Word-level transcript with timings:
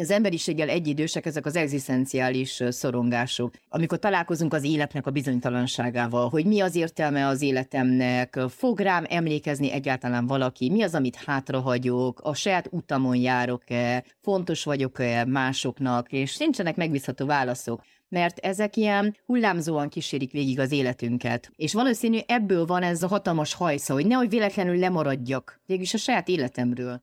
az 0.00 0.10
emberiséggel 0.10 0.68
egyidősek 0.68 1.26
ezek 1.26 1.46
az 1.46 1.56
egzisztenciális 1.56 2.62
szorongások, 2.68 3.54
amikor 3.68 3.98
találkozunk 3.98 4.54
az 4.54 4.64
életnek 4.64 5.06
a 5.06 5.10
bizonytalanságával, 5.10 6.28
hogy 6.28 6.44
mi 6.44 6.60
az 6.60 6.74
értelme 6.74 7.26
az 7.26 7.42
életemnek, 7.42 8.40
fog 8.48 8.80
rám 8.80 9.04
emlékezni 9.08 9.72
egyáltalán 9.72 10.26
valaki, 10.26 10.70
mi 10.70 10.82
az, 10.82 10.94
amit 10.94 11.16
hátrahagyok, 11.16 12.20
a 12.22 12.34
saját 12.34 12.68
utamon 12.70 13.16
járok-e, 13.16 14.04
fontos 14.22 14.64
vagyok-e 14.64 15.24
másoknak, 15.24 16.12
és 16.12 16.36
nincsenek 16.36 16.76
megbízható 16.76 17.26
válaszok 17.26 17.82
mert 18.08 18.38
ezek 18.38 18.76
ilyen 18.76 19.16
hullámzóan 19.26 19.88
kísérik 19.88 20.32
végig 20.32 20.58
az 20.58 20.72
életünket. 20.72 21.50
És 21.56 21.72
valószínű 21.72 22.18
ebből 22.26 22.66
van 22.66 22.82
ez 22.82 23.02
a 23.02 23.08
hatalmas 23.08 23.54
hajsza, 23.54 23.92
hogy 23.92 24.06
nehogy 24.06 24.28
véletlenül 24.28 24.78
lemaradjak 24.78 25.60
végülis 25.66 25.94
a 25.94 25.98
saját 25.98 26.28
életemről. 26.28 27.00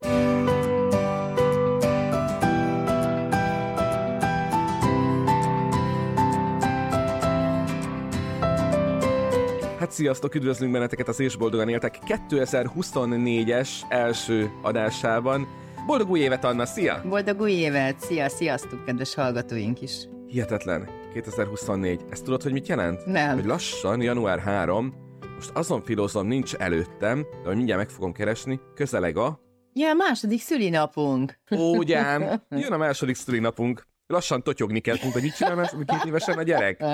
Hát 9.86 9.94
sziasztok, 9.94 10.34
üdvözlünk 10.34 10.72
benneteket 10.72 11.08
az 11.08 11.20
És 11.20 11.36
Boldogan 11.36 11.68
Éltek 11.68 11.98
2024-es 12.06 13.68
első 13.88 14.50
adásában. 14.62 15.48
Boldog 15.86 16.10
új 16.10 16.20
évet, 16.20 16.44
Anna, 16.44 16.66
szia! 16.66 17.02
Boldog 17.08 17.40
új 17.40 17.50
évet, 17.50 18.00
szia, 18.00 18.28
sziasztok, 18.28 18.84
kedves 18.84 19.14
hallgatóink 19.14 19.82
is! 19.82 20.08
Hihetetlen, 20.26 20.88
2024. 21.12 22.04
Ezt 22.10 22.24
tudod, 22.24 22.42
hogy 22.42 22.52
mit 22.52 22.68
jelent? 22.68 23.06
Nem. 23.06 23.34
Hogy 23.34 23.44
lassan, 23.44 24.02
január 24.02 24.38
3, 24.38 24.94
most 25.34 25.50
azon 25.54 25.82
filózom, 25.82 26.26
nincs 26.26 26.54
előttem, 26.54 27.22
de 27.42 27.48
hogy 27.48 27.56
mindjárt 27.56 27.80
meg 27.80 27.90
fogom 27.90 28.12
keresni, 28.12 28.60
közeleg 28.74 29.16
a... 29.16 29.40
Ja, 29.72 29.94
második 29.94 30.40
szülinapunk. 30.40 31.38
Ó, 31.56 31.82
gyám, 31.82 32.42
jön 32.62 32.72
a 32.72 32.76
második 32.76 33.14
szülinapunk. 33.14 33.86
Lassan 34.06 34.42
totyogni 34.42 34.80
kell, 34.80 34.96
hogy 35.12 35.22
mit 35.22 35.36
csinál 35.36 35.70
két 35.86 36.04
évesen 36.04 36.38
a 36.38 36.42
gyerek? 36.42 36.84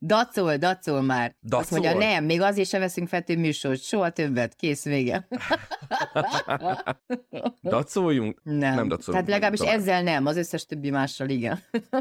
Dacol, 0.00 0.56
dacol 0.56 1.02
már. 1.02 1.36
Dacol? 1.42 1.60
Azt 1.60 1.70
mondja, 1.70 1.94
nem, 1.94 2.24
még 2.24 2.40
azért 2.40 2.68
sem 2.68 2.80
veszünk 2.80 3.08
több 3.08 3.38
műsort, 3.38 3.82
soha 3.82 4.10
többet, 4.10 4.54
kész 4.54 4.84
vége. 4.84 5.28
Dacoljunk? 7.62 8.40
Nem. 8.42 8.74
Nem 8.74 8.88
dacolunk. 8.88 9.04
Tehát 9.04 9.28
legalábbis 9.28 9.58
Tovább. 9.58 9.78
ezzel 9.78 10.02
nem, 10.02 10.26
az 10.26 10.36
összes 10.36 10.66
többi 10.66 10.90
mással 10.90 11.28
igen. 11.28 11.58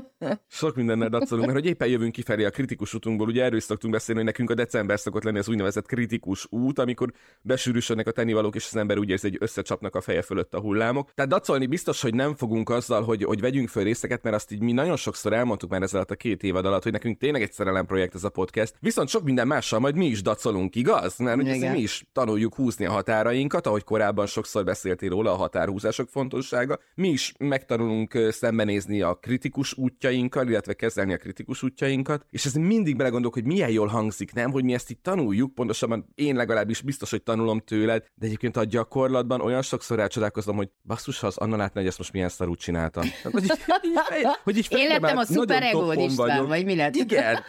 Sok 0.47 0.75
mindennel 0.75 1.09
dacolunk, 1.09 1.45
mert 1.45 1.59
hogy 1.59 1.67
éppen 1.67 1.87
jövünk 1.87 2.11
kifelé 2.11 2.45
a 2.45 2.49
kritikus 2.49 2.93
útunkból, 2.93 3.27
ugye 3.27 3.43
erről 3.43 3.59
szoktunk 3.59 3.93
beszélni, 3.93 4.21
hogy 4.21 4.29
nekünk 4.29 4.49
a 4.49 4.53
december 4.53 4.99
szokott 4.99 5.23
lenni 5.23 5.37
az 5.37 5.49
úgynevezett 5.49 5.85
kritikus 5.85 6.47
út, 6.49 6.79
amikor 6.79 7.11
besűrűsödnek 7.41 8.07
a 8.07 8.11
tennivalók, 8.11 8.55
és 8.55 8.67
az 8.71 8.75
ember 8.75 8.97
úgy 8.97 9.09
érzi, 9.09 9.29
hogy 9.29 9.37
összecsapnak 9.41 9.95
a 9.95 10.01
feje 10.01 10.21
fölött 10.21 10.53
a 10.53 10.59
hullámok. 10.59 11.13
Tehát 11.13 11.31
dacolni 11.31 11.65
biztos, 11.65 12.01
hogy 12.01 12.13
nem 12.13 12.35
fogunk 12.35 12.69
azzal, 12.69 13.03
hogy, 13.03 13.23
hogy 13.23 13.41
vegyünk 13.41 13.69
föl 13.69 13.83
részeket, 13.83 14.23
mert 14.23 14.35
azt 14.35 14.51
így 14.57 14.63
mi 14.63 14.71
nagyon 14.71 14.95
sokszor 14.95 15.33
elmondtuk 15.33 15.69
már 15.69 15.81
ezzel 15.81 15.97
alatt 15.97 16.11
a 16.11 16.15
két 16.15 16.43
évad 16.43 16.65
alatt, 16.65 16.83
hogy 16.83 16.91
nekünk 16.91 17.17
tényleg 17.17 17.41
egy 17.41 17.51
szerelem 17.51 17.85
projekt 17.85 18.15
ez 18.15 18.23
a 18.23 18.29
podcast. 18.29 18.75
Viszont 18.79 19.09
sok 19.09 19.23
minden 19.23 19.47
mással 19.47 19.79
majd 19.79 19.95
mi 19.95 20.05
is 20.05 20.21
dacolunk, 20.21 20.75
igaz? 20.75 21.17
Mert 21.17 21.41
ugye 21.41 21.71
mi 21.71 21.79
is 21.79 22.05
tanuljuk 22.13 22.55
húzni 22.55 22.85
a 22.85 22.91
határainkat, 22.91 23.67
ahogy 23.67 23.83
korábban 23.83 24.25
sokszor 24.25 24.63
beszéltél 24.63 25.09
róla, 25.09 25.31
a 25.31 25.35
határhúzások 25.35 26.09
fontossága. 26.09 26.79
Mi 26.95 27.09
is 27.09 27.33
megtanulunk 27.39 28.17
szembenézni 28.29 29.01
a 29.01 29.13
kritikus 29.13 29.77
útjainkkal, 29.77 30.47
illetve 30.47 30.73
kezelni 30.73 31.13
a 31.13 31.17
kritikus 31.17 31.63
útjainkat, 31.63 32.25
és 32.29 32.45
ez 32.45 32.53
mindig 32.53 32.95
belegondolok, 32.95 33.33
hogy 33.33 33.45
milyen 33.45 33.69
jól 33.69 33.87
hangzik, 33.87 34.33
nem? 34.33 34.51
Hogy 34.51 34.63
mi 34.63 34.73
ezt 34.73 34.89
itt 34.89 35.03
tanuljuk, 35.03 35.53
pontosabban 35.53 36.05
én 36.15 36.35
legalábbis 36.35 36.81
biztos, 36.81 37.09
hogy 37.09 37.23
tanulom 37.23 37.59
tőled, 37.59 38.05
de 38.15 38.25
egyébként 38.25 38.57
a 38.57 38.63
gyakorlatban 38.63 39.41
olyan 39.41 39.61
sokszor 39.61 39.99
elcsodálkozom, 39.99 40.55
hogy 40.55 40.69
basszus, 40.83 41.19
ha 41.19 41.27
az 41.27 41.37
Anna 41.37 41.55
látna, 41.55 41.79
hogy 41.79 41.89
ezt 41.89 41.97
most 41.97 42.13
milyen 42.13 42.29
szarút 42.29 42.59
csináltam. 42.59 43.03
Tehát, 43.03 43.31
Hogy 43.31 43.43
így, 43.43 43.51
így, 43.89 44.46
hogy 44.47 44.57
így 44.57 44.67
Én 44.69 44.87
lettem 44.87 45.17
a 45.17 45.25
szuper 45.25 45.61
nagyon 45.61 45.67
egód 45.67 45.87
toppon 45.87 46.09
István, 46.09 46.27
vagyok. 46.27 46.47
vagy 46.47 46.65
mi 46.65 46.75
lett? 46.75 46.95
Igen. 46.95 47.43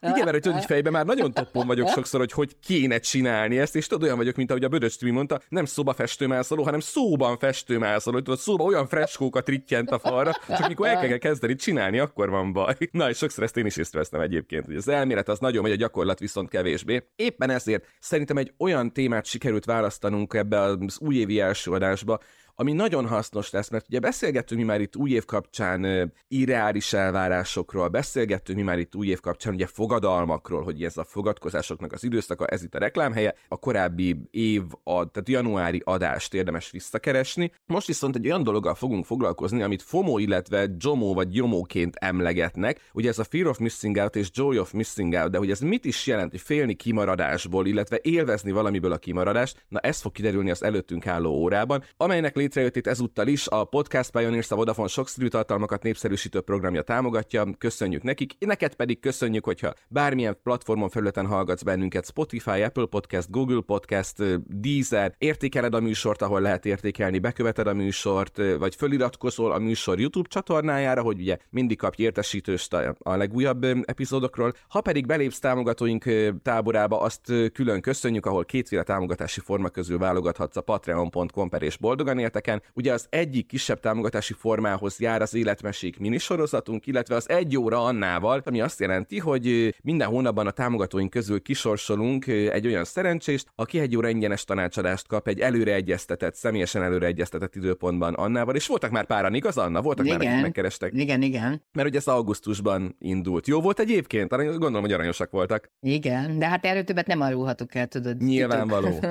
Igen, 0.00 0.18
mert 0.18 0.30
hogy 0.30 0.40
tudod, 0.40 0.58
hogy 0.58 0.66
fejben 0.66 0.92
már 0.92 1.04
nagyon 1.04 1.32
toppon 1.32 1.66
vagyok 1.66 1.88
sokszor, 1.88 2.20
hogy 2.20 2.32
hogy 2.32 2.56
kéne 2.66 2.98
csinálni 2.98 3.58
ezt, 3.58 3.76
és 3.76 3.86
tudod, 3.86 4.02
olyan 4.02 4.16
vagyok, 4.16 4.36
mint 4.36 4.50
ahogy 4.50 4.64
a 4.64 4.68
Bödös 4.68 4.96
Timi 4.96 5.10
mondta, 5.10 5.40
nem 5.48 5.64
szoba 5.64 5.92
festőmászoló, 5.92 6.62
hanem 6.62 6.80
szóban 6.80 7.38
festőmászoló, 7.38 8.16
hogy 8.16 8.24
tudod, 8.24 8.38
szóba 8.40 8.64
olyan 8.64 8.86
freskókat 8.86 9.48
rittyent 9.48 9.90
a 9.90 9.98
falra, 9.98 10.32
csak 10.48 10.68
mikor 10.68 10.86
el 10.86 11.08
kell 11.08 11.18
kezdeni 11.18 11.54
csinálni, 11.54 11.98
akkor 11.98 12.30
van 12.30 12.52
baj. 12.52 12.74
Na, 12.90 13.08
és 13.08 13.16
sokszor 13.16 13.44
ezt 13.44 13.56
én 13.56 13.66
is 13.66 13.76
észreveszem 13.76 14.20
egyébként, 14.20 14.64
hogy 14.64 14.76
az 14.76 14.88
elmélet 14.88 15.28
az 15.28 15.38
nagyon 15.38 15.62
megy, 15.62 15.72
a 15.72 15.76
gyakorlat 15.76 16.18
viszont 16.18 16.48
kevésbé. 16.48 17.06
Éppen 17.16 17.50
ezért 17.50 17.84
szerintem 18.00 18.36
egy 18.36 18.52
olyan 18.58 18.92
témát 18.92 19.26
sikerült 19.26 19.64
választanunk 19.64 20.34
ebbe 20.34 20.60
az 20.60 20.98
újévi 20.98 21.40
első 21.40 21.70
adásba, 21.70 22.20
ami 22.54 22.72
nagyon 22.72 23.06
hasznos 23.06 23.50
lesz, 23.50 23.70
mert 23.70 23.86
ugye 23.88 23.98
beszélgettünk 23.98 24.60
mi 24.60 24.66
már 24.66 24.80
itt 24.80 24.96
új 24.96 25.10
év 25.10 25.24
kapcsán 25.24 26.12
irreális 26.28 26.92
elvárásokról, 26.92 27.88
beszélgettünk 27.88 28.58
mi 28.58 28.64
már 28.64 28.78
itt 28.78 28.94
új 28.94 29.06
év 29.06 29.20
kapcsán 29.20 29.54
ugye 29.54 29.66
fogadalmakról, 29.66 30.62
hogy 30.62 30.84
ez 30.84 30.96
a 30.96 31.04
fogadkozásoknak 31.04 31.92
az 31.92 32.04
időszaka, 32.04 32.46
ez 32.46 32.62
itt 32.62 32.74
a 32.74 32.78
reklámhelye, 32.78 33.34
a 33.48 33.56
korábbi 33.56 34.16
év, 34.30 34.62
ad, 34.82 35.10
tehát 35.10 35.28
januári 35.28 35.82
adást 35.84 36.34
érdemes 36.34 36.70
visszakeresni. 36.70 37.52
Most 37.66 37.86
viszont 37.86 38.16
egy 38.16 38.26
olyan 38.26 38.42
dologgal 38.42 38.74
fogunk 38.74 39.04
foglalkozni, 39.04 39.62
amit 39.62 39.82
FOMO, 39.82 40.18
illetve 40.18 40.68
JOMO 40.78 41.14
vagy 41.14 41.34
JOMO-ként 41.34 41.96
emlegetnek, 41.96 42.80
ugye 42.92 43.08
ez 43.08 43.18
a 43.18 43.24
Fear 43.24 43.46
of 43.46 43.58
Missing 43.58 43.96
Out 43.96 44.16
és 44.16 44.28
Joy 44.32 44.58
of 44.58 44.72
Missing 44.72 45.12
Out, 45.12 45.30
de 45.30 45.38
hogy 45.38 45.50
ez 45.50 45.60
mit 45.60 45.84
is 45.84 46.06
jelent, 46.06 46.30
hogy 46.30 46.40
félni 46.40 46.74
kimaradásból, 46.74 47.66
illetve 47.66 47.98
élvezni 48.02 48.50
valamiből 48.50 48.92
a 48.92 48.98
kimaradást, 48.98 49.64
na 49.68 49.78
ez 49.78 50.00
fog 50.00 50.12
kiderülni 50.12 50.50
az 50.50 50.62
előttünk 50.62 51.06
álló 51.06 51.30
órában, 51.30 51.84
amelynek 51.96 52.36
létrejöttét 52.44 52.86
ezúttal 52.86 53.26
is. 53.26 53.46
A 53.48 53.64
Podcast 53.64 54.10
Pioneers 54.10 54.50
a 54.50 54.56
Vodafone 54.56 54.88
sokszínű 54.88 55.28
tartalmakat 55.28 55.82
népszerűsítő 55.82 56.40
programja 56.40 56.82
támogatja, 56.82 57.46
köszönjük 57.58 58.02
nekik, 58.02 58.32
neked 58.38 58.74
pedig 58.74 59.00
köszönjük, 59.00 59.44
hogyha 59.44 59.72
bármilyen 59.88 60.38
platformon 60.42 60.88
felületen 60.88 61.26
hallgatsz 61.26 61.62
bennünket, 61.62 62.06
Spotify, 62.06 62.62
Apple 62.62 62.86
Podcast, 62.86 63.30
Google 63.30 63.60
Podcast, 63.60 64.14
Deezer, 64.46 65.14
értékeled 65.18 65.74
a 65.74 65.80
műsort, 65.80 66.22
ahol 66.22 66.40
lehet 66.40 66.66
értékelni, 66.66 67.18
beköveted 67.18 67.66
a 67.66 67.74
műsort, 67.74 68.40
vagy 68.58 68.74
föliratkozol 68.74 69.52
a 69.52 69.58
műsor 69.58 70.00
YouTube 70.00 70.28
csatornájára, 70.28 71.02
hogy 71.02 71.20
ugye 71.20 71.36
mindig 71.50 71.78
kapj 71.78 72.02
értesítőst 72.02 72.72
a, 72.72 73.16
legújabb 73.16 73.64
epizódokról. 73.84 74.52
Ha 74.68 74.80
pedig 74.80 75.06
belépsz 75.06 75.38
támogatóink 75.38 76.04
táborába, 76.42 77.00
azt 77.00 77.32
külön 77.52 77.80
köszönjük, 77.80 78.26
ahol 78.26 78.44
kétféle 78.44 78.82
támogatási 78.82 79.40
forma 79.40 79.68
közül 79.68 79.98
válogathatsz 79.98 80.56
a 80.56 80.60
patreon.com 80.60 81.48
per 81.48 81.62
és 81.62 81.76
boldogan 81.76 82.18
élteken. 82.34 82.62
Ugye 82.72 82.92
az 82.92 83.06
egyik 83.10 83.46
kisebb 83.46 83.80
támogatási 83.80 84.32
formához 84.32 85.00
jár 85.00 85.22
az 85.22 85.34
életmesék 85.34 85.98
minisorozatunk, 85.98 86.86
illetve 86.86 87.14
az 87.14 87.28
egy 87.28 87.56
óra 87.56 87.84
Annával, 87.84 88.42
ami 88.44 88.60
azt 88.60 88.80
jelenti, 88.80 89.18
hogy 89.18 89.74
minden 89.82 90.08
hónapban 90.08 90.46
a 90.46 90.50
támogatóink 90.50 91.10
közül 91.10 91.42
kisorsolunk 91.42 92.26
egy 92.26 92.66
olyan 92.66 92.84
szerencsést, 92.84 93.46
aki 93.54 93.78
egy 93.78 93.96
óra 93.96 94.08
ingyenes 94.08 94.44
tanácsadást 94.44 95.06
kap 95.06 95.28
egy 95.28 95.40
előre 95.40 95.74
egyeztetett, 95.74 96.34
személyesen 96.34 96.82
előre 96.82 97.06
egyeztetett 97.06 97.54
időpontban 97.54 98.14
Annával, 98.14 98.54
és 98.54 98.66
voltak 98.66 98.90
már 98.90 99.06
páran, 99.06 99.34
igaz 99.34 99.58
Anna? 99.58 99.82
Voltak 99.82 100.06
már, 100.06 100.14
akik 100.14 100.28
Igen. 100.28 100.40
megkerestek. 100.40 100.92
Igen, 100.94 101.22
igen. 101.22 101.62
Mert 101.72 101.88
ugye 101.88 101.98
ez 101.98 102.06
augusztusban 102.06 102.96
indult. 102.98 103.46
Jó 103.46 103.60
volt 103.60 103.78
egyébként? 103.78 104.28
Gondolom, 104.28 104.80
hogy 104.80 104.92
aranyosak 104.92 105.30
voltak. 105.30 105.70
Igen, 105.80 106.38
de 106.38 106.48
hát 106.48 106.64
erről 106.64 106.84
többet 106.84 107.06
nem 107.06 107.22
árulhatok 107.22 107.74
el, 107.74 107.86
tudod. 107.86 108.22
Nyilvánvaló. 108.22 108.98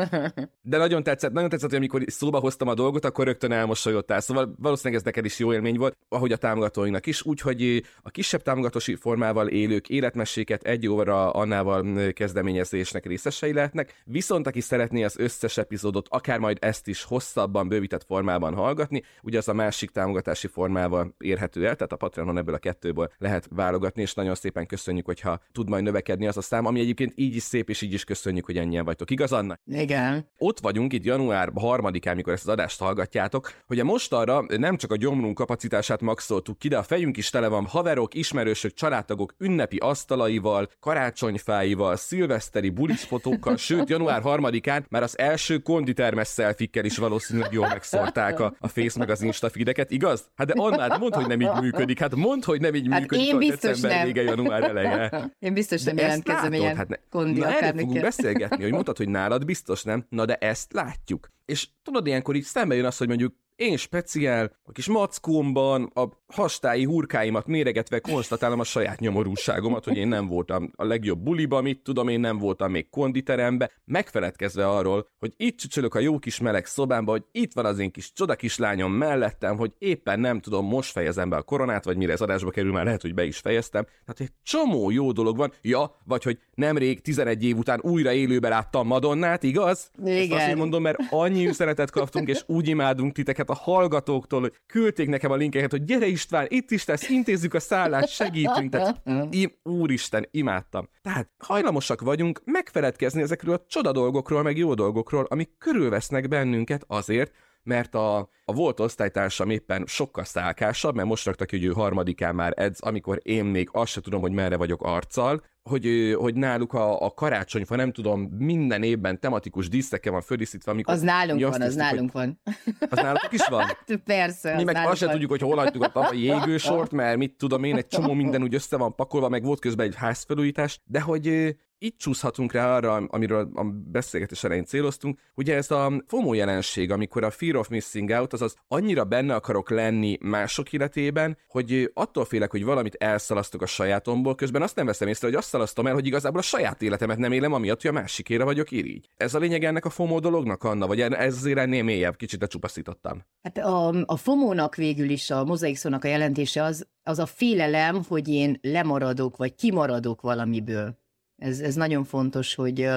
De 0.61 0.77
nagyon 0.77 1.03
tetszett, 1.03 1.31
nagyon 1.31 1.49
tetszett, 1.49 1.69
hogy 1.69 1.77
amikor 1.77 2.03
szóba 2.07 2.39
hoztam 2.39 2.67
a 2.67 2.73
dolgot, 2.73 3.05
akkor 3.13 3.25
rögtön 3.25 3.51
elmosolyodtál. 3.51 4.19
Szóval 4.19 4.55
valószínűleg 4.57 4.99
ez 4.99 5.05
neked 5.05 5.25
is 5.25 5.39
jó 5.39 5.53
élmény 5.53 5.77
volt, 5.77 5.97
ahogy 6.09 6.31
a 6.31 6.37
támogatóinknak 6.37 7.05
is. 7.05 7.25
Úgyhogy 7.25 7.83
a 8.01 8.09
kisebb 8.09 8.41
támogatósi 8.41 8.95
formával 8.95 9.47
élők 9.47 9.89
életmeséket 9.89 10.63
egy 10.63 10.87
óra 10.87 11.31
annával 11.31 12.11
kezdeményezésnek 12.13 13.05
részesei 13.05 13.53
lehetnek. 13.53 14.01
Viszont 14.05 14.47
aki 14.47 14.61
szeretné 14.61 15.03
az 15.03 15.17
összes 15.17 15.57
epizódot, 15.57 16.07
akár 16.09 16.39
majd 16.39 16.57
ezt 16.61 16.87
is 16.87 17.03
hosszabban, 17.03 17.67
bővített 17.67 18.03
formában 18.03 18.53
hallgatni, 18.53 19.03
ugye 19.21 19.37
az 19.37 19.47
a 19.47 19.53
másik 19.53 19.89
támogatási 19.89 20.47
formával 20.47 21.15
érhető 21.19 21.67
el, 21.67 21.75
tehát 21.75 21.91
a 21.91 21.95
Patreonon 21.95 22.37
ebből 22.37 22.55
a 22.55 22.57
kettőből 22.57 23.11
lehet 23.17 23.47
válogatni, 23.49 24.01
és 24.01 24.13
nagyon 24.13 24.35
szépen 24.35 24.65
köszönjük, 24.65 25.05
hogyha 25.05 25.39
tud 25.51 25.69
majd 25.69 25.83
növekedni 25.83 26.27
az 26.27 26.37
a 26.37 26.41
szám, 26.41 26.65
ami 26.65 26.79
egyébként 26.79 27.13
így 27.15 27.35
is 27.35 27.43
szép, 27.43 27.69
és 27.69 27.81
így 27.81 27.93
is 27.93 28.03
köszönjük, 28.03 28.45
hogy 28.45 28.57
ennyien 28.57 28.85
vagytok. 28.85 29.11
Igaz, 29.11 29.31
Anna? 29.31 29.57
Igen. 29.65 30.27
ott 30.37 30.59
vagyunk 30.59 30.93
itt 30.93 31.03
január 31.03 31.51
harmadikán, 31.55 32.15
mikor 32.15 32.33
ezt 32.33 32.47
az 32.47 32.53
adást 32.53 32.79
hallgatjátok, 33.03 33.53
hogy 33.67 33.79
a 33.79 33.83
most 33.83 34.13
arra 34.13 34.45
nem 34.47 34.77
csak 34.77 34.91
a 34.91 34.95
gyomrunk 34.95 35.37
kapacitását 35.37 36.01
maxoltuk 36.01 36.57
ki, 36.57 36.67
de 36.67 36.77
a 36.77 36.83
fejünk 36.83 37.17
is 37.17 37.29
tele 37.29 37.47
van 37.47 37.65
haverok, 37.65 38.13
ismerősök, 38.13 38.73
családtagok 38.73 39.33
ünnepi 39.37 39.77
asztalaival, 39.77 40.69
karácsonyfáival, 40.79 41.95
szilveszteri 41.95 42.69
buliszfotókkal, 42.69 43.57
sőt 43.57 43.89
január 43.89 44.21
harmadikán 44.21 44.85
már 44.89 45.03
az 45.03 45.17
első 45.17 45.57
konditermes 45.57 46.27
szelfikkel 46.27 46.85
is 46.85 46.97
valószínűleg 46.97 47.53
jól 47.53 47.67
megszorták 47.67 48.39
a, 48.39 48.55
a 48.59 48.67
Face 48.67 48.99
meg 48.99 49.09
az 49.09 49.21
Insta 49.21 49.49
feedeket, 49.49 49.91
igaz? 49.91 50.25
Hát 50.35 50.47
de 50.47 50.53
Annál, 50.55 50.97
mondd, 50.97 51.13
hogy 51.13 51.27
nem 51.27 51.41
így 51.41 51.61
működik, 51.61 51.99
hát 51.99 52.15
mondd, 52.15 52.45
hogy 52.45 52.61
nem 52.61 52.75
így 52.75 52.87
Hát 52.91 52.99
működik 52.99 53.25
én 53.25 53.37
biztos 53.37 53.79
nem. 53.79 54.05
vége, 54.05 54.21
január 54.21 54.63
eleje. 54.63 55.31
Én 55.39 55.53
biztos 55.53 55.83
nem 55.83 55.95
De 55.95 56.01
jelentkezem 56.01 56.53
ilyen 56.53 56.75
Hát 56.75 56.87
ne- 56.87 56.97
kondi 57.09 57.39
Na 57.39 57.47
erről 57.53 57.79
fogunk 57.79 58.01
beszélgetni, 58.01 58.63
hogy 58.63 58.71
mondtad, 58.71 58.97
hogy 58.97 59.09
nálad 59.09 59.45
biztos 59.45 59.83
nem, 59.83 60.05
na 60.09 60.25
de 60.25 60.35
ezt 60.35 60.73
látjuk. 60.73 61.31
És 61.45 61.69
tudod, 61.83 62.07
ilyenkor 62.07 62.35
így 62.35 62.43
szembe 62.43 62.75
jön 62.75 62.85
az, 62.85 62.97
hogy 62.97 63.07
mondjuk 63.07 63.35
én 63.55 63.77
speciál, 63.77 64.51
a 64.63 64.71
kis 64.71 64.87
mackómban 64.87 65.91
a 65.93 66.07
hastái 66.27 66.83
hurkáimat 66.83 67.47
méregetve 67.47 67.99
konstatálom 67.99 68.59
a 68.59 68.63
saját 68.63 68.99
nyomorúságomat, 68.99 69.83
hogy 69.83 69.97
én 69.97 70.07
nem 70.07 70.27
voltam 70.27 70.71
a 70.75 70.83
legjobb 70.83 71.19
buliba, 71.19 71.61
mit 71.61 71.83
tudom, 71.83 72.07
én 72.07 72.19
nem 72.19 72.37
voltam 72.37 72.71
még 72.71 72.89
konditerembe, 72.89 73.71
megfeledkezve 73.85 74.69
arról, 74.69 75.07
hogy 75.19 75.33
itt 75.37 75.57
csücsölök 75.57 75.95
a 75.95 75.99
jó 75.99 76.19
kis 76.19 76.39
meleg 76.39 76.65
szobámba, 76.65 77.11
hogy 77.11 77.23
itt 77.31 77.53
van 77.53 77.65
az 77.65 77.79
én 77.79 77.91
kis 77.91 78.13
csoda 78.13 78.35
kislányom 78.35 78.91
mellettem, 78.91 79.57
hogy 79.57 79.71
éppen 79.77 80.19
nem 80.19 80.39
tudom, 80.39 80.65
most 80.65 80.91
fejezem 80.91 81.29
be 81.29 81.35
a 81.35 81.41
koronát, 81.41 81.85
vagy 81.85 81.97
mire 81.97 82.11
ez 82.11 82.21
adásba 82.21 82.49
kerül, 82.49 82.71
már 82.71 82.85
lehet, 82.85 83.01
hogy 83.01 83.13
be 83.13 83.23
is 83.23 83.37
fejeztem. 83.37 83.83
Tehát 83.83 84.19
egy 84.19 84.31
csomó 84.43 84.91
jó 84.91 85.11
dolog 85.11 85.37
van, 85.37 85.51
ja, 85.61 85.95
vagy 86.05 86.23
hogy 86.23 86.39
nemrég 86.53 87.01
11 87.01 87.43
év 87.43 87.57
után 87.57 87.79
újra 87.81 88.11
élőbe 88.11 88.49
láttam 88.49 88.87
Madonnát, 88.87 89.43
igaz? 89.43 89.91
Igen. 90.03 90.17
Ezt 90.17 90.31
azért 90.31 90.57
mondom, 90.57 90.81
mert 90.81 90.97
annyi 91.09 91.47
üzenetet 91.47 91.91
kaptunk, 91.91 92.29
és 92.29 92.43
úgy 92.45 92.67
imádunk 92.67 93.13
titeket 93.13 93.42
a 93.49 93.53
hallgatóktól, 93.53 94.41
hogy 94.41 94.53
küldték 94.65 95.07
nekem 95.07 95.31
a 95.31 95.35
linkeket, 95.35 95.71
hogy 95.71 95.83
gyere 95.83 96.05
István, 96.05 96.45
itt 96.49 96.71
is 96.71 96.83
tesz, 96.83 97.09
intézzük 97.09 97.53
a 97.53 97.59
szállást, 97.59 98.13
segítünk. 98.13 98.71
Tehát, 98.71 99.01
im, 99.29 99.51
úristen, 99.63 100.27
imádtam. 100.31 100.89
Tehát 101.01 101.29
hajlamosak 101.37 102.01
vagyunk 102.01 102.41
megfeledkezni 102.45 103.21
ezekről 103.21 103.53
a 103.53 103.65
csoda 103.67 103.91
dolgokról, 103.91 104.43
meg 104.43 104.57
jó 104.57 104.73
dolgokról, 104.73 105.25
amik 105.29 105.57
körülvesznek 105.57 106.27
bennünket 106.27 106.83
azért, 106.87 107.31
mert 107.63 107.95
a, 107.95 108.17
a 108.45 108.53
volt 108.53 108.79
osztálytársam 108.79 109.49
éppen 109.49 109.83
sokkal 109.87 110.23
szálkásabb, 110.23 110.95
mert 110.95 111.07
most 111.07 111.25
raktak 111.25 111.49
hogy 111.49 111.63
ő 111.63 111.71
harmadikán 111.71 112.35
már 112.35 112.53
edz, 112.55 112.79
amikor 112.81 113.19
én 113.21 113.45
még 113.45 113.69
azt 113.71 113.91
se 113.91 114.01
tudom, 114.01 114.21
hogy 114.21 114.31
merre 114.31 114.57
vagyok 114.57 114.81
arccal, 114.81 115.43
hogy, 115.63 116.15
hogy 116.17 116.35
náluk 116.35 116.73
a, 116.73 117.05
a 117.05 117.11
karácsonyfa, 117.11 117.75
nem 117.75 117.91
tudom, 117.91 118.21
minden 118.37 118.83
évben 118.83 119.19
tematikus 119.19 119.69
díszekkel 119.69 120.11
van 120.11 120.21
földíszítve, 120.21 120.71
amikor... 120.71 120.93
Az 120.93 121.01
nálunk 121.01 121.41
van, 121.41 121.61
az 121.61 121.75
nálunk 121.75 122.11
van. 122.11 122.41
Az 122.89 122.97
náluk 122.97 123.27
is 123.31 123.47
van? 123.47 123.65
Persze, 124.05 124.55
Mi 124.55 124.63
meg 124.63 124.75
azt 124.75 124.97
se 124.97 125.07
tudjuk, 125.07 125.29
hogy 125.29 125.41
hol 125.41 125.55
hagytuk 125.55 125.83
a 125.83 125.91
tavalyi 125.91 126.23
jégősort, 126.23 126.91
mert 126.91 127.17
mit 127.17 127.37
tudom 127.37 127.63
én, 127.63 127.75
egy 127.75 127.87
csomó 127.87 128.13
minden 128.13 128.43
úgy 128.43 128.53
össze 128.53 128.77
van 128.77 128.95
pakolva, 128.95 129.29
meg 129.29 129.43
volt 129.43 129.59
közben 129.59 129.85
egy 129.85 129.95
házfelújítás, 129.95 130.81
de 130.85 131.01
hogy 131.01 131.55
itt 131.83 131.97
csúszhatunk 131.97 132.51
rá 132.51 132.75
arra, 132.75 132.95
amiről 132.95 133.51
a 133.53 133.63
beszélgetés 133.91 134.43
elején 134.43 134.65
céloztunk, 134.65 135.19
ugye 135.35 135.55
ez 135.55 135.71
a 135.71 136.03
FOMO 136.07 136.33
jelenség, 136.33 136.91
amikor 136.91 137.23
a 137.23 137.31
fear 137.31 137.55
of 137.55 137.67
missing 137.67 138.09
out, 138.09 138.33
azaz 138.33 138.55
annyira 138.67 139.03
benne 139.03 139.35
akarok 139.35 139.69
lenni 139.69 140.17
mások 140.21 140.73
életében, 140.73 141.37
hogy 141.47 141.91
attól 141.93 142.25
félek, 142.25 142.51
hogy 142.51 142.63
valamit 142.63 142.95
elszalasztok 142.95 143.61
a 143.61 143.65
sajátomból, 143.65 144.35
közben 144.35 144.61
azt 144.61 144.75
nem 144.75 144.85
veszem 144.85 145.07
észre, 145.07 145.27
hogy 145.27 145.35
azt 145.35 145.47
szalasztom 145.47 145.87
el, 145.87 145.93
hogy 145.93 146.05
igazából 146.05 146.39
a 146.39 146.43
saját 146.43 146.81
életemet 146.81 147.17
nem 147.17 147.31
élem, 147.31 147.53
amiatt, 147.53 147.81
hogy 147.81 147.91
a 147.91 147.93
másikére 147.93 148.43
vagyok 148.43 148.71
irigy. 148.71 149.09
Ez 149.17 149.33
a 149.33 149.39
lényeg 149.39 149.63
ennek 149.63 149.85
a 149.85 149.89
FOMO 149.89 150.19
dolognak, 150.19 150.63
Anna, 150.63 150.87
vagy 150.87 151.01
ez 151.01 151.35
azért 151.35 151.57
ennél 151.57 151.83
mélyebb, 151.83 152.15
kicsit 152.15 152.41
lecsupaszítottam. 152.41 153.25
Hát 153.41 153.57
a, 153.57 153.87
a 154.05 154.15
FOMO-nak 154.15 154.75
végül 154.75 155.09
is 155.09 155.29
a 155.29 155.43
mozaik 155.43 155.77
a 155.83 156.07
jelentése 156.07 156.63
az, 156.63 156.87
az 157.03 157.19
a 157.19 157.25
félelem, 157.25 158.03
hogy 158.07 158.27
én 158.27 158.59
lemaradok, 158.61 159.37
vagy 159.37 159.55
kimaradok 159.55 160.21
valamiből. 160.21 161.01
Ez, 161.37 161.59
ez 161.59 161.75
nagyon 161.75 162.03
fontos, 162.03 162.55
hogy, 162.55 162.89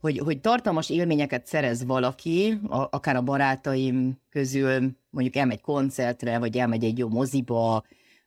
hogy, 0.00 0.18
hogy 0.18 0.40
tartalmas 0.40 0.90
élményeket 0.90 1.46
szerez 1.46 1.84
valaki, 1.84 2.58
a, 2.68 2.86
akár 2.90 3.16
a 3.16 3.22
barátaim 3.22 4.18
közül, 4.30 4.90
mondjuk 5.10 5.36
elmegy 5.36 5.60
koncertre, 5.60 6.38
vagy 6.38 6.56
elmegy 6.56 6.84
egy 6.84 6.98
jó 6.98 7.08
moziba, 7.08 7.84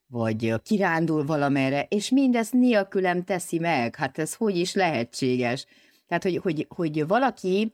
vagy 0.08 0.54
kirándul 0.64 1.26
valamerre, 1.26 1.86
és 1.90 2.10
mindezt 2.10 2.54
nélkülem 2.54 3.24
teszi 3.24 3.60
meg. 3.60 3.96
Hát 3.96 4.18
ez 4.18 4.34
hogy 4.34 4.58
is 4.58 4.74
lehetséges? 4.74 5.66
Tehát, 6.08 6.24
hogy, 6.24 6.38
hogy, 6.38 6.66
hogy 6.70 7.08
valaki 7.08 7.74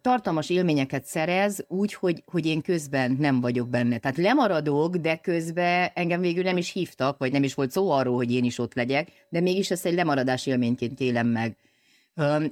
tartalmas 0.00 0.50
élményeket 0.50 1.04
szerez 1.04 1.64
úgy, 1.68 1.94
hogy, 1.94 2.22
hogy 2.26 2.46
én 2.46 2.62
közben 2.62 3.16
nem 3.18 3.40
vagyok 3.40 3.68
benne. 3.68 3.98
Tehát 3.98 4.16
lemaradok, 4.16 4.96
de 4.96 5.16
közben 5.16 5.90
engem 5.94 6.20
végül 6.20 6.42
nem 6.42 6.56
is 6.56 6.72
hívtak, 6.72 7.18
vagy 7.18 7.32
nem 7.32 7.42
is 7.42 7.54
volt 7.54 7.70
szó 7.70 7.90
arról, 7.90 8.16
hogy 8.16 8.32
én 8.32 8.44
is 8.44 8.58
ott 8.58 8.74
legyek, 8.74 9.08
de 9.28 9.40
mégis 9.40 9.70
ezt 9.70 9.86
egy 9.86 9.94
lemaradás 9.94 10.46
élményként 10.46 11.00
élem 11.00 11.26
meg. 11.26 11.56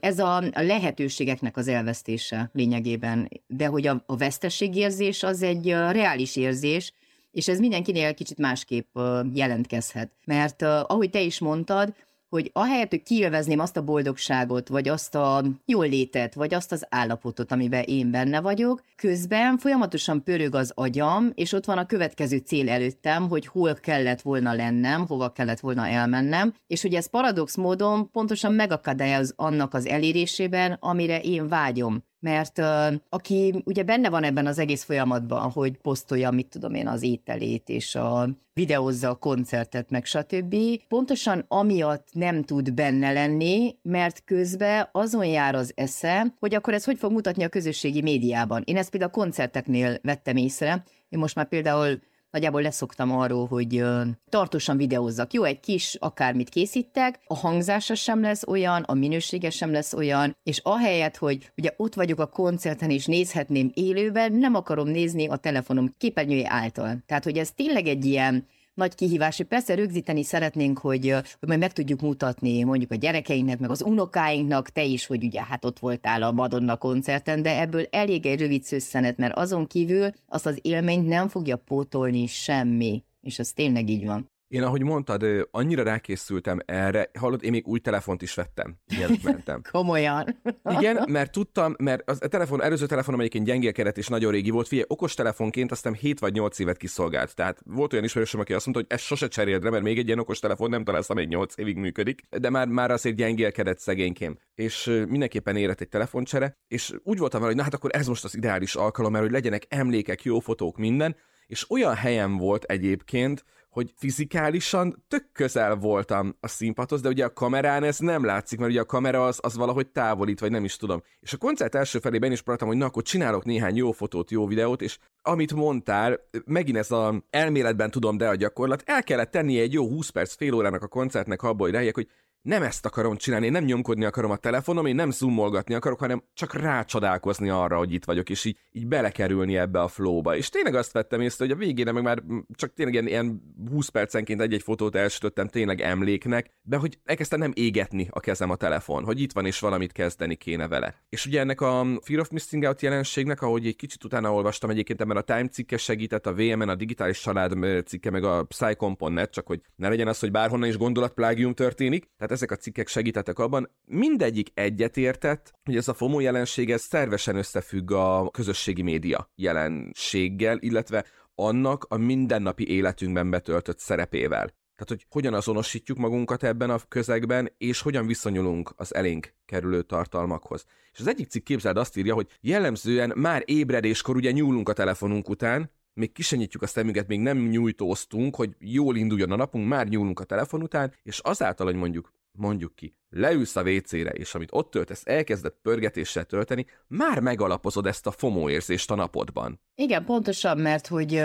Ez 0.01 0.19
a, 0.19 0.43
lehetőségeknek 0.55 1.57
az 1.57 1.69
elvesztése 1.69 2.51
lényegében, 2.53 3.29
de 3.47 3.67
hogy 3.67 3.87
a, 3.87 4.03
a 4.07 4.17
vesztességérzés 4.17 5.23
az 5.23 5.43
egy 5.43 5.69
reális 5.69 6.37
érzés, 6.37 6.93
és 7.31 7.49
ez 7.49 7.59
mindenkinél 7.59 8.15
kicsit 8.15 8.39
másképp 8.39 8.99
jelentkezhet. 9.33 10.11
Mert 10.25 10.63
ahogy 10.63 11.11
te 11.11 11.21
is 11.21 11.39
mondtad, 11.39 11.95
hogy 12.35 12.51
ahelyett, 12.53 12.91
hogy 12.91 13.03
kielvezném 13.03 13.59
azt 13.59 13.77
a 13.77 13.85
boldogságot, 13.85 14.69
vagy 14.69 14.89
azt 14.89 15.15
a 15.15 15.45
jól 15.67 15.89
létet, 15.89 16.35
vagy 16.35 16.55
azt 16.55 16.73
az 16.73 16.87
állapotot, 16.89 17.53
amiben 17.53 17.83
én 17.83 18.11
benne 18.11 18.41
vagyok, 18.41 18.83
közben 18.97 19.59
folyamatosan 19.59 20.23
pörög 20.23 20.55
az 20.55 20.73
agyam, 20.75 21.31
és 21.35 21.53
ott 21.53 21.65
van 21.65 21.79
a 21.79 21.87
következő 21.87 22.37
cél 22.37 22.69
előttem, 22.69 23.29
hogy 23.29 23.47
hol 23.47 23.75
kellett 23.75 24.21
volna 24.21 24.53
lennem, 24.53 25.07
hova 25.07 25.33
kellett 25.33 25.61
volna 25.61 25.87
elmennem, 25.89 26.55
és 26.67 26.83
hogy 26.83 26.95
ez 26.95 27.07
paradox 27.07 27.57
módon 27.57 28.11
pontosan 28.11 28.53
megakadályoz 28.53 29.33
annak 29.37 29.75
az 29.75 29.87
elérésében, 29.87 30.77
amire 30.81 31.21
én 31.21 31.49
vágyom 31.49 32.05
mert 32.25 32.59
uh, 32.59 32.95
aki 33.09 33.63
ugye 33.65 33.83
benne 33.83 34.09
van 34.09 34.23
ebben 34.23 34.47
az 34.47 34.59
egész 34.59 34.83
folyamatban, 34.83 35.51
hogy 35.51 35.77
posztolja, 35.77 36.31
mit 36.31 36.47
tudom 36.47 36.75
én, 36.75 36.89
az 36.89 37.03
ételét, 37.03 37.69
és 37.69 37.95
a 37.95 38.29
videózza 38.55 39.09
a 39.09 39.15
koncertet, 39.15 39.91
meg 39.91 40.05
stb. 40.05 40.57
Pontosan 40.89 41.45
amiatt 41.49 42.09
nem 42.13 42.43
tud 42.43 42.73
benne 42.73 43.13
lenni, 43.13 43.77
mert 43.83 44.25
közben 44.25 44.89
azon 44.93 45.27
jár 45.27 45.55
az 45.55 45.73
esze, 45.75 46.35
hogy 46.39 46.55
akkor 46.55 46.75
ez 46.75 46.85
hogy 46.85 46.99
fog 46.99 47.13
mutatni 47.13 47.45
a 47.45 47.49
közösségi 47.49 48.03
médiában. 48.03 48.63
Én 48.65 48.77
ezt 48.77 48.91
például 48.91 49.11
a 49.15 49.21
koncerteknél 49.21 49.99
vettem 50.03 50.37
észre. 50.37 50.85
Én 51.09 51.19
most 51.19 51.35
már 51.35 51.49
például 51.49 52.01
nagyjából 52.35 52.63
leszoktam 52.63 53.13
arról, 53.19 53.47
hogy 53.47 53.85
tartósan 54.29 54.77
videózzak. 54.77 55.33
Jó, 55.33 55.43
egy 55.43 55.61
kis 55.61 55.97
akármit 56.01 56.49
készítek, 56.49 57.21
a 57.27 57.37
hangzása 57.37 57.95
sem 57.95 58.21
lesz 58.21 58.47
olyan, 58.47 58.83
a 58.83 58.95
minősége 58.95 59.51
sem 59.51 59.73
lesz 59.73 59.93
olyan, 59.93 60.37
és 60.43 60.61
ahelyett, 60.63 61.17
hogy 61.17 61.53
ugye 61.57 61.71
ott 61.77 61.95
vagyok 61.95 62.21
a 62.21 62.27
koncerten 62.27 62.91
és 62.91 63.07
nézhetném 63.07 63.71
élőben, 63.75 64.33
nem 64.33 64.55
akarom 64.55 64.89
nézni 64.89 65.27
a 65.27 65.37
telefonom 65.37 65.95
képernyője 65.99 66.47
által. 66.51 66.99
Tehát, 67.07 67.25
hogy 67.25 67.39
ez 67.39 67.51
tényleg 67.51 67.87
egy 67.87 68.05
ilyen 68.05 68.47
nagy 68.75 68.95
kihívás, 68.95 69.37
hogy 69.37 69.47
persze 69.47 69.75
rögzíteni 69.75 70.23
szeretnénk, 70.23 70.79
hogy, 70.79 71.11
hogy 71.11 71.49
majd 71.49 71.59
meg 71.59 71.73
tudjuk 71.73 72.01
mutatni 72.01 72.63
mondjuk 72.63 72.91
a 72.91 72.95
gyerekeinknek, 72.95 73.59
meg 73.59 73.71
az 73.71 73.83
unokáinknak, 73.83 74.71
te 74.71 74.83
is, 74.85 75.07
hogy 75.07 75.25
ugye 75.25 75.43
hát 75.45 75.65
ott 75.65 75.79
voltál 75.79 76.23
a 76.23 76.33
Madonna 76.33 76.77
koncerten, 76.77 77.43
de 77.43 77.61
ebből 77.61 77.87
elég 77.91 78.27
egy 78.27 78.41
rövid 78.41 78.63
szőszenet, 78.63 79.17
mert 79.17 79.37
azon 79.37 79.67
kívül 79.67 80.11
azt 80.29 80.47
az 80.47 80.59
élményt 80.63 81.09
nem 81.09 81.29
fogja 81.29 81.57
pótolni 81.57 82.27
semmi. 82.27 83.05
És 83.21 83.39
ez 83.39 83.53
tényleg 83.53 83.89
így 83.89 84.07
van. 84.07 84.34
Én, 84.49 84.63
ahogy 84.63 84.83
mondtad, 84.83 85.49
annyira 85.51 85.83
rákészültem 85.83 86.59
erre, 86.65 87.11
hallod, 87.19 87.45
én 87.45 87.51
még 87.51 87.67
új 87.67 87.79
telefont 87.79 88.23
is 88.23 88.35
vettem, 88.35 88.77
mielőtt 88.97 89.23
mentem. 89.33 89.61
Komolyan. 89.71 90.41
Igen, 90.79 91.05
mert 91.11 91.33
tudtam, 91.33 91.75
mert 91.79 92.11
az, 92.11 92.19
a 92.23 92.29
telefon, 92.29 92.63
előző 92.63 92.87
telefonom 92.87 93.21
egyébként 93.21 93.45
gyengélkedett 93.45 93.99
és 93.99 94.09
nagyon 94.09 94.33
régi 94.33 94.51
volt, 94.51 94.69
figyelj, 94.69 94.87
okos 94.89 95.15
telefonként 95.15 95.71
aztán 95.71 95.95
7 95.95 96.21
vagy 96.21 96.33
8 96.33 96.59
évet 96.59 96.77
kiszolgált. 96.77 97.35
Tehát 97.35 97.61
volt 97.65 97.93
olyan 97.93 98.05
ismerősöm, 98.05 98.41
aki 98.41 98.53
azt 98.53 98.67
mondta, 98.67 98.83
hogy 98.83 98.99
ezt 98.99 99.07
sose 99.09 99.29
cseréld 99.29 99.63
mert 99.63 99.83
még 99.83 99.99
egy 99.99 100.07
ilyen 100.07 100.19
okos 100.19 100.39
telefon 100.39 100.71
nem 100.71 100.85
találsz, 100.85 101.13
még 101.15 101.29
8 101.29 101.57
évig 101.57 101.77
működik, 101.77 102.23
de 102.39 102.51
már, 102.51 102.69
már 102.69 102.91
azért 102.91 103.17
gyengélkedett 103.17 103.79
szegénykém. 103.79 104.39
És 104.55 105.05
mindenképpen 105.09 105.57
érett 105.57 105.81
egy 105.81 105.89
telefoncsere, 105.89 106.59
és 106.69 106.95
úgy 107.03 107.19
voltam 107.19 107.41
vele, 107.41 107.53
hogy 107.53 107.61
na 107.61 107.67
hát 107.67 107.75
akkor 107.75 107.91
ez 107.95 108.07
most 108.07 108.25
az 108.25 108.37
ideális 108.37 108.75
alkalom, 108.75 109.13
mert 109.13 109.25
hogy 109.25 109.33
legyenek 109.33 109.63
emlékek, 109.69 110.23
jó 110.23 110.39
fotók, 110.39 110.77
minden, 110.77 111.17
és 111.47 111.71
olyan 111.71 111.95
helyen 111.95 112.37
volt 112.37 112.65
egyébként, 112.65 113.45
hogy 113.75 113.93
fizikálisan 113.97 115.05
tök 115.09 115.27
közel 115.33 115.77
voltam 115.77 116.37
a 116.41 116.49
színpadhoz, 116.49 117.01
de 117.01 117.09
ugye 117.09 117.25
a 117.25 117.33
kamerán 117.33 117.83
ez 117.83 117.99
nem 117.99 118.25
látszik, 118.25 118.59
mert 118.59 118.71
ugye 118.71 118.81
a 118.81 118.85
kamera 118.85 119.27
az, 119.27 119.39
az 119.43 119.57
valahogy 119.57 119.89
távolít, 119.89 120.41
vagy 120.41 120.51
nem 120.51 120.65
is 120.65 120.77
tudom. 120.77 121.03
És 121.21 121.33
a 121.33 121.37
koncert 121.37 121.75
első 121.75 121.99
felében 121.99 122.33
is 122.33 122.41
próbáltam, 122.41 122.69
hogy 122.69 122.77
na, 122.77 122.85
akkor 122.85 123.03
csinálok 123.03 123.45
néhány 123.45 123.77
jó 123.77 123.93
fotót, 123.93 124.31
jó 124.31 124.47
videót, 124.47 124.83
és 124.83 124.99
amit 125.23 125.55
mondtál, 125.55 126.21
megint 126.45 126.77
ez 126.77 126.91
a 126.91 127.25
elméletben 127.31 127.91
tudom, 127.91 128.17
de 128.17 128.29
a 128.29 128.35
gyakorlat, 128.35 128.83
el 128.87 129.03
kellett 129.03 129.31
tenni 129.31 129.59
egy 129.61 129.73
jó 129.73 129.89
20 129.89 130.09
perc, 130.09 130.35
fél 130.37 130.55
órának 130.55 130.83
a 130.83 130.87
koncertnek 130.87 131.43
abból, 131.43 131.71
hogy 131.71 131.91
hogy 131.93 132.09
nem 132.45 132.63
ezt 132.63 132.87
akarom 132.87 133.17
csinálni, 133.17 133.47
én 133.47 133.53
nem 133.53 133.65
nyomkodni 133.65 134.05
akarom 134.05 134.31
a 134.31 134.37
telefonom, 134.37 134.87
én 134.87 134.95
nem 134.95 135.11
zoomolgatni 135.11 135.75
akarok, 135.75 135.99
hanem 135.99 136.23
csak 136.35 136.55
rácsodálkozni 136.55 137.49
arra, 137.49 137.77
hogy 137.77 137.93
itt 137.93 138.05
vagyok, 138.05 138.31
és 138.31 138.45
így, 138.45 138.59
így 138.73 138.87
belekerülni 138.87 139.57
ebbe 139.57 139.81
a 139.81 139.89
flowba. 139.89 140.37
És 140.37 140.49
tényleg 140.49 140.75
azt 140.75 140.93
vettem 140.93 141.21
észre, 141.21 141.45
hogy 141.45 141.55
a 141.55 141.59
végére 141.59 141.93
meg 141.93 142.03
már 142.03 142.23
csak 142.55 142.73
tényleg 142.73 142.95
ilyen, 142.95 143.07
ilyen 143.07 143.55
20 143.71 143.89
percenként 143.89 144.41
egy-egy 144.41 144.63
fotót 144.63 144.95
elsütöttem 144.95 145.49
tényleg 145.49 145.81
emléknek, 145.81 146.51
de 146.63 146.77
hogy 146.77 146.99
elkezdtem 147.05 147.39
nem 147.39 147.53
égetni 147.55 148.09
a 148.11 148.21
kezem 148.21 148.51
a 148.51 148.57
telefon, 148.57 149.05
hogy 149.05 149.21
itt 149.21 149.33
van 149.33 149.47
és 149.47 149.59
valamit 149.59 149.93
kezdeni 149.93 150.35
kéne 150.35 150.69
vele. 150.69 150.95
És 151.09 151.27
ugye 151.27 151.41
ennek 151.41 151.61
a 151.61 151.87
Fear 152.03 152.21
of 152.21 152.29
Missing 152.31 152.63
Out 152.63 152.83
jelenségnek, 152.83 153.43
ahogy 153.43 153.67
egy 153.67 153.77
kicsit 153.77 154.05
utána 154.05 154.33
olvastam 154.33 154.71
egyébként 154.71 155.01
ebben 155.01 155.17
a 155.17 155.21
Time 155.21 155.49
cikke 155.49 155.77
segített, 155.77 156.27
a 156.27 156.35
VMN, 156.35 156.69
a 156.69 156.75
Digitális 156.75 157.21
Család 157.21 157.83
cikke, 157.87 158.11
meg 158.11 158.25
a 158.25 158.43
Psycom.net, 158.43 159.31
csak 159.31 159.47
hogy 159.47 159.61
ne 159.77 159.89
legyen 159.89 160.09
az, 160.09 160.19
hogy 160.19 160.31
bárhonnan 160.31 160.69
is 160.69 160.77
gondolatplágium 160.77 161.55
történik. 161.55 162.09
Tehát 162.17 162.33
ezek 162.35 162.51
a 162.51 162.57
cikkek 162.57 162.89
segítettek 162.89 163.39
abban, 163.39 163.71
mindegyik 163.85 164.51
egyetértett, 164.55 165.53
hogy 165.65 165.77
ez 165.77 165.89
a 165.89 165.95
FOMO 165.95 166.21
jelenség 166.21 166.71
ez 166.71 166.83
szervesen 166.83 167.37
összefügg 167.37 167.91
a 167.91 168.31
közösségi 168.31 168.83
média 168.83 169.31
jelenséggel, 169.35 170.59
illetve 170.61 171.05
annak 171.35 171.87
a 171.89 171.97
mindennapi 171.97 172.69
életünkben 172.69 173.31
betöltött 173.31 173.79
szerepével. 173.79 174.47
Tehát, 174.77 174.89
hogy 174.89 175.07
hogyan 175.11 175.35
azonosítjuk 175.35 175.99
magunkat 175.99 176.43
ebben 176.43 176.71
a 176.71 176.79
közegben, 176.89 177.53
és 177.59 177.81
hogyan 177.81 178.07
viszonyulunk 178.07 178.73
az 178.77 178.95
elénk 178.95 179.35
kerülő 179.47 179.83
tartalmakhoz. 179.83 180.65
És 180.93 181.01
az 181.01 181.07
egyik 181.07 181.29
cikk 181.29 181.45
képzeld 181.45 181.77
azt 181.77 181.97
írja, 181.97 182.15
hogy 182.15 182.27
jellemzően 182.41 183.13
már 183.17 183.43
ébredéskor 183.45 184.17
ugye 184.17 184.31
nyúlunk 184.31 184.69
a 184.69 184.73
telefonunk 184.73 185.29
után, 185.29 185.71
még 185.95 186.13
kisenyítjük 186.13 186.63
a 186.63 186.67
szemünket, 186.67 187.07
még 187.07 187.21
nem 187.21 187.39
nyújtóztunk, 187.39 188.37
hogy 188.37 188.55
jól 188.59 188.97
induljon 188.97 189.31
a 189.31 189.37
napunk, 189.37 189.69
már 189.69 189.89
nyúlunk 189.89 190.21
a 190.21 190.25
telefon 190.25 190.63
után, 190.63 190.93
és 191.03 191.19
azáltal, 191.19 191.67
hogy 191.67 191.75
mondjuk 191.75 192.13
mondjuk 192.39 192.75
ki, 192.75 192.97
leülsz 193.11 193.57
a 193.57 193.63
WC-re, 193.63 194.11
és 194.11 194.35
amit 194.35 194.49
ott 194.53 194.71
töltesz, 194.71 195.03
elkezdett 195.05 195.59
pörgetéssel 195.63 196.25
tölteni, 196.25 196.67
már 196.87 197.21
megalapozod 197.21 197.87
ezt 197.87 198.07
a 198.07 198.11
FOMO 198.11 198.51
érzést 198.51 198.91
a 198.91 198.95
napodban. 198.95 199.61
Igen, 199.75 200.05
pontosan, 200.05 200.59
mert 200.59 200.87
hogy 200.87 201.23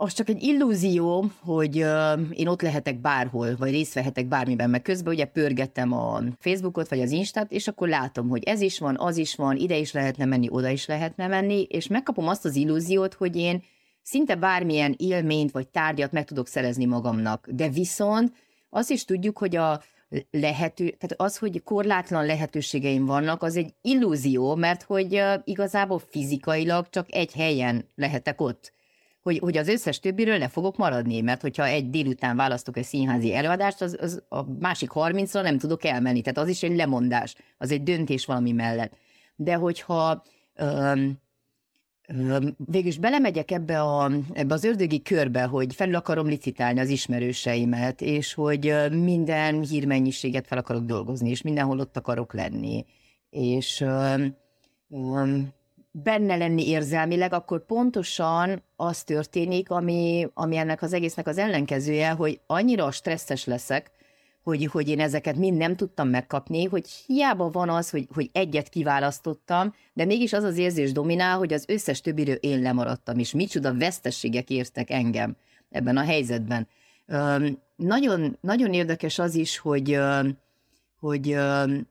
az 0.00 0.12
csak 0.12 0.28
egy 0.28 0.42
illúzió, 0.42 1.30
hogy 1.40 1.76
én 2.30 2.46
ott 2.46 2.62
lehetek 2.62 3.00
bárhol, 3.00 3.56
vagy 3.56 3.70
részt 3.70 3.94
vehetek 3.94 4.26
bármiben, 4.26 4.70
meg 4.70 4.82
közben 4.82 5.14
ugye 5.14 5.24
pörgettem 5.24 5.92
a 5.92 6.20
Facebookot, 6.38 6.88
vagy 6.88 7.00
az 7.00 7.10
Instát, 7.10 7.52
és 7.52 7.68
akkor 7.68 7.88
látom, 7.88 8.28
hogy 8.28 8.42
ez 8.42 8.60
is 8.60 8.78
van, 8.78 8.96
az 8.98 9.16
is 9.16 9.34
van, 9.34 9.56
ide 9.56 9.76
is 9.76 9.92
lehetne 9.92 10.24
menni, 10.24 10.48
oda 10.50 10.68
is 10.68 10.86
lehetne 10.86 11.26
menni, 11.26 11.62
és 11.62 11.86
megkapom 11.86 12.28
azt 12.28 12.44
az 12.44 12.56
illúziót, 12.56 13.14
hogy 13.14 13.36
én 13.36 13.62
szinte 14.02 14.34
bármilyen 14.34 14.94
élményt 14.98 15.50
vagy 15.50 15.68
tárgyat 15.68 16.12
meg 16.12 16.24
tudok 16.24 16.46
szerezni 16.46 16.84
magamnak. 16.84 17.48
De 17.50 17.68
viszont 17.68 18.32
azt 18.70 18.90
is 18.90 19.04
tudjuk, 19.04 19.38
hogy 19.38 19.56
a 19.56 19.82
lehető, 20.30 20.88
tehát 20.90 21.14
az, 21.16 21.38
hogy 21.38 21.62
korlátlan 21.62 22.26
lehetőségeim 22.26 23.06
vannak, 23.06 23.42
az 23.42 23.56
egy 23.56 23.74
illúzió, 23.82 24.54
mert 24.54 24.82
hogy 24.82 25.22
igazából 25.44 25.98
fizikailag 25.98 26.88
csak 26.88 27.14
egy 27.14 27.32
helyen 27.32 27.84
lehetek 27.94 28.40
ott. 28.40 28.72
Hogy, 29.22 29.38
hogy 29.38 29.56
az 29.56 29.68
összes 29.68 30.00
többiről 30.00 30.38
le 30.38 30.48
fogok 30.48 30.76
maradni, 30.76 31.20
mert 31.20 31.40
hogyha 31.40 31.66
egy 31.66 31.90
délután 31.90 32.36
választok 32.36 32.76
egy 32.76 32.84
színházi 32.84 33.34
előadást, 33.34 33.80
az, 33.80 33.96
az 34.00 34.22
a 34.28 34.42
másik 34.58 34.90
30-ra 34.94 35.42
nem 35.42 35.58
tudok 35.58 35.84
elmenni. 35.84 36.20
Tehát 36.20 36.38
az 36.38 36.48
is 36.48 36.62
egy 36.62 36.76
lemondás, 36.76 37.34
az 37.58 37.70
egy 37.70 37.82
döntés 37.82 38.24
valami 38.24 38.52
mellett. 38.52 38.92
De 39.36 39.54
hogyha 39.54 40.22
um, 40.60 41.18
végül 42.56 42.88
is 42.88 42.98
belemegyek 42.98 43.50
ebbe, 43.50 43.80
a, 43.80 44.10
ebbe 44.32 44.54
az 44.54 44.64
ördögi 44.64 45.02
körbe, 45.02 45.42
hogy 45.42 45.74
fel 45.74 45.94
akarom 45.94 46.26
licitálni 46.26 46.80
az 46.80 46.88
ismerőseimet, 46.88 48.00
és 48.00 48.34
hogy 48.34 48.74
minden 48.90 49.62
hírmennyiséget 49.62 50.46
fel 50.46 50.58
akarok 50.58 50.84
dolgozni, 50.84 51.30
és 51.30 51.42
mindenhol 51.42 51.78
ott 51.78 51.96
akarok 51.96 52.32
lenni, 52.32 52.84
és 53.30 53.84
um, 54.88 55.48
benne 55.90 56.36
lenni 56.36 56.68
érzelmileg, 56.68 57.32
akkor 57.32 57.66
pontosan 57.66 58.62
az 58.76 59.02
történik, 59.02 59.70
ami, 59.70 60.28
ami 60.34 60.56
ennek 60.56 60.82
az 60.82 60.92
egésznek 60.92 61.26
az 61.26 61.38
ellenkezője, 61.38 62.10
hogy 62.10 62.40
annyira 62.46 62.90
stresszes 62.90 63.44
leszek, 63.44 63.90
hogy, 64.48 64.66
hogy 64.66 64.88
én 64.88 65.00
ezeket 65.00 65.36
mind 65.36 65.56
nem 65.56 65.76
tudtam 65.76 66.08
megkapni, 66.08 66.64
hogy 66.64 66.88
hiába 66.88 67.50
van 67.50 67.68
az, 67.68 67.90
hogy, 67.90 68.08
hogy 68.14 68.30
egyet 68.32 68.68
kiválasztottam, 68.68 69.74
de 69.92 70.04
mégis 70.04 70.32
az 70.32 70.44
az 70.44 70.56
érzés 70.56 70.92
dominál, 70.92 71.38
hogy 71.38 71.52
az 71.52 71.64
összes 71.68 72.00
többiről 72.00 72.34
én 72.34 72.62
lemaradtam, 72.62 73.18
és 73.18 73.32
micsoda 73.32 73.76
vesztességek 73.76 74.50
értek 74.50 74.90
engem 74.90 75.36
ebben 75.70 75.96
a 75.96 76.04
helyzetben. 76.04 76.68
Üm, 77.06 77.58
nagyon, 77.76 78.38
nagyon 78.40 78.72
érdekes 78.72 79.18
az 79.18 79.34
is, 79.34 79.58
hogy, 79.58 79.92
üm, 79.92 80.38
hogy, 81.00 81.28
üm, 81.28 81.86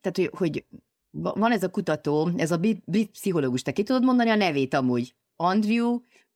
tehát, 0.00 0.16
hogy, 0.16 0.30
hogy 0.32 0.64
van 1.10 1.52
ez 1.52 1.62
a 1.62 1.70
kutató, 1.70 2.30
ez 2.36 2.50
a 2.50 2.56
brit 2.56 3.10
pszichológus, 3.10 3.62
te 3.62 3.72
ki 3.72 3.82
tudod 3.82 4.04
mondani 4.04 4.30
a 4.30 4.34
nevét 4.34 4.74
amúgy? 4.74 5.14
Andrew 5.36 6.00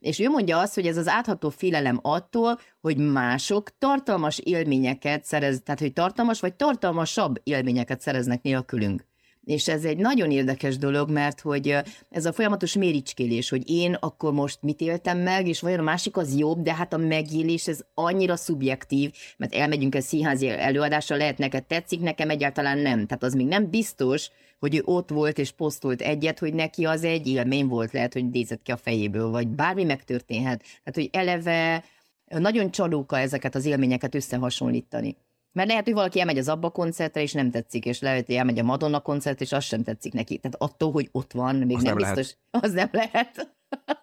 és 0.00 0.18
ő 0.18 0.28
mondja 0.28 0.58
azt, 0.58 0.74
hogy 0.74 0.86
ez 0.86 0.96
az 0.96 1.08
átható 1.08 1.48
félelem 1.48 1.98
attól, 2.02 2.58
hogy 2.80 2.96
mások 2.96 3.78
tartalmas 3.78 4.38
élményeket 4.38 5.24
szerez, 5.24 5.60
tehát 5.64 5.80
hogy 5.80 5.92
tartalmas 5.92 6.40
vagy 6.40 6.54
tartalmasabb 6.54 7.40
élményeket 7.42 8.00
szereznek 8.00 8.42
nélkülünk. 8.42 9.09
És 9.44 9.68
ez 9.68 9.84
egy 9.84 9.96
nagyon 9.96 10.30
érdekes 10.30 10.78
dolog, 10.78 11.10
mert 11.10 11.40
hogy 11.40 11.76
ez 12.10 12.24
a 12.24 12.32
folyamatos 12.32 12.74
méricskélés, 12.74 13.48
hogy 13.48 13.70
én 13.70 13.94
akkor 13.94 14.32
most 14.32 14.58
mit 14.62 14.80
éltem 14.80 15.18
meg, 15.18 15.48
és 15.48 15.60
vajon 15.60 15.78
a 15.78 15.82
másik 15.82 16.16
az 16.16 16.38
jobb, 16.38 16.62
de 16.62 16.74
hát 16.74 16.92
a 16.92 16.96
megélés 16.96 17.68
ez 17.68 17.80
annyira 17.94 18.36
szubjektív, 18.36 19.12
mert 19.36 19.54
elmegyünk 19.54 19.94
egy 19.94 20.02
színházi 20.02 20.48
előadásra, 20.48 21.16
lehet 21.16 21.38
neked 21.38 21.64
tetszik, 21.64 22.00
nekem 22.00 22.30
egyáltalán 22.30 22.78
nem. 22.78 23.06
Tehát 23.06 23.22
az 23.22 23.34
még 23.34 23.46
nem 23.46 23.70
biztos, 23.70 24.30
hogy 24.58 24.74
ő 24.74 24.82
ott 24.84 25.10
volt 25.10 25.38
és 25.38 25.50
posztolt 25.50 26.00
egyet, 26.00 26.38
hogy 26.38 26.54
neki 26.54 26.84
az 26.84 27.04
egy 27.04 27.26
élmény 27.26 27.66
volt, 27.66 27.92
lehet, 27.92 28.12
hogy 28.12 28.30
nézett 28.30 28.62
ki 28.62 28.72
a 28.72 28.76
fejéből, 28.76 29.30
vagy 29.30 29.48
bármi 29.48 29.84
megtörténhet. 29.84 30.60
Tehát, 30.60 30.94
hogy 30.94 31.08
eleve 31.12 31.84
nagyon 32.26 32.70
csalóka 32.70 33.18
ezeket 33.18 33.54
az 33.54 33.64
élményeket 33.64 34.14
összehasonlítani. 34.14 35.16
Mert 35.52 35.68
lehet, 35.68 35.84
hogy 35.84 35.94
valaki 35.94 36.20
elmegy 36.20 36.38
az 36.38 36.48
Abba 36.48 36.70
koncertre, 36.70 37.22
és 37.22 37.32
nem 37.32 37.50
tetszik, 37.50 37.84
és 37.84 38.00
lehet, 38.00 38.26
hogy 38.26 38.34
elmegy 38.34 38.58
a 38.58 38.62
Madonna 38.62 39.00
koncertre, 39.00 39.44
és 39.44 39.52
az 39.52 39.64
sem 39.64 39.82
tetszik 39.82 40.12
neki. 40.12 40.38
Tehát 40.38 40.56
attól, 40.60 40.92
hogy 40.92 41.08
ott 41.12 41.32
van, 41.32 41.56
még 41.56 41.76
az 41.76 41.82
nem, 41.82 41.96
nem 41.96 42.06
biztos, 42.14 42.36
lehet. 42.50 42.66
az 42.66 42.72
nem 42.72 42.88
lehet. 42.92 43.54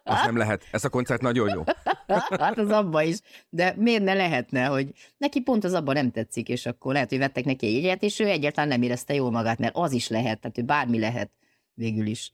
Az 0.04 0.24
nem 0.24 0.36
lehet. 0.36 0.64
Ez 0.70 0.84
a 0.84 0.88
koncert 0.88 1.22
nagyon 1.22 1.48
jó. 1.54 1.62
hát 2.40 2.58
az 2.58 2.70
abba 2.70 3.02
is. 3.02 3.18
De 3.48 3.74
miért 3.76 4.02
ne 4.02 4.14
lehetne, 4.14 4.64
hogy 4.64 4.92
neki 5.16 5.40
pont 5.40 5.64
az 5.64 5.72
abba 5.72 5.92
nem 5.92 6.10
tetszik, 6.10 6.48
és 6.48 6.66
akkor 6.66 6.92
lehet, 6.92 7.08
hogy 7.08 7.18
vettek 7.18 7.44
neki 7.44 7.66
egy 7.66 7.72
jegyet, 7.74 8.02
és 8.02 8.18
ő 8.18 8.26
egyáltalán 8.26 8.68
nem 8.68 8.82
érezte 8.82 9.14
jól 9.14 9.30
magát, 9.30 9.58
mert 9.58 9.76
az 9.76 9.92
is 9.92 10.08
lehet, 10.08 10.40
tehát 10.40 10.58
ő 10.58 10.62
bármi 10.62 10.98
lehet 10.98 11.30
végül 11.74 12.06
is. 12.06 12.32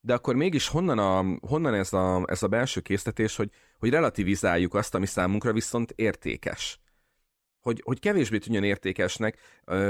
De 0.00 0.14
akkor 0.14 0.34
mégis 0.34 0.68
honnan, 0.68 0.98
a, 0.98 1.38
honnan 1.48 1.74
ez, 1.74 1.92
a, 1.92 2.22
ez 2.26 2.42
a 2.42 2.48
belső 2.48 2.80
késztetés, 2.80 3.36
hogy, 3.36 3.50
hogy 3.78 3.90
relativizáljuk 3.90 4.74
azt, 4.74 4.94
ami 4.94 5.06
számunkra 5.06 5.52
viszont 5.52 5.92
értékes? 5.96 6.78
Hogy, 7.64 7.80
hogy 7.84 8.00
kevésbé 8.00 8.38
tűnjön 8.38 8.64
értékesnek 8.64 9.38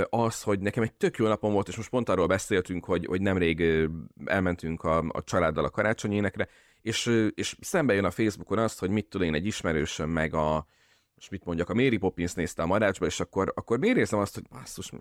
az, 0.08 0.42
hogy 0.42 0.60
nekem 0.60 0.82
egy 0.82 0.92
tök 0.92 1.16
jó 1.16 1.26
napom 1.26 1.52
volt, 1.52 1.68
és 1.68 1.76
most 1.76 1.90
pont 1.90 2.08
arról 2.08 2.26
beszéltünk, 2.26 2.84
hogy, 2.84 3.06
hogy 3.06 3.20
nemrég 3.20 3.88
elmentünk 4.24 4.84
a, 4.84 4.98
a 4.98 5.24
családdal 5.24 5.64
a 5.64 5.70
karácsonyénekre, 5.70 6.48
és, 6.82 7.30
és 7.34 7.56
szembe 7.60 7.94
jön 7.94 8.04
a 8.04 8.10
Facebookon 8.10 8.58
azt, 8.58 8.78
hogy 8.78 8.90
mit 8.90 9.06
tudom 9.06 9.26
én, 9.26 9.34
egy 9.34 9.46
ismerősöm 9.46 10.10
meg 10.10 10.34
a, 10.34 10.66
most 11.14 11.30
mit 11.30 11.44
mondjak, 11.44 11.68
a 11.68 11.74
Mary 11.74 11.96
Poppins 11.96 12.32
nézte 12.32 12.62
a 12.62 12.66
marácsba, 12.66 13.06
és 13.06 13.20
akkor, 13.20 13.52
akkor 13.54 13.78
miért 13.78 13.96
érzem 13.96 14.18
azt, 14.18 14.34
hogy 14.34 14.44
basszus, 14.50 14.92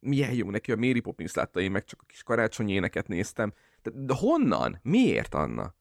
milyen 0.00 0.32
jó 0.32 0.50
neki 0.50 0.72
a 0.72 0.76
Mary 0.76 1.00
Poppins 1.00 1.34
látta, 1.34 1.60
én 1.60 1.70
meg 1.70 1.84
csak 1.84 2.00
a 2.02 2.06
kis 2.06 2.22
karácsonyi 2.22 2.72
éneket 2.72 3.08
néztem. 3.08 3.52
De, 3.82 3.90
de 3.94 4.14
honnan? 4.16 4.78
Miért, 4.82 5.34
Anna? 5.34 5.74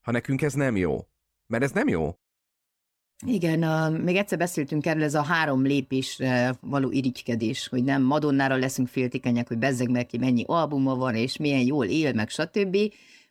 Ha 0.00 0.10
nekünk 0.10 0.42
ez 0.42 0.52
nem 0.52 0.76
jó. 0.76 1.08
Mert 1.46 1.62
ez 1.62 1.72
nem 1.72 1.88
jó. 1.88 2.18
Igen, 3.26 3.62
a, 3.62 3.88
még 3.88 4.16
egyszer 4.16 4.38
beszéltünk 4.38 4.86
erről, 4.86 5.02
ez 5.02 5.14
a 5.14 5.22
három 5.22 5.62
lépésre 5.62 6.54
való 6.60 6.90
irigykedés, 6.90 7.68
hogy 7.68 7.84
nem 7.84 8.02
Madonnára 8.02 8.56
leszünk 8.56 8.88
féltékenyek, 8.88 9.48
hogy 9.48 9.58
bezzeg 9.58 9.90
meg 9.90 10.06
ki 10.06 10.18
mennyi 10.18 10.44
albuma 10.46 10.94
van, 10.94 11.14
és 11.14 11.36
milyen 11.36 11.60
jól 11.60 11.86
él, 11.86 12.12
meg 12.12 12.28
stb., 12.28 12.76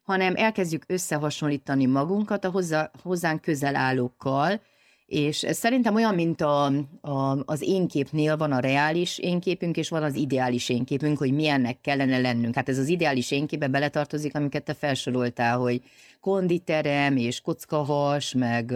hanem 0.04 0.36
elkezdjük 0.36 0.84
összehasonlítani 0.88 1.86
magunkat 1.86 2.46
a 2.46 2.50
hozzá, 2.50 2.92
hozzánk 3.04 3.42
közel 3.42 3.76
állókkal, 3.76 4.62
és 5.06 5.44
ez 5.44 5.58
szerintem 5.58 5.96
olyan, 5.96 6.16
mint 6.16 6.42
a, 6.42 6.66
a, 7.02 7.44
az 7.46 7.62
énképnél 7.62 8.38
van 8.38 8.52
a 8.52 8.60
reális 8.60 9.18
énképünk, 9.18 9.78
és 9.78 9.90
van 9.90 10.04
az 10.04 10.16
ideális 10.16 10.70
énképünk, 10.70 11.18
hogy 11.18 11.32
milyennek 11.32 11.82
kellene 11.82 12.18
lennünk. 12.18 12.56
Hát 12.56 12.70
ez 12.70 12.78
az 12.78 12.88
ideális 12.88 13.32
énképbe 13.32 13.68
beletartozik, 13.68 14.36
amiket 14.36 14.64
te 14.64 14.74
felsoroltál, 14.74 15.58
hogy 15.58 15.82
konditerem, 16.20 17.18
és 17.18 17.42
kockahas, 17.42 18.34
meg 18.34 18.74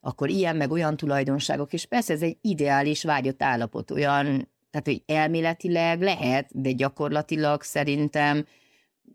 akkor 0.00 0.28
ilyen 0.28 0.56
meg 0.56 0.70
olyan 0.70 0.96
tulajdonságok, 0.96 1.72
és 1.72 1.86
persze 1.86 2.12
ez 2.12 2.22
egy 2.22 2.38
ideális 2.40 3.04
vágyott 3.04 3.42
állapot, 3.42 3.90
olyan, 3.90 4.24
tehát 4.70 4.86
hogy 4.86 5.02
elméletileg 5.06 6.00
lehet, 6.02 6.60
de 6.60 6.72
gyakorlatilag 6.72 7.62
szerintem 7.62 8.44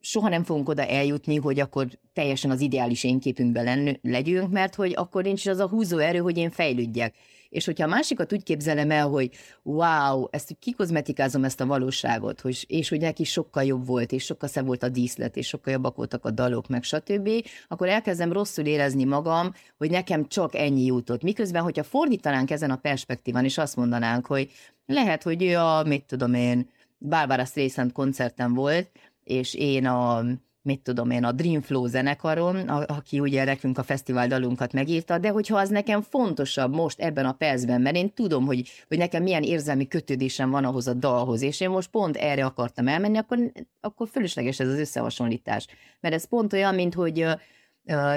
soha 0.06 0.30
nem 0.30 0.44
fogunk 0.44 0.70
oda 0.70 0.86
eljutni, 0.86 1.36
hogy 1.36 1.60
akkor 1.60 1.88
teljesen 2.14 2.52
az 2.52 2.62
ideális 2.62 3.04
én 3.04 3.20
képünkben 3.20 3.98
legyünk, 4.02 4.52
mert 4.52 4.76
hogy 4.76 4.94
akkor 4.96 5.24
nincs 5.24 5.48
az 5.48 5.60
a 5.60 5.68
húzó 5.68 5.98
erő, 5.98 6.20
hogy 6.20 6.38
én 6.38 6.50
fejlődjek. 6.50 7.16
És 7.50 7.66
hogyha 7.66 7.84
a 7.84 7.90
másikat 7.90 8.34
úgy 8.34 8.44
képzelem 8.44 8.92
el, 8.92 9.08
hogy 9.08 9.30
wow, 9.62 10.26
ezt 10.30 10.56
kikozmetikázom 10.60 11.44
ezt 11.44 11.62
a 11.62 11.66
valóságot, 11.66 12.42
hogy, 12.42 12.66
és 12.68 12.90
hogy 12.90 13.00
neki 13.00 13.24
sokkal 13.24 13.64
jobb 13.64 13.86
volt, 13.86 14.12
és 14.12 14.24
sokkal 14.24 14.50
szebb 14.50 14.66
volt 14.66 14.84
a 14.84 14.90
díszlet, 14.90 15.38
és 15.38 15.48
sokkal 15.48 15.74
jobbak 15.74 15.96
voltak 15.96 16.26
a 16.26 16.32
dalok, 16.32 16.68
meg 16.68 16.84
stb., 16.84 17.30
akkor 17.68 17.90
elkezdem 17.90 18.34
rosszul 18.34 18.66
érezni 18.66 19.04
magam, 19.04 19.54
hogy 19.78 19.90
nekem 19.90 20.28
csak 20.28 20.56
ennyi 20.56 20.86
jutott. 20.86 21.24
Miközben, 21.24 21.64
hogyha 21.64 21.84
fordítanánk 21.84 22.52
ezen 22.52 22.72
a 22.72 22.76
perspektíván, 22.76 23.44
és 23.44 23.58
azt 23.58 23.76
mondanánk, 23.76 24.26
hogy 24.26 24.52
lehet, 24.86 25.24
hogy 25.24 25.44
ő 25.44 25.58
a, 25.58 25.84
mit 25.84 26.04
tudom 26.06 26.34
én, 26.34 26.70
Barbara 26.98 27.46
Streisand 27.46 27.92
koncerten 27.92 28.54
volt, 28.54 28.90
és 29.24 29.54
én 29.54 29.86
a 29.86 30.24
mit 30.64 30.82
tudom 30.82 31.10
én, 31.10 31.24
a 31.24 31.32
Dream 31.32 31.62
Flow 31.62 31.86
zenekaron, 31.86 32.56
a, 32.56 32.84
aki 32.88 33.20
ugye 33.20 33.44
nekünk 33.44 33.78
a 33.78 33.84
fesztivál 33.84 34.28
dalunkat 34.28 34.74
megírta, 34.74 35.18
de 35.18 35.30
hogyha 35.30 35.58
az 35.58 35.70
nekem 35.70 36.02
fontosabb 36.02 36.74
most 36.74 37.00
ebben 37.00 37.26
a 37.26 37.32
percben, 37.32 37.82
mert 37.82 37.96
én 37.96 38.14
tudom, 38.14 38.46
hogy, 38.46 38.70
hogy 38.88 38.98
nekem 38.98 39.24
milyen 39.24 39.44
érzelmi 39.44 39.88
kötődésem 39.88 40.50
van 40.50 40.66
ahhoz 40.66 40.88
a 40.88 40.94
dalhoz, 40.94 41.42
és 41.42 41.60
én 41.60 41.70
most 41.70 41.90
pont 41.90 42.16
erre 42.16 42.46
akartam 42.46 42.88
elmenni, 42.88 43.18
akkor, 43.18 43.52
akkor 43.82 44.08
fölösleges 44.08 44.60
ez 44.60 44.68
az 44.68 44.80
összehasonlítás. 44.80 45.68
Mert 46.00 46.14
ez 46.14 46.28
pont 46.28 46.54
olyan, 46.54 46.76
mint 46.76 46.94
hogy 46.94 47.24
uh, 47.24 47.38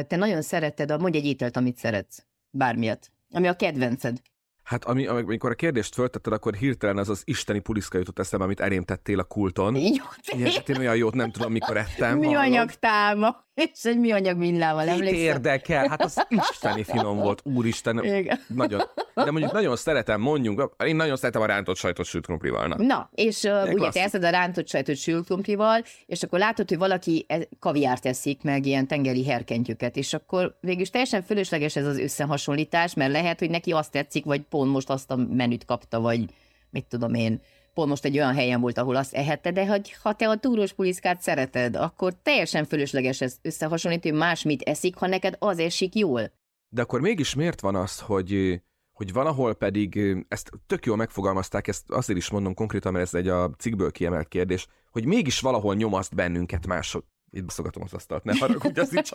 te 0.01 0.17
nagyon 0.17 0.43
szereted, 0.43 0.91
a, 0.91 0.99
mondj 0.99 1.17
egy 1.17 1.27
ételt, 1.27 1.57
amit 1.57 1.77
szeretsz, 1.77 2.27
bármilyet, 2.51 3.11
ami 3.31 3.47
a 3.47 3.57
kedvenced. 3.57 4.21
Hát 4.67 4.85
ami, 4.85 5.07
amikor 5.07 5.51
a 5.51 5.55
kérdést 5.55 5.95
föltetted, 5.95 6.33
akkor 6.33 6.55
hirtelen 6.55 6.99
az 6.99 7.09
az 7.09 7.23
isteni 7.25 7.59
puliszka 7.59 7.99
jutott 7.99 8.19
eszembe, 8.19 8.45
amit 8.45 8.61
elém 8.61 8.83
tettél 8.83 9.19
a 9.19 9.25
kulton. 9.25 9.77
Jó, 9.77 10.05
Igen, 10.35 10.53
hát 10.53 10.69
én 10.69 10.77
olyan 10.77 10.97
jót 10.97 11.15
nem 11.15 11.31
tudom, 11.31 11.53
mikor 11.53 11.77
ettem. 11.77 12.19
Mi 12.19 12.35
anyag 12.35 12.71
táma, 12.71 13.46
és 13.57 13.85
egy 13.85 13.99
mi 13.99 14.13
anyag 14.13 14.39
villával, 14.39 14.89
emlékszem? 14.89 15.19
érdekel? 15.19 15.89
Hát 15.89 16.03
az 16.03 16.27
isteni 16.51 16.85
finom 16.85 17.19
volt, 17.19 17.41
úristen. 17.45 18.05
Igen. 18.05 18.41
Nagyon. 18.47 18.83
De 19.15 19.31
mondjuk 19.31 19.53
nagyon 19.53 19.77
szeretem, 19.77 20.21
mondjunk, 20.21 20.75
én 20.85 20.97
nagyon 20.97 21.17
szeretem 21.17 21.43
a 21.43 21.47
rántott 21.47 21.77
sajtot 21.77 22.07
sült 22.07 22.25
krumplival. 22.25 22.67
Na, 22.67 22.77
na 22.77 23.11
és 23.15 23.43
uh, 23.43 23.73
ugye 23.73 23.89
te 23.89 24.03
eszed 24.03 24.25
a 24.25 24.31
rántott 24.31 24.69
sajtot 24.69 24.97
sült 24.97 25.25
krumplival, 25.25 25.85
és 26.07 26.23
akkor 26.23 26.39
látod, 26.39 26.69
hogy 26.69 26.79
valaki 26.79 27.27
kaviárt 27.59 28.07
eszik, 28.07 28.43
meg 28.43 28.67
ilyen 28.67 28.87
tengeri 28.87 29.25
herkentyüket, 29.25 29.97
és 29.97 30.15
akkor 30.15 30.57
végülis 30.61 30.91
teljesen 30.91 31.23
fölösleges 31.23 31.77
ez 31.77 31.87
az 31.87 31.99
összehasonlítás, 31.99 32.95
mert 32.95 33.13
lehet, 33.13 33.39
hogy 33.39 33.51
neki 33.51 33.73
azt 33.73 33.91
tetszik, 33.91 34.25
vagy 34.25 34.41
pont 34.41 34.71
most 34.71 34.91
azt 34.91 35.11
a 35.11 35.17
menüt 35.17 35.65
kapta, 35.65 36.01
vagy 36.01 36.25
mit 36.71 36.87
tudom 36.89 37.15
én, 37.15 37.41
pont 37.77 37.89
most 37.89 38.05
egy 38.05 38.17
olyan 38.17 38.35
helyen 38.35 38.61
volt, 38.61 38.79
ahol 38.79 38.97
azt 38.97 39.15
ehette, 39.15 39.53
de 39.53 39.67
hogy, 39.67 39.93
ha 40.03 40.13
te 40.13 40.29
a 40.29 40.37
túrós 40.37 40.73
puliszkát 40.73 41.21
szereted, 41.21 41.77
akkor 41.77 42.15
teljesen 42.23 42.65
fölösleges 42.65 43.21
ez 43.21 43.37
összehasonlítani, 43.43 44.17
más 44.17 44.43
mit 44.43 44.63
eszik, 44.63 44.97
ha 44.97 45.07
neked 45.07 45.37
az 45.39 45.59
esik 45.59 45.95
jól. 45.95 46.33
De 46.69 46.83
akkor 46.83 47.01
mégis 47.01 47.35
miért 47.35 47.61
van 47.61 47.75
az, 47.75 48.01
hogy 48.01 48.61
hogy 48.93 49.13
valahol 49.13 49.55
pedig, 49.55 50.17
ezt 50.29 50.51
tök 50.67 50.87
jól 50.87 50.97
megfogalmazták, 50.97 51.69
ezt 51.69 51.91
azért 51.91 52.19
is 52.19 52.31
mondom 52.31 52.55
konkrétan, 52.55 52.93
mert 52.93 53.05
ez 53.05 53.15
egy 53.15 53.29
a 53.29 53.51
cikkből 53.59 53.91
kiemelt 53.91 54.29
kérdés, 54.29 54.67
hogy 54.91 55.05
mégis 55.05 55.41
valahol 55.41 55.75
nyomaszt 55.75 56.15
bennünket 56.15 56.67
mások. 56.67 57.05
Itt 57.31 57.45
baszogatom 57.45 57.83
az 57.83 57.93
asztalt, 57.93 58.25
ne 58.25 58.39
haragudj, 58.39 58.81
az 58.81 58.93
itt 58.93 59.11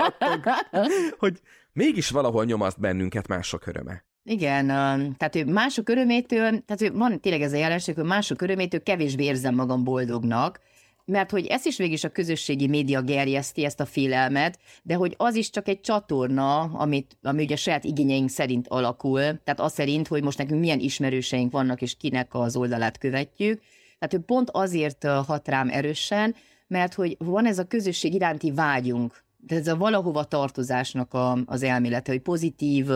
hogy 1.23 1.41
mégis 1.73 2.09
valahol 2.09 2.45
nyomaszt 2.45 2.79
bennünket 2.79 3.27
mások 3.27 3.67
öröme. 3.67 4.05
Igen, 4.23 4.67
tehát 5.17 5.31
hogy 5.31 5.45
mások 5.45 5.89
örömétől, 5.89 6.49
tehát 6.49 6.79
hogy 6.79 6.91
van 6.91 7.19
tényleg 7.19 7.41
ez 7.41 7.53
a 7.53 7.57
jelenség, 7.57 7.95
hogy 7.95 8.03
mások 8.03 8.41
örömétől 8.41 8.83
kevésbé 8.83 9.23
érzem 9.23 9.55
magam 9.55 9.83
boldognak, 9.83 10.59
mert 11.05 11.31
hogy 11.31 11.45
ez 11.45 11.65
is 11.65 11.77
végig 11.77 11.93
is 11.93 12.03
a 12.03 12.09
közösségi 12.09 12.67
média 12.67 13.01
gerjeszti 13.01 13.65
ezt 13.65 13.79
a 13.79 13.85
félelmet, 13.85 14.59
de 14.83 14.95
hogy 14.95 15.13
az 15.17 15.35
is 15.35 15.49
csak 15.49 15.67
egy 15.67 15.81
csatorna, 15.81 16.59
amit, 16.59 17.17
ami 17.21 17.43
ugye 17.43 17.55
saját 17.55 17.83
igényeink 17.83 18.29
szerint 18.29 18.67
alakul, 18.67 19.21
tehát 19.21 19.59
az 19.59 19.73
szerint, 19.73 20.07
hogy 20.07 20.23
most 20.23 20.37
nekünk 20.37 20.59
milyen 20.59 20.79
ismerőseink 20.79 21.51
vannak, 21.51 21.81
és 21.81 21.95
kinek 21.97 22.27
az 22.33 22.55
oldalát 22.55 22.97
követjük. 22.97 23.61
Tehát, 23.99 24.15
hogy 24.15 24.25
pont 24.25 24.49
azért 24.49 25.03
hat 25.03 25.47
rám 25.47 25.69
erősen, 25.69 26.35
mert 26.67 26.93
hogy 26.93 27.15
van 27.19 27.45
ez 27.45 27.59
a 27.59 27.67
közösség 27.67 28.13
iránti 28.13 28.51
vágyunk, 28.51 29.23
ez 29.47 29.67
a 29.67 29.77
valahova 29.77 30.23
tartozásnak 30.23 31.13
a, 31.13 31.37
az 31.45 31.63
elmélete, 31.63 32.11
hogy 32.11 32.21
pozitív 32.21 32.87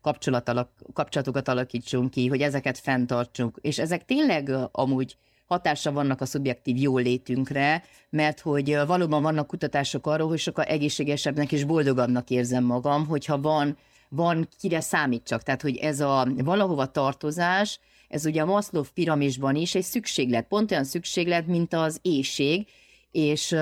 kapcsolat 0.00 0.48
alak, 0.48 0.70
kapcsolatokat 0.92 1.48
alakítsunk 1.48 2.10
ki, 2.10 2.26
hogy 2.26 2.40
ezeket 2.40 2.78
fenntartsunk, 2.78 3.58
és 3.60 3.78
ezek 3.78 4.04
tényleg 4.04 4.52
amúgy 4.72 5.16
hatása 5.46 5.92
vannak 5.92 6.20
a 6.20 6.26
szubjektív 6.26 6.76
jólétünkre, 6.76 7.82
mert 8.10 8.40
hogy 8.40 8.78
valóban 8.86 9.22
vannak 9.22 9.46
kutatások 9.46 10.06
arról, 10.06 10.28
hogy 10.28 10.38
sokkal 10.38 10.64
egészségesebbnek 10.64 11.52
és 11.52 11.64
boldogabbnak 11.64 12.30
érzem 12.30 12.64
magam, 12.64 13.06
hogyha 13.06 13.40
van, 13.40 13.76
van 14.08 14.48
kire 14.60 14.80
számítsak. 14.80 15.42
Tehát, 15.42 15.62
hogy 15.62 15.76
ez 15.76 16.00
a 16.00 16.28
valahova 16.36 16.86
tartozás, 16.86 17.80
ez 18.08 18.26
ugye 18.26 18.42
a 18.42 18.46
Maslow 18.46 18.84
piramisban 18.94 19.56
is 19.56 19.74
egy 19.74 19.82
szükséglet, 19.82 20.46
pont 20.46 20.70
olyan 20.70 20.84
szükséglet, 20.84 21.46
mint 21.46 21.74
az 21.74 21.98
éjség, 22.02 22.66
és 23.10 23.56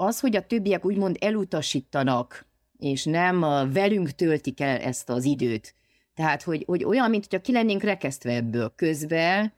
az, 0.00 0.20
hogy 0.20 0.36
a 0.36 0.46
többiek 0.46 0.84
úgymond 0.84 1.16
elutasítanak, 1.20 2.46
és 2.78 3.04
nem 3.04 3.40
velünk 3.72 4.10
töltik 4.10 4.60
el 4.60 4.76
ezt 4.76 5.10
az 5.10 5.24
időt, 5.24 5.74
tehát, 6.14 6.42
hogy, 6.42 6.64
hogy 6.66 6.84
olyan, 6.84 7.10
mint 7.10 7.22
hogyha 7.24 7.44
ki 7.44 7.52
lennénk 7.52 7.82
rekesztve 7.82 8.34
ebből 8.34 8.72
közben, 8.76 9.52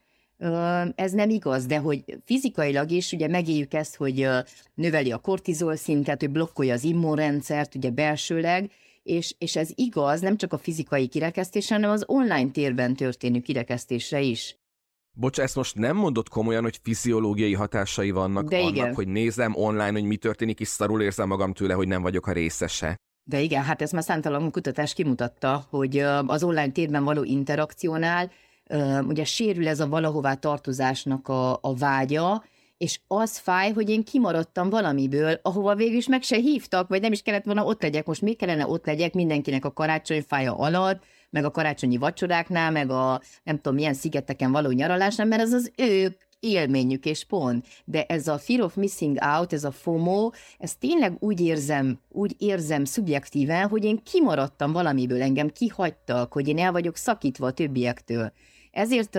ez 0.94 1.12
nem 1.12 1.30
igaz, 1.30 1.66
de 1.66 1.78
hogy 1.78 2.04
fizikailag 2.24 2.90
is 2.90 3.12
ugye 3.12 3.28
megéljük 3.28 3.74
ezt, 3.74 3.96
hogy 3.96 4.28
növeli 4.74 5.12
a 5.12 5.18
kortizol 5.18 5.76
szintet, 5.76 6.20
hogy 6.20 6.30
blokkolja 6.30 6.74
az 6.74 6.84
immunrendszert, 6.84 7.74
ugye 7.74 7.90
belsőleg, 7.90 8.70
és, 9.02 9.34
és 9.38 9.56
ez 9.56 9.70
igaz 9.74 10.20
nem 10.20 10.36
csak 10.36 10.52
a 10.52 10.58
fizikai 10.58 11.06
kirekesztésre, 11.06 11.74
hanem 11.74 11.90
az 11.90 12.04
online 12.06 12.50
térben 12.50 12.94
történő 12.94 13.40
kirekesztésre 13.40 14.20
is. 14.20 14.56
Bocs, 15.14 15.38
ezt 15.38 15.56
most 15.56 15.76
nem 15.76 15.96
mondott 15.96 16.28
komolyan, 16.28 16.62
hogy 16.62 16.80
fiziológiai 16.82 17.54
hatásai 17.54 18.10
vannak 18.10 18.48
De 18.48 18.56
annak, 18.56 18.74
igen. 18.74 18.94
hogy 18.94 19.08
nézem 19.08 19.56
online, 19.56 19.92
hogy 19.92 20.04
mi 20.04 20.16
történik, 20.16 20.60
és 20.60 20.68
szarul 20.68 21.02
érzem 21.02 21.28
magam 21.28 21.52
tőle, 21.52 21.74
hogy 21.74 21.88
nem 21.88 22.02
vagyok 22.02 22.26
a 22.26 22.32
részese. 22.32 22.96
De 23.24 23.40
igen, 23.40 23.62
hát 23.62 23.82
ez 23.82 23.90
már 23.90 24.02
számtalan 24.02 24.50
kutatás 24.50 24.94
kimutatta, 24.94 25.66
hogy 25.70 25.98
az 26.26 26.42
online 26.42 26.72
térben 26.72 27.04
való 27.04 27.22
interakciónál 27.22 28.30
ugye 29.08 29.24
sérül 29.24 29.68
ez 29.68 29.80
a 29.80 29.88
valahová 29.88 30.34
tartozásnak 30.34 31.28
a, 31.28 31.52
a 31.52 31.74
vágya, 31.78 32.44
és 32.76 33.00
az 33.06 33.38
fáj, 33.38 33.72
hogy 33.72 33.88
én 33.88 34.04
kimaradtam 34.04 34.70
valamiből, 34.70 35.38
ahova 35.42 35.74
végül 35.74 35.96
is 35.96 36.08
meg 36.08 36.22
se 36.22 36.36
hívtak, 36.36 36.88
vagy 36.88 37.00
nem 37.00 37.12
is 37.12 37.22
kellett 37.22 37.44
volna 37.44 37.64
ott 37.64 37.82
legyek. 37.82 38.06
Most 38.06 38.20
mi 38.20 38.32
kellene 38.32 38.66
ott 38.66 38.86
legyek 38.86 39.14
mindenkinek 39.14 39.64
a 39.64 39.72
karácsonyfája 39.72 40.54
alatt, 40.54 41.02
meg 41.32 41.44
a 41.44 41.50
karácsonyi 41.50 41.96
vacsoráknál, 41.96 42.70
meg 42.70 42.90
a 42.90 43.20
nem 43.42 43.56
tudom 43.56 43.74
milyen 43.74 43.94
szigeteken 43.94 44.52
való 44.52 44.70
nyaralásnál, 44.70 45.26
mert 45.26 45.42
az 45.42 45.52
az 45.52 45.72
ők 45.76 46.20
élményük, 46.40 47.04
és 47.04 47.24
pont. 47.24 47.66
De 47.84 48.04
ez 48.04 48.28
a 48.28 48.38
fear 48.38 48.60
of 48.60 48.74
missing 48.74 49.18
out, 49.36 49.52
ez 49.52 49.64
a 49.64 49.70
FOMO, 49.70 50.30
ez 50.58 50.74
tényleg 50.74 51.16
úgy 51.18 51.40
érzem, 51.40 51.98
úgy 52.08 52.34
érzem 52.38 52.84
szubjektíven, 52.84 53.68
hogy 53.68 53.84
én 53.84 54.02
kimaradtam 54.02 54.72
valamiből, 54.72 55.22
engem 55.22 55.48
kihagytak, 55.48 56.32
hogy 56.32 56.48
én 56.48 56.58
el 56.58 56.72
vagyok 56.72 56.96
szakítva 56.96 57.46
a 57.46 57.52
többiektől. 57.52 58.32
Ezért 58.70 59.18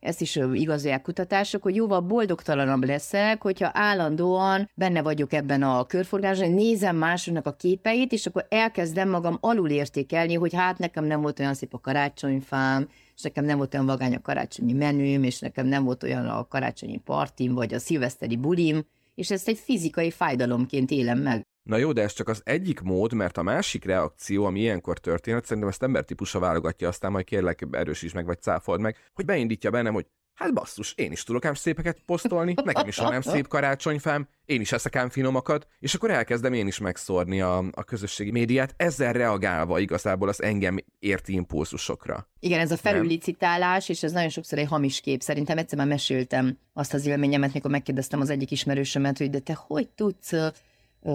ezt 0.00 0.20
is 0.20 0.36
igazolják 0.36 1.02
kutatások, 1.02 1.62
hogy 1.62 1.74
jóval 1.74 2.00
boldogtalanabb 2.00 2.84
leszek, 2.84 3.42
hogyha 3.42 3.70
állandóan 3.72 4.70
benne 4.74 5.02
vagyok 5.02 5.32
ebben 5.32 5.62
a 5.62 5.84
körforgásban, 5.84 6.50
nézem 6.50 6.96
másoknak 6.96 7.46
a 7.46 7.52
képeit, 7.52 8.12
és 8.12 8.26
akkor 8.26 8.46
elkezdem 8.48 9.08
magam 9.08 9.38
alulértékelni, 9.40 10.34
hogy 10.34 10.54
hát 10.54 10.78
nekem 10.78 11.04
nem 11.04 11.20
volt 11.20 11.40
olyan 11.40 11.54
szép 11.54 11.74
a 11.74 11.78
karácsonyfám, 11.78 12.88
és 13.16 13.22
nekem 13.22 13.44
nem 13.44 13.56
volt 13.56 13.74
olyan 13.74 13.86
vagány 13.86 14.14
a 14.14 14.20
karácsonyi 14.20 14.72
menüm, 14.72 15.22
és 15.22 15.38
nekem 15.38 15.66
nem 15.66 15.84
volt 15.84 16.02
olyan 16.02 16.26
a 16.26 16.46
karácsonyi 16.48 16.98
partim, 16.98 17.54
vagy 17.54 17.74
a 17.74 17.78
szilveszteri 17.78 18.36
bulim, 18.36 18.86
és 19.14 19.30
ezt 19.30 19.48
egy 19.48 19.58
fizikai 19.58 20.10
fájdalomként 20.10 20.90
élem 20.90 21.18
meg. 21.18 21.49
Na 21.70 21.76
jó, 21.76 21.92
de 21.92 22.02
ez 22.02 22.12
csak 22.12 22.28
az 22.28 22.40
egyik 22.44 22.80
mód, 22.80 23.12
mert 23.12 23.36
a 23.36 23.42
másik 23.42 23.84
reakció, 23.84 24.44
ami 24.44 24.60
ilyenkor 24.60 24.98
történhet, 24.98 25.44
szerintem 25.44 25.68
ezt 25.68 25.82
embertípusa 25.82 26.38
válogatja, 26.38 26.88
aztán 26.88 27.10
majd 27.10 27.24
kérlek 27.24 27.66
erősíts 27.70 28.14
meg, 28.14 28.26
vagy 28.26 28.40
cáfold 28.40 28.80
meg, 28.80 28.96
hogy 29.14 29.24
beindítja 29.24 29.70
bennem, 29.70 29.92
hogy 29.92 30.06
hát 30.34 30.54
basszus, 30.54 30.94
én 30.96 31.12
is 31.12 31.22
tudok 31.22 31.44
ám 31.44 31.54
szépeket 31.54 32.02
posztolni, 32.06 32.54
nekem 32.64 32.88
is 32.88 32.96
van 32.96 33.12
ám 33.12 33.20
szép 33.20 33.48
karácsonyfám, 33.48 34.28
én 34.44 34.60
is 34.60 34.72
eszek 34.72 34.96
ám 34.96 35.08
finomakat, 35.08 35.66
és 35.78 35.94
akkor 35.94 36.10
elkezdem 36.10 36.52
én 36.52 36.66
is 36.66 36.78
megszórni 36.78 37.40
a, 37.40 37.64
a 37.72 37.84
közösségi 37.84 38.30
médiát, 38.30 38.74
ezzel 38.76 39.12
reagálva 39.12 39.78
igazából 39.78 40.28
az 40.28 40.42
engem 40.42 40.78
érti 40.98 41.32
impulzusokra. 41.32 42.28
Igen, 42.38 42.60
ez 42.60 42.70
a 42.70 42.76
felülicitálás, 42.76 43.88
és 43.88 44.02
ez 44.02 44.12
nagyon 44.12 44.28
sokszor 44.28 44.58
egy 44.58 44.68
hamis 44.68 45.00
kép. 45.00 45.22
Szerintem 45.22 45.58
egyszer 45.58 45.78
már 45.78 45.86
meséltem 45.86 46.58
azt 46.72 46.94
az 46.94 47.06
élményemet, 47.06 47.52
mikor 47.52 47.70
megkérdeztem 47.70 48.20
az 48.20 48.30
egyik 48.30 48.50
ismerősömet, 48.50 49.18
hogy 49.18 49.30
de 49.30 49.38
te 49.38 49.58
hogy 49.66 49.88
tudsz 49.88 50.32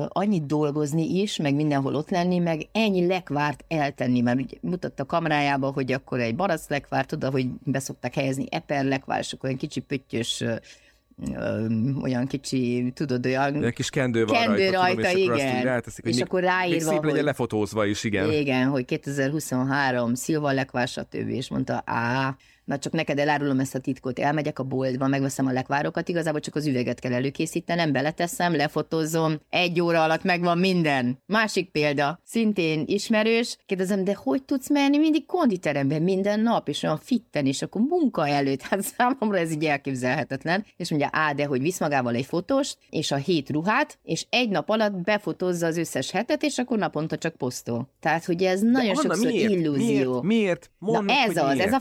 annyit 0.07 0.45
dolgozni 0.45 1.19
is, 1.19 1.37
meg 1.37 1.55
mindenhol 1.55 1.95
ott 1.95 2.09
lenni, 2.09 2.39
meg 2.39 2.67
ennyi 2.71 3.07
lekvárt 3.07 3.65
eltenni, 3.67 4.21
mert 4.21 4.39
ugye 4.39 4.57
mutatta 4.61 5.03
a 5.03 5.05
kamerájába, 5.05 5.71
hogy 5.71 5.91
akkor 5.91 6.19
egy 6.19 6.35
barasz 6.35 6.69
lekvárt 6.69 7.11
oda, 7.11 7.29
hogy 7.29 7.47
beszoktak 7.63 8.13
helyezni 8.13 8.45
eper 8.49 8.85
lekvár, 8.85 9.19
és 9.19 9.33
akkor 9.33 9.49
egy 9.49 9.57
kicsi 9.57 9.79
pöttyös 9.79 10.43
olyan 12.01 12.27
kicsi, 12.27 12.91
tudod, 12.95 13.25
olyan... 13.25 13.63
Egy 13.63 13.73
kis 13.73 13.89
kendő 13.89 14.25
van 14.25 14.41
kendő 14.41 14.69
rajta, 14.69 15.01
rajta 15.01 15.09
tudom, 15.09 15.17
és 15.17 15.25
akkor 15.25 15.37
igen. 15.37 15.57
így 15.57 15.63
ráteszik, 15.63 16.03
hogy 16.03 16.11
és 16.11 16.17
még, 16.17 16.25
akkor 16.25 16.41
még 16.41 16.49
ráírva, 16.49 16.89
szép 16.89 17.01
legyen 17.01 17.15
hogy... 17.15 17.23
lefotózva 17.23 17.85
is, 17.85 18.03
igen. 18.03 18.31
Igen, 18.31 18.67
hogy 18.67 18.85
2023, 18.85 20.13
Szilva 20.13 20.51
lekvár, 20.51 20.87
stb. 20.87 21.29
És 21.29 21.49
mondta, 21.49 21.83
á, 21.85 22.35
na 22.65 22.77
csak 22.77 22.93
neked 22.93 23.19
elárulom 23.19 23.59
ezt 23.59 23.75
a 23.75 23.79
titkot, 23.79 24.19
elmegyek 24.19 24.59
a 24.59 24.63
boltba, 24.63 25.07
megveszem 25.07 25.47
a 25.47 25.51
lekvárokat, 25.51 26.09
igazából 26.09 26.39
csak 26.39 26.55
az 26.55 26.65
üveget 26.65 26.99
kell 26.99 27.13
előkészítenem, 27.13 27.91
beleteszem, 27.91 28.55
lefotózom, 28.55 29.39
egy 29.49 29.81
óra 29.81 30.03
alatt 30.03 30.23
megvan 30.23 30.57
minden. 30.57 31.17
Másik 31.25 31.71
példa, 31.71 32.19
szintén 32.23 32.83
ismerős, 32.85 33.57
kérdezem, 33.65 34.03
de 34.03 34.15
hogy 34.15 34.43
tudsz 34.43 34.69
menni 34.69 34.97
mindig 34.97 35.25
konditeremben 35.25 36.01
minden 36.01 36.39
nap, 36.39 36.69
és 36.69 36.83
olyan 36.83 36.99
fitten, 37.03 37.45
és 37.45 37.61
akkor 37.61 37.81
munka 37.81 38.27
előtt, 38.27 38.61
hát 38.61 38.81
számomra 38.81 39.37
ez 39.37 39.51
így 39.51 39.65
elképzelhetetlen, 39.65 40.65
és 40.77 40.89
mondja, 40.89 41.09
á, 41.11 41.33
de 41.33 41.45
hogy 41.45 41.61
visz 41.61 41.79
magával 41.79 42.15
egy 42.15 42.25
fotóst, 42.25 42.77
és 42.89 43.11
a 43.11 43.15
hét 43.15 43.49
ruhát, 43.49 43.97
és 44.03 44.25
egy 44.29 44.49
nap 44.49 44.69
alatt 44.69 44.93
befotózza 44.93 45.67
az 45.67 45.77
összes 45.77 46.11
hetet, 46.11 46.43
és 46.43 46.57
akkor 46.57 46.77
naponta 46.77 47.17
csak 47.17 47.35
posztol. 47.35 47.89
Tehát, 47.99 48.25
hogy 48.25 48.43
ez 48.43 48.61
nagyon 48.61 48.89
Anna, 48.89 49.01
sokszor 49.01 49.31
miért? 49.31 49.51
illúzió. 49.51 50.21
Miért? 50.21 50.23
Miért? 50.23 50.71
Mondd 50.79 51.05
Na 51.05 51.13
ez 51.13 51.37
az, 51.37 51.53
miért. 51.53 51.67
ez 51.67 51.73
a 51.73 51.79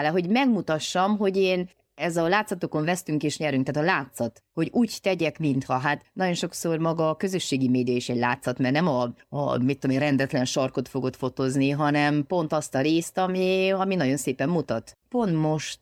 felüllicitálá, 0.00 0.10
hogy 0.10 0.28
megmutassam, 0.28 1.18
hogy 1.18 1.36
én 1.36 1.68
ez 2.00 2.16
a 2.16 2.28
látszatokon 2.28 2.84
vesztünk 2.84 3.22
és 3.22 3.38
nyerünk, 3.38 3.66
tehát 3.66 3.88
a 3.88 3.92
látszat, 3.92 4.42
hogy 4.52 4.68
úgy 4.72 4.98
tegyek, 5.02 5.38
mintha, 5.38 5.78
hát 5.78 6.04
nagyon 6.12 6.34
sokszor 6.34 6.78
maga 6.78 7.08
a 7.08 7.16
közösségi 7.16 7.68
média 7.68 7.94
is 7.94 8.08
egy 8.08 8.18
látszat, 8.18 8.58
mert 8.58 8.74
nem 8.74 8.88
a, 8.88 9.12
a 9.28 9.58
mit 9.58 9.78
tudom 9.78 9.96
én, 9.96 10.02
rendetlen 10.02 10.44
sarkot 10.44 10.88
fogod 10.88 11.16
fotózni, 11.16 11.70
hanem 11.70 12.24
pont 12.26 12.52
azt 12.52 12.74
a 12.74 12.80
részt, 12.80 13.18
ami, 13.18 13.70
ami 13.70 13.94
nagyon 13.94 14.16
szépen 14.16 14.48
mutat. 14.48 14.98
Pont 15.08 15.34
most, 15.34 15.78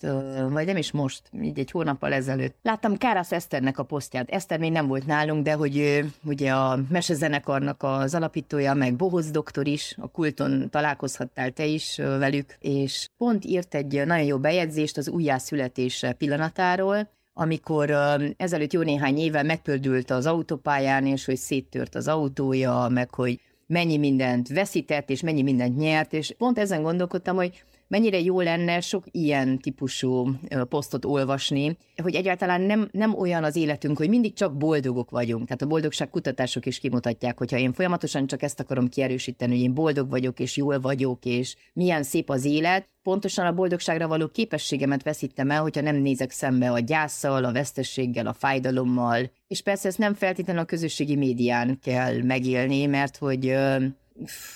vagy 0.49 0.67
nem 0.67 0.77
is 0.77 0.91
most, 0.93 1.23
így 1.43 1.59
egy 1.59 1.71
hónappal 1.71 2.13
ezelőtt. 2.13 2.57
Láttam 2.63 2.97
Kárász 2.97 3.33
Eszternek 3.33 3.79
a 3.79 3.83
posztját. 3.83 4.31
Eszter 4.31 4.59
még 4.59 4.73
nem 4.73 4.87
volt 4.87 5.07
nálunk, 5.07 5.45
de 5.45 5.53
hogy 5.53 5.77
ő, 5.77 6.11
ugye 6.25 6.53
a 6.53 6.79
mesezenekarnak 6.89 7.83
az 7.83 8.15
alapítója, 8.15 8.75
meg 8.75 8.97
Bohoz 8.97 9.31
doktor 9.31 9.67
is, 9.67 9.95
a 10.01 10.09
kulton 10.09 10.71
találkozhattál 10.71 11.51
te 11.51 11.65
is 11.65 11.97
velük, 11.97 12.57
és 12.61 13.09
pont 13.17 13.45
írt 13.45 13.75
egy 13.75 14.07
nagyon 14.07 14.27
jó 14.27 14.39
bejegyzést 14.39 14.97
az 14.97 15.09
újjászületése 15.09 16.08
pillanatáról, 16.13 17.11
amikor 17.33 17.91
ezelőtt 18.37 18.73
jó 18.73 18.81
néhány 18.83 19.19
éve 19.19 19.43
megpördült 19.43 20.11
az 20.11 20.27
autópályán, 20.27 21.07
és 21.07 21.25
hogy 21.25 21.37
széttört 21.37 21.95
az 21.95 22.09
autója, 22.09 22.89
meg 22.91 23.15
hogy 23.15 23.41
mennyi 23.67 23.97
mindent 23.97 24.49
veszített, 24.49 25.11
és 25.11 25.21
mennyi 25.21 25.43
mindent 25.43 25.77
nyert, 25.77 26.13
és 26.13 26.35
pont 26.39 26.59
ezen 26.59 26.83
gondolkodtam, 26.83 27.37
hogy 27.37 27.65
mennyire 27.89 28.21
jó 28.21 28.41
lenne 28.41 28.81
sok 28.81 29.05
ilyen 29.11 29.59
típusú 29.59 30.31
posztot 30.69 31.05
olvasni, 31.05 31.77
hogy 32.03 32.15
egyáltalán 32.15 32.61
nem, 32.61 32.89
nem 32.93 33.15
olyan 33.15 33.45
az 33.45 33.57
életünk, 33.57 33.99
hogy 33.99 34.09
mindig 34.09 34.33
csak 34.33 34.57
boldogok 34.57 35.11
vagyunk. 35.11 35.45
Tehát 35.45 35.63
a 35.63 35.67
boldogság 35.67 36.11
kutatások 36.11 36.67
is 36.67 36.79
kimutatják, 36.79 37.39
hogyha 37.39 37.59
én 37.59 37.73
folyamatosan 37.73 38.27
csak 38.27 38.43
ezt 38.43 38.61
akarom 38.61 38.89
kierősíteni, 38.89 39.53
hogy 39.53 39.63
én 39.63 39.75
boldog 39.75 40.11
vagyok, 40.11 40.41
és 40.41 40.57
jól 40.57 40.81
vagyok, 40.81 41.25
és 41.25 41.57
milyen 41.73 42.03
szép 42.03 42.31
az 42.31 42.45
élet, 42.45 42.89
pontosan 43.03 43.47
a 43.47 43.53
boldogságra 43.53 44.09
való 44.09 44.29
képességemet 44.29 45.03
veszítem 45.03 45.51
el, 45.51 45.63
hogyha 45.63 45.81
nem 45.81 45.97
nézek 45.97 46.31
szembe 46.31 46.71
a 46.71 46.79
gyászsal, 46.79 47.45
a 47.45 47.53
vesztességgel, 47.53 48.27
a 48.27 48.33
fájdalommal. 48.33 49.31
És 49.47 49.63
persze 49.63 49.89
ezt 49.89 49.99
nem 49.99 50.15
feltétlenül 50.15 50.63
a 50.63 50.67
közösségi 50.67 51.17
médián 51.17 51.79
kell 51.83 52.23
megélni, 52.23 52.87
mert 52.87 53.17
hogy 53.17 53.55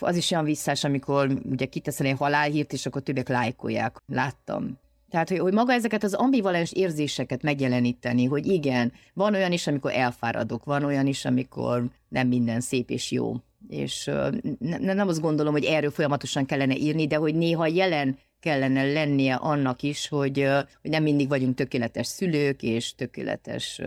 az 0.01 0.16
is 0.16 0.31
olyan 0.31 0.44
visszás, 0.44 0.85
amikor 0.85 1.40
ugye 1.51 1.66
kiteszel 1.66 2.07
egy 2.07 2.16
halálhírt, 2.16 2.72
és 2.72 2.87
akkor 2.87 3.03
többek 3.03 3.29
lájkolják. 3.29 3.96
Láttam. 4.07 4.81
Tehát, 5.11 5.29
hogy, 5.29 5.38
hogy 5.38 5.53
maga 5.53 5.72
ezeket 5.72 6.03
az 6.03 6.14
ambivalens 6.14 6.72
érzéseket 6.72 7.42
megjeleníteni, 7.42 8.25
hogy 8.25 8.46
igen, 8.46 8.92
van 9.14 9.35
olyan 9.35 9.53
is, 9.53 9.66
amikor 9.66 9.92
elfáradok, 9.92 10.64
van 10.64 10.85
olyan 10.85 11.07
is, 11.07 11.25
amikor 11.25 11.85
nem 12.09 12.29
minden 12.29 12.61
szép 12.61 12.90
és 12.90 13.11
jó. 13.11 13.37
És 13.68 14.11
ne, 14.59 14.94
nem 14.94 15.09
azt 15.09 15.20
gondolom, 15.20 15.53
hogy 15.53 15.64
erről 15.64 15.90
folyamatosan 15.90 16.46
kellene 16.46 16.77
írni, 16.77 17.07
de 17.07 17.16
hogy 17.16 17.35
néha 17.35 17.66
jelen 17.66 18.18
kellene 18.40 18.92
lennie 18.92 19.35
annak 19.35 19.83
is, 19.83 20.09
hogy, 20.09 20.48
hogy 20.83 20.90
nem 20.90 21.03
mindig 21.03 21.29
vagyunk 21.29 21.55
tökéletes 21.55 22.07
szülők 22.07 22.62
és 22.62 22.94
tökéletes 22.94 23.81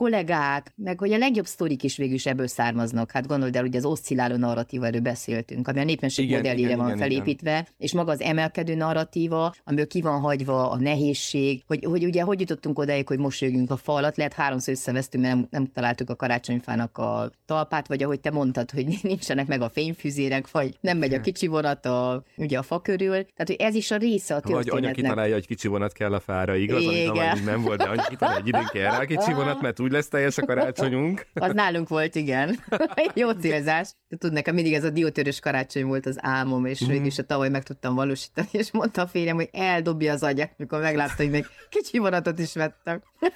kollégák, 0.00 0.72
meg 0.76 0.98
hogy 0.98 1.12
a 1.12 1.18
legjobb 1.18 1.46
sztorik 1.46 1.82
is 1.82 1.96
végül 1.96 2.14
is 2.14 2.26
ebből 2.26 2.46
származnak. 2.46 3.10
Hát 3.10 3.26
gondold 3.26 3.56
el, 3.56 3.62
hogy 3.62 3.76
az 3.76 3.84
oszcilláló 3.84 4.36
narratíva, 4.36 4.86
erről 4.86 5.00
beszéltünk, 5.00 5.68
ami 5.68 5.80
a 5.80 5.84
népesség 5.84 6.24
Igen, 6.24 6.36
modellére 6.36 6.66
igen, 6.66 6.78
van 6.78 6.86
igen, 6.86 6.98
felépítve, 6.98 7.50
igen. 7.50 7.66
és 7.78 7.92
maga 7.92 8.10
az 8.10 8.20
emelkedő 8.20 8.74
narratíva, 8.74 9.54
amiből 9.64 9.86
ki 9.86 10.00
van 10.00 10.20
hagyva 10.20 10.70
a 10.70 10.76
nehézség, 10.76 11.62
hogy, 11.66 11.84
hogy 11.84 12.04
ugye 12.04 12.22
hogy 12.22 12.40
jutottunk 12.40 12.78
odáig, 12.78 13.06
hogy 13.08 13.18
mosolygunk 13.18 13.70
a 13.70 13.76
fa 13.76 13.92
alatt, 13.92 14.16
lehet 14.16 14.32
háromszor 14.32 14.74
összevesztünk, 14.74 15.24
mert 15.24 15.36
nem, 15.36 15.46
nem 15.50 15.66
találtuk 15.66 16.10
a 16.10 16.16
karácsonyfának 16.16 16.98
a 16.98 17.30
talpát, 17.46 17.88
vagy 17.88 18.02
ahogy 18.02 18.20
te 18.20 18.30
mondtad, 18.30 18.70
hogy 18.70 18.86
nincsenek 19.02 19.46
meg 19.46 19.60
a 19.60 19.68
fényfüzérek, 19.68 20.50
vagy 20.50 20.76
nem 20.80 20.98
megy 20.98 21.14
a 21.14 21.20
kicsi 21.20 21.46
vonat 21.46 21.86
a, 21.86 22.24
ugye 22.36 22.58
a 22.58 22.62
fa 22.62 22.80
körül. 22.80 23.08
Tehát, 23.08 23.46
hogy 23.46 23.56
ez 23.58 23.74
is 23.74 23.90
a 23.90 23.96
része 23.96 24.34
a 24.34 24.40
Vagy 24.42 24.52
anya 24.52 24.62
történetnek. 24.62 24.94
kitalálja, 24.94 25.34
hogy 25.34 25.46
kicsi 25.46 25.68
vonat 25.68 25.92
kell 25.92 26.12
a 26.12 26.20
fára, 26.20 26.54
igaz? 26.56 26.84
Amit 26.84 26.98
Igen. 26.98 27.10
ameddig 27.10 27.44
nem 27.44 27.62
volt, 27.62 27.78
de 27.78 27.88
anya 27.88 28.02
kitalálja, 28.08 28.40
hogy 28.40 28.48
időn 28.48 28.66
kell 28.72 28.90
rá 28.90 29.04
kicsi 29.04 29.32
vonat, 29.32 29.60
mert 29.60 29.78
úgy 29.90 29.96
lesz 29.96 30.08
teljes 30.08 30.38
a 30.38 30.46
karácsonyunk. 30.46 31.26
Az 31.34 31.52
nálunk 31.52 31.88
volt, 31.88 32.14
igen. 32.14 32.58
Jó 33.14 33.30
célzás. 33.30 33.90
Tudod, 34.08 34.32
nekem 34.32 34.54
mindig 34.54 34.72
ez 34.72 34.84
a 34.84 34.90
diótörös 34.90 35.40
karácsony 35.40 35.84
volt 35.84 36.06
az 36.06 36.16
álmom, 36.20 36.64
és 36.64 36.80
Mhm. 36.80 36.90
végül 36.90 37.06
is 37.06 37.18
a 37.18 37.22
tavaly 37.22 37.48
meg 37.48 37.62
tudtam 37.62 37.94
valósítani, 37.94 38.48
és 38.52 38.72
mondta 38.72 39.02
a 39.02 39.06
férjem, 39.06 39.34
hogy 39.36 39.48
eldobja 39.52 40.12
az 40.12 40.22
agyat, 40.22 40.50
mikor 40.56 40.80
meglátta, 40.80 41.14
hogy 41.16 41.30
még 41.30 41.46
kicsi 41.68 41.98
vonatot 41.98 42.38
is 42.38 42.54
vettem. 42.54 43.02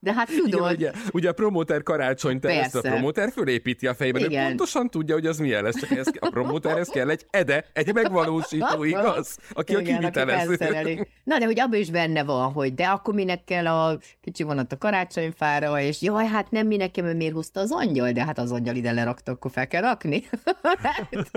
De 0.00 0.12
hát 0.12 0.28
Igen, 0.30 0.50
tudod, 0.50 0.72
ugye, 0.72 0.90
ugye 1.12 1.28
a 1.28 1.32
promóter 1.32 1.82
karácsony 1.82 2.38
ezt 2.42 2.74
a 2.74 2.80
promóter 2.80 3.32
fölépíti 3.32 3.86
a 3.86 3.94
fejében, 3.94 4.22
ő 4.22 4.24
Igen. 4.24 4.46
pontosan 4.46 4.90
tudja, 4.90 5.14
hogy 5.14 5.26
az 5.26 5.38
milyen 5.38 5.62
lesz, 5.62 5.78
csak 5.80 5.90
ez, 5.90 6.06
a 6.18 6.28
promóterhez 6.30 6.88
kell 6.88 7.10
egy 7.10 7.26
ede, 7.30 7.64
egy 7.72 7.94
megvalósító, 7.94 8.84
igaz? 8.84 9.38
Aki 9.50 9.74
a 9.74 9.78
Igen, 9.80 9.94
aki 9.94 10.00
kivitelező. 10.04 11.06
Na, 11.24 11.38
de 11.38 11.44
hogy 11.44 11.60
abban 11.60 11.78
is 11.78 11.90
benne 11.90 12.24
van, 12.24 12.52
hogy 12.52 12.74
de 12.74 12.84
akkor 12.86 13.14
minek 13.14 13.44
kell 13.44 13.66
a 13.66 13.98
kicsi 14.20 14.42
vonat 14.42 14.72
a 14.72 14.76
karácsonyfára, 15.12 15.80
és 15.80 16.02
jaj, 16.02 16.26
hát 16.26 16.50
nem 16.50 16.66
minek 16.66 16.90
kell, 16.90 17.04
mert 17.04 17.16
miért 17.16 17.34
hozta 17.34 17.60
az 17.60 17.72
angyal, 17.72 18.12
de 18.12 18.24
hát 18.24 18.38
az 18.38 18.52
angyal 18.52 18.76
ide 18.76 18.92
lerakta, 18.92 19.32
akkor 19.32 19.50
fel 19.50 19.66
kell 19.66 19.80
rakni. 19.80 20.22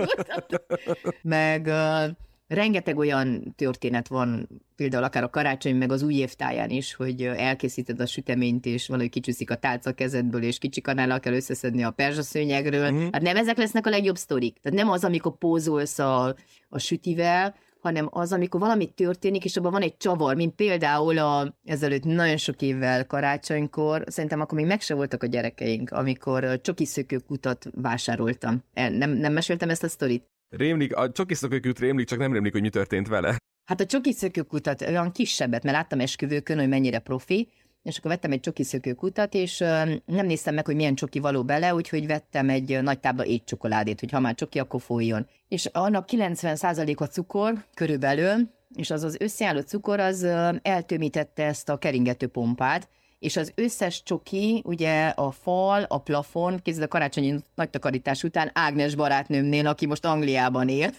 meg 1.22 1.66
uh, 1.66 2.04
rengeteg 2.48 2.96
olyan 2.98 3.54
történet 3.56 4.08
van, 4.08 4.48
például 4.76 5.04
akár 5.04 5.22
a 5.22 5.30
karácsony, 5.30 5.76
meg 5.76 5.92
az 5.92 6.02
új 6.02 6.14
évtáján 6.14 6.70
is, 6.70 6.94
hogy 6.94 7.22
elkészíted 7.22 8.00
a 8.00 8.06
süteményt, 8.06 8.66
és 8.66 8.88
valahogy 8.88 9.10
kicsúszik 9.10 9.50
a 9.50 9.56
tálca 9.56 9.92
kezedből, 9.92 10.42
és 10.42 10.58
kicsi 10.58 10.80
kanállal 10.80 11.20
kell 11.20 11.34
összeszedni 11.34 11.82
a 11.82 11.90
perzsaszőnyegről. 11.90 12.90
Mm. 12.90 13.08
Hát 13.12 13.22
nem 13.22 13.36
ezek 13.36 13.56
lesznek 13.56 13.86
a 13.86 13.90
legjobb 13.90 14.16
sztorik. 14.16 14.58
Tehát 14.62 14.78
nem 14.78 14.90
az, 14.90 15.04
amikor 15.04 15.38
pózolsz 15.38 15.98
a, 15.98 16.34
a 16.68 16.78
sütivel, 16.78 17.54
hanem 17.86 18.08
az, 18.10 18.32
amikor 18.32 18.60
valami 18.60 18.86
történik, 18.86 19.44
és 19.44 19.56
abban 19.56 19.72
van 19.72 19.82
egy 19.82 19.96
csavar, 19.96 20.36
mint 20.36 20.54
például 20.54 21.18
a, 21.18 21.58
ezelőtt 21.64 22.04
nagyon 22.04 22.36
sok 22.36 22.62
évvel 22.62 23.06
karácsonykor, 23.06 24.04
szerintem 24.06 24.40
akkor 24.40 24.58
még 24.58 24.66
meg 24.66 24.80
se 24.80 24.94
voltak 24.94 25.22
a 25.22 25.26
gyerekeink, 25.26 25.90
amikor 25.90 26.60
csokiszökőkutat 26.60 27.66
vásároltam. 27.74 28.62
Nem, 28.74 29.10
nem 29.10 29.32
meséltem 29.32 29.70
ezt 29.70 29.82
a 29.82 29.88
sztorit? 29.88 30.24
Rémlik, 30.48 30.96
a 30.96 31.12
csokiszokők 31.12 31.78
rémlik, 31.78 32.06
csak 32.06 32.18
nem 32.18 32.32
rémlik, 32.32 32.52
hogy 32.52 32.60
mi 32.60 32.70
történt 32.70 33.08
vele. 33.08 33.36
Hát 33.64 33.80
a 33.80 33.86
csokiszökőkutat 33.86 34.80
olyan 34.80 35.12
kisebbet, 35.12 35.62
mert 35.62 35.76
láttam 35.76 36.00
esküvőkön, 36.00 36.58
hogy 36.58 36.68
mennyire 36.68 36.98
profi, 36.98 37.48
és 37.86 37.98
akkor 37.98 38.10
vettem 38.10 38.32
egy 38.32 38.40
csokiszökőkutat, 38.40 39.34
és 39.34 39.60
ö, 39.60 39.66
nem 40.04 40.26
néztem 40.26 40.54
meg, 40.54 40.66
hogy 40.66 40.74
milyen 40.74 40.94
csoki 40.94 41.18
való 41.18 41.44
bele, 41.44 41.74
úgyhogy 41.74 42.06
vettem 42.06 42.48
egy 42.48 42.82
nagy 42.82 43.00
tábla 43.00 43.24
étcsokoládét, 43.24 44.00
hogy 44.00 44.10
ha 44.10 44.20
már 44.20 44.34
csoki, 44.34 44.58
akkor 44.58 44.80
folyjon. 44.80 45.26
És 45.48 45.66
annak 45.66 46.08
90% 46.12 46.96
a 46.96 47.04
cukor 47.04 47.64
körülbelül, 47.74 48.48
és 48.74 48.90
az 48.90 49.02
az 49.02 49.16
összeálló 49.20 49.60
cukor, 49.60 50.00
az 50.00 50.26
eltömítette 50.62 51.44
ezt 51.44 51.68
a 51.68 51.76
keringető 51.76 52.26
pompát, 52.26 52.88
és 53.18 53.36
az 53.36 53.52
összes 53.54 54.02
csoki, 54.02 54.62
ugye 54.64 55.06
a 55.06 55.30
fal, 55.30 55.82
a 55.82 55.98
plafon, 55.98 56.60
kézzel 56.62 56.84
a 56.84 56.88
karácsonyi 56.88 57.34
nagy 57.54 57.70
takarítás 57.70 58.22
után 58.22 58.50
Ágnes 58.54 58.94
barátnőmnél, 58.94 59.66
aki 59.66 59.86
most 59.86 60.04
Angliában 60.04 60.68
él, 60.68 60.90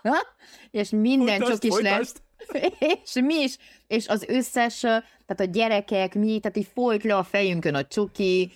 és 0.70 0.90
minden 0.90 1.38
Folytasd, 1.38 1.62
csokis 1.62 1.82
lett. 1.82 2.22
és 3.04 3.12
mi 3.12 3.34
is, 3.34 3.56
és 3.86 4.08
az 4.08 4.24
összes, 4.28 4.80
tehát 4.80 5.40
a 5.40 5.44
gyerekek, 5.44 6.14
mi, 6.14 6.38
tehát 6.38 6.56
így 6.56 6.68
folyt 6.74 7.04
le 7.04 7.16
a 7.16 7.24
fejünkön 7.24 7.74
a 7.74 7.84
csoki, 7.84 8.52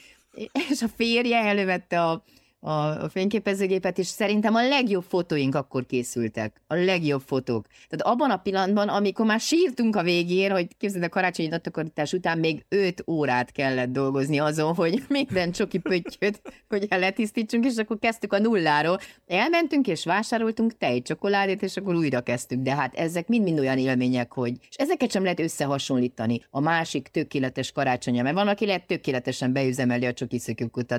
és 0.70 0.82
a 0.82 0.88
férje 0.96 1.38
elővette 1.38 2.02
a, 2.02 2.24
a 2.60 3.08
fényképezőgépet, 3.08 3.98
és 3.98 4.06
szerintem 4.06 4.54
a 4.54 4.68
legjobb 4.68 5.04
fotóink 5.08 5.54
akkor 5.54 5.86
készültek. 5.86 6.60
A 6.66 6.74
legjobb 6.74 7.22
fotók. 7.26 7.66
Tehát 7.88 8.14
abban 8.14 8.30
a 8.30 8.36
pillanatban, 8.36 8.88
amikor 8.88 9.26
már 9.26 9.40
sírtunk 9.40 9.96
a 9.96 10.02
végén, 10.02 10.50
hogy 10.50 10.76
képzeld 10.78 11.02
a 11.02 11.08
karácsonyi 11.08 11.48
natakarítás 11.48 12.12
után 12.12 12.38
még 12.38 12.64
5 12.68 13.04
órát 13.06 13.52
kellett 13.52 13.88
dolgozni 13.88 14.38
azon, 14.38 14.74
hogy 14.74 15.02
minden 15.08 15.52
csoki 15.52 15.78
pöttyöt, 15.78 16.40
hogy 16.68 16.86
letisztítsunk, 16.90 17.64
és 17.64 17.76
akkor 17.76 17.98
kezdtük 17.98 18.32
a 18.32 18.38
nulláról. 18.38 18.98
Elmentünk 19.26 19.86
és 19.86 20.04
vásároltunk 20.04 20.78
tejcsokoládét, 20.78 21.62
és 21.62 21.76
akkor 21.76 21.94
újra 21.94 22.20
kezdtük. 22.20 22.60
De 22.60 22.74
hát 22.74 22.94
ezek 22.94 23.28
mind-mind 23.28 23.58
olyan 23.58 23.78
élmények, 23.78 24.32
hogy 24.32 24.52
és 24.70 24.76
ezeket 24.76 25.10
sem 25.10 25.22
lehet 25.22 25.40
összehasonlítani 25.40 26.40
a 26.50 26.60
másik 26.60 27.08
tökéletes 27.08 27.72
karácsonya, 27.72 28.22
mert 28.22 28.34
van, 28.34 28.48
aki 28.48 28.66
lehet 28.66 28.86
tökéletesen 28.86 29.52
beüzemeli 29.52 30.06
a 30.06 30.12
csoki 30.12 30.38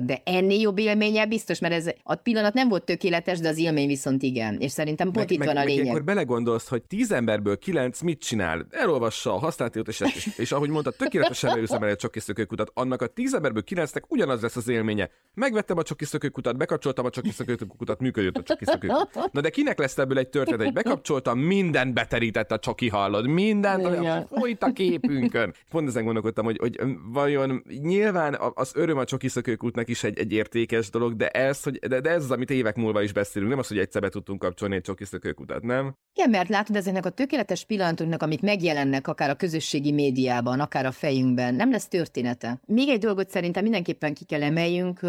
de 0.02 0.20
ennél 0.24 0.60
jobb 0.60 0.78
élménye 0.78 1.26
biztos, 1.26 1.51
mert 1.60 1.74
ez 1.74 1.90
a 2.02 2.14
pillanat 2.14 2.54
nem 2.54 2.68
volt 2.68 2.84
tökéletes, 2.84 3.38
de 3.38 3.48
az 3.48 3.58
élmény 3.58 3.86
viszont 3.86 4.22
igen. 4.22 4.56
És 4.60 4.70
szerintem 4.70 5.06
pont 5.06 5.18
meg, 5.18 5.30
itt 5.30 5.38
meg, 5.38 5.48
van 5.48 5.56
a 5.56 5.64
lényeg. 5.64 5.86
Akkor 5.86 6.04
belegondolsz, 6.04 6.68
hogy 6.68 6.82
tíz 6.82 7.12
emberből 7.12 7.58
kilenc 7.58 8.00
mit 8.00 8.20
csinál? 8.20 8.66
Elolvassa 8.70 9.34
a 9.34 9.38
használt 9.38 9.76
és, 9.76 10.00
és, 10.00 10.30
és 10.36 10.52
ahogy 10.52 10.68
mondta, 10.68 10.90
tökéletesen 10.90 11.52
beüzemeli 11.54 11.92
a 11.92 11.96
csoki 11.96 12.20
szökőkutat. 12.20 12.70
Annak 12.74 13.02
a 13.02 13.06
tíz 13.06 13.34
emberből 13.34 13.64
kilencnek 13.64 14.04
ugyanaz 14.08 14.42
lesz 14.42 14.56
az 14.56 14.68
élménye. 14.68 15.10
Megvettem 15.34 15.78
a 15.78 15.82
csoki 15.82 16.04
szökőkutat, 16.04 16.56
bekapcsoltam 16.56 17.04
a 17.04 17.10
csoki 17.10 17.30
szökőkutat, 17.30 18.00
működött 18.00 18.36
a 18.36 18.42
csoki 18.42 18.64
szökőkutat. 18.64 19.32
Na 19.32 19.40
de 19.40 19.50
kinek 19.50 19.78
lesz 19.78 19.98
ebből 19.98 20.18
egy 20.18 20.28
történet, 20.28 20.64
hogy 20.64 20.72
bekapcsoltam, 20.72 21.38
minden 21.38 21.94
beterített 21.94 22.52
a 22.52 22.58
csoki 22.58 22.88
hallod, 22.88 23.26
mindent, 23.26 23.84
olyan 23.84 24.26
folyt 24.26 24.62
a 24.62 24.72
képünkön. 24.72 25.54
Pont 25.70 25.88
ezen 25.88 26.04
gondolkodtam, 26.04 26.44
hogy, 26.44 26.58
hogy 26.58 26.80
vajon 27.12 27.64
nyilván 27.82 28.36
az 28.54 28.72
öröm 28.74 28.98
a 28.98 29.04
csoki 29.04 29.28
szökőkútnak 29.28 29.88
is 29.88 30.04
egy, 30.04 30.18
egy 30.18 30.32
értékes 30.32 30.90
dolog, 30.90 31.16
de 31.16 31.28
ez, 31.42 31.62
hogy, 31.62 31.78
de, 31.78 32.00
de 32.00 32.10
ez 32.10 32.22
az, 32.22 32.30
amit 32.30 32.50
évek 32.50 32.76
múlva 32.76 33.02
is 33.02 33.12
beszélünk, 33.12 33.50
nem 33.50 33.60
az, 33.60 33.68
hogy 33.68 33.78
egyszer 33.78 34.00
be 34.00 34.08
tudtunk 34.08 34.38
kapcsolni 34.38 34.74
egy 34.74 34.82
csoki 34.82 35.04
szökőkutat, 35.04 35.62
nem? 35.62 35.94
Igen, 36.14 36.30
mert 36.30 36.48
látod, 36.48 36.76
ezeknek 36.76 37.06
a 37.06 37.10
tökéletes 37.10 37.64
pillanatunknak, 37.64 38.22
amik 38.22 38.40
megjelennek 38.40 39.08
akár 39.08 39.30
a 39.30 39.34
közösségi 39.34 39.92
médiában, 39.92 40.60
akár 40.60 40.86
a 40.86 40.90
fejünkben, 40.92 41.54
nem 41.54 41.70
lesz 41.70 41.88
története. 41.88 42.60
Még 42.66 42.88
egy 42.88 43.00
dolgot 43.00 43.30
szerintem 43.30 43.62
mindenképpen 43.62 44.14
ki 44.14 44.24
kell 44.24 44.42
emeljünk, 44.42 45.00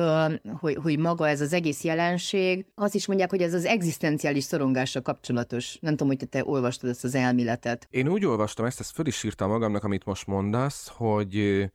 hogy, 0.59 0.75
hogy 0.75 0.99
maga 0.99 1.27
ez 1.27 1.41
az 1.41 1.53
egész 1.53 1.83
jelenség, 1.83 2.65
azt 2.75 2.95
is 2.95 3.07
mondják, 3.07 3.29
hogy 3.29 3.41
ez 3.41 3.53
az 3.53 3.65
egzisztenciális 3.65 4.43
szorongással 4.43 5.01
kapcsolatos. 5.01 5.77
Nem 5.79 5.95
tudom, 5.95 6.07
hogy 6.07 6.29
te 6.29 6.43
olvastad 6.45 6.89
ezt 6.89 7.03
az 7.03 7.15
elméletet. 7.15 7.87
Én 7.89 8.07
úgy 8.07 8.25
olvastam 8.25 8.65
ezt, 8.65 8.79
ezt 8.79 8.91
föl 8.91 9.07
is 9.07 9.23
írtam 9.23 9.49
magamnak, 9.49 9.83
amit 9.83 10.05
most 10.05 10.27
mondasz, 10.27 10.87
hogy 10.87 11.65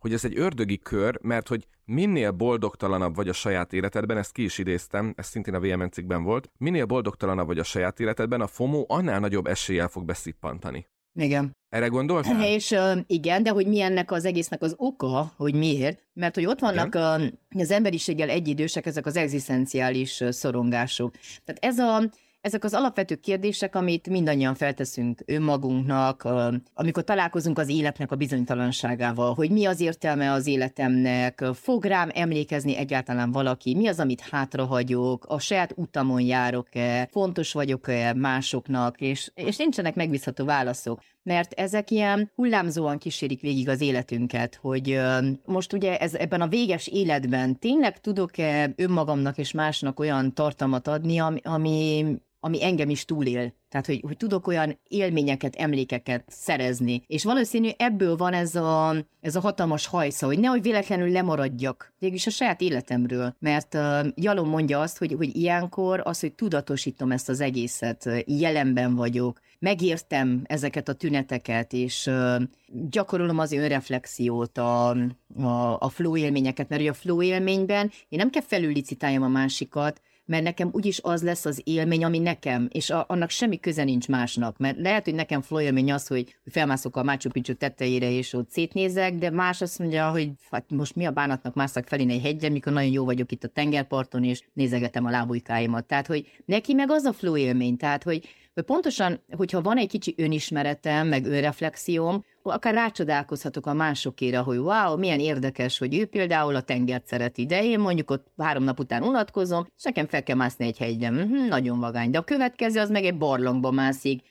hogy 0.00 0.12
ez 0.12 0.24
egy 0.24 0.38
ördögi 0.38 0.78
kör, 0.78 1.18
mert 1.22 1.48
hogy 1.48 1.66
minél 1.84 2.30
boldogtalanabb 2.30 3.14
vagy 3.14 3.28
a 3.28 3.32
saját 3.32 3.72
életedben, 3.72 4.16
ezt 4.16 4.32
ki 4.32 4.42
is 4.42 4.58
idéztem, 4.58 5.12
ez 5.16 5.26
szintén 5.26 5.54
a 5.54 5.60
VMN 5.60 5.90
cikkben 5.90 6.22
volt, 6.22 6.50
minél 6.58 6.84
boldogtalanabb 6.84 7.46
vagy 7.46 7.58
a 7.58 7.64
saját 7.64 8.00
életedben, 8.00 8.40
a 8.40 8.46
FOMO 8.46 8.84
annál 8.88 9.20
nagyobb 9.20 9.46
eséllyel 9.46 9.88
fog 9.88 10.04
beszippantani. 10.04 10.86
Igen. 11.18 11.56
Erre 11.68 11.86
gondoltál? 11.86 12.42
És 12.54 12.70
uh, 12.70 12.98
igen, 13.06 13.42
de 13.42 13.50
hogy 13.50 13.66
mi 13.66 13.80
ennek 13.80 14.10
az 14.10 14.24
egésznek 14.24 14.62
az 14.62 14.74
oka, 14.76 15.32
hogy 15.36 15.54
miért? 15.54 16.06
Mert 16.12 16.34
hogy 16.34 16.46
ott 16.46 16.60
vannak 16.60 16.94
a, 16.94 17.14
az 17.50 17.70
emberiséggel 17.70 18.28
egyidősek 18.28 18.86
ezek 18.86 19.06
az 19.06 19.16
egzisztenciális 19.16 20.24
szorongások. 20.28 21.14
Tehát 21.44 21.64
ez 21.64 21.78
a 21.78 22.10
ezek 22.40 22.64
az 22.64 22.74
alapvető 22.74 23.14
kérdések, 23.14 23.74
amit 23.74 24.08
mindannyian 24.08 24.54
felteszünk 24.54 25.22
önmagunknak, 25.26 26.28
amikor 26.74 27.04
találkozunk 27.04 27.58
az 27.58 27.68
életnek 27.68 28.12
a 28.12 28.16
bizonytalanságával, 28.16 29.34
hogy 29.34 29.50
mi 29.50 29.64
az 29.64 29.80
értelme 29.80 30.32
az 30.32 30.46
életemnek, 30.46 31.44
fog 31.54 31.84
rám 31.84 32.10
emlékezni 32.14 32.76
egyáltalán 32.76 33.30
valaki, 33.30 33.74
mi 33.74 33.86
az, 33.86 34.00
amit 34.00 34.20
hátrahagyok, 34.20 35.24
a 35.28 35.38
saját 35.38 35.72
utamon 35.76 36.20
járok-e, 36.20 37.08
fontos 37.10 37.52
vagyok-e 37.52 38.14
másoknak, 38.14 39.00
és, 39.00 39.30
és 39.34 39.56
nincsenek 39.56 39.94
megbízható 39.94 40.44
válaszok. 40.44 41.00
Mert 41.22 41.52
ezek 41.52 41.90
ilyen 41.90 42.30
hullámzóan 42.34 42.98
kísérik 42.98 43.40
végig 43.40 43.68
az 43.68 43.80
életünket, 43.80 44.58
hogy 44.62 45.00
most 45.44 45.72
ugye 45.72 45.96
ez, 45.98 46.14
ebben 46.14 46.40
a 46.40 46.48
véges 46.48 46.86
életben 46.86 47.58
tényleg 47.58 48.00
tudok-e 48.00 48.72
önmagamnak 48.76 49.38
és 49.38 49.52
másnak 49.52 50.00
olyan 50.00 50.34
tartalmat 50.34 50.88
adni, 50.88 51.18
ami, 51.18 51.40
ami 51.42 52.04
ami 52.40 52.64
engem 52.64 52.90
is 52.90 53.04
túlél. 53.04 53.54
Tehát, 53.68 53.86
hogy, 53.86 54.00
hogy 54.06 54.16
tudok 54.16 54.46
olyan 54.46 54.78
élményeket, 54.88 55.56
emlékeket 55.56 56.24
szerezni. 56.26 57.02
És 57.06 57.24
valószínű 57.24 57.68
ebből 57.76 58.16
van 58.16 58.32
ez 58.32 58.54
a, 58.54 58.94
ez 59.20 59.36
a 59.36 59.40
hatalmas 59.40 59.86
hajsza, 59.86 60.26
hogy 60.26 60.38
nehogy 60.38 60.62
véletlenül 60.62 61.10
lemaradjak 61.10 61.92
végülis 61.98 62.26
a 62.26 62.30
saját 62.30 62.60
életemről. 62.60 63.36
Mert 63.38 63.74
uh, 63.74 64.06
Jalom 64.14 64.48
mondja 64.48 64.80
azt, 64.80 64.98
hogy, 64.98 65.12
hogy 65.12 65.36
ilyenkor 65.36 66.00
az, 66.04 66.20
hogy 66.20 66.32
tudatosítom 66.32 67.12
ezt 67.12 67.28
az 67.28 67.40
egészet, 67.40 68.08
jelenben 68.26 68.94
vagyok, 68.94 69.40
megértem 69.58 70.42
ezeket 70.44 70.88
a 70.88 70.92
tüneteket, 70.92 71.72
és 71.72 72.06
uh, 72.06 72.42
gyakorolom 72.90 73.38
az 73.38 73.52
önreflexiót, 73.52 74.58
a, 74.58 74.88
a, 75.36 75.76
a 75.78 75.88
flow 75.88 76.16
élményeket, 76.16 76.68
mert 76.68 76.80
ugye 76.80 76.90
a 76.90 76.94
flow 76.94 77.22
élményben 77.22 77.90
én 78.08 78.18
nem 78.18 78.30
kell 78.30 78.42
felülicitáljam 78.42 79.22
a 79.22 79.28
másikat, 79.28 80.00
mert 80.30 80.42
nekem 80.42 80.70
úgyis 80.72 81.00
az 81.02 81.22
lesz 81.22 81.44
az 81.44 81.60
élmény, 81.64 82.04
ami 82.04 82.18
nekem, 82.18 82.68
és 82.72 82.90
a, 82.90 83.04
annak 83.08 83.30
semmi 83.30 83.60
köze 83.60 83.84
nincs 83.84 84.08
másnak, 84.08 84.58
mert 84.58 84.78
lehet, 84.78 85.04
hogy 85.04 85.14
nekem 85.14 85.42
flow 85.42 85.60
élmény 85.60 85.92
az, 85.92 86.06
hogy 86.06 86.36
felmászok 86.46 86.96
a 86.96 87.02
Machu 87.02 87.30
Picchu 87.30 87.54
tetejére, 87.54 88.10
és 88.10 88.32
ott 88.32 88.50
szétnézek, 88.50 89.14
de 89.14 89.30
más 89.30 89.60
azt 89.60 89.78
mondja, 89.78 90.10
hogy 90.10 90.30
hát 90.50 90.64
most 90.70 90.96
mi 90.96 91.04
a 91.04 91.10
bánatnak 91.10 91.54
mászak 91.54 91.86
felé 91.86 92.10
egy 92.10 92.22
hegyre, 92.22 92.48
mikor 92.48 92.72
nagyon 92.72 92.92
jó 92.92 93.04
vagyok 93.04 93.32
itt 93.32 93.44
a 93.44 93.48
tengerparton, 93.48 94.24
és 94.24 94.42
nézegetem 94.52 95.04
a 95.04 95.10
lábujkáimat. 95.10 95.86
Tehát, 95.86 96.06
hogy 96.06 96.26
neki 96.44 96.74
meg 96.74 96.90
az 96.90 97.04
a 97.04 97.12
flow 97.12 97.36
élmény, 97.36 97.76
tehát, 97.76 98.02
hogy 98.02 98.28
hogy 98.60 98.74
pontosan, 98.74 99.20
hogyha 99.36 99.62
van 99.62 99.76
egy 99.76 99.88
kicsi 99.88 100.14
önismeretem, 100.16 101.08
meg 101.08 101.26
önreflexióm, 101.26 102.24
akár 102.42 102.74
rácsodálkozhatok 102.74 103.66
a 103.66 103.74
másokére, 103.74 104.38
hogy 104.38 104.58
wow, 104.58 104.96
milyen 104.96 105.20
érdekes, 105.20 105.78
hogy 105.78 105.98
ő 105.98 106.06
például 106.06 106.56
a 106.56 106.60
tengert 106.60 107.06
szereti, 107.06 107.46
de 107.46 107.64
én 107.64 107.78
mondjuk 107.78 108.10
ott 108.10 108.26
három 108.36 108.64
nap 108.64 108.78
után 108.78 109.02
unatkozom, 109.02 109.66
és 109.76 109.82
nekem 109.82 110.06
fel 110.06 110.22
kell 110.22 110.36
mászni 110.36 110.66
egy 110.66 110.78
hegyre, 110.78 111.08
hm, 111.08 111.46
nagyon 111.48 111.80
vagány. 111.80 112.10
De 112.10 112.18
a 112.18 112.22
következő 112.22 112.80
az 112.80 112.90
meg 112.90 113.04
egy 113.04 113.18
barlangba 113.18 113.70
mászik, 113.70 114.22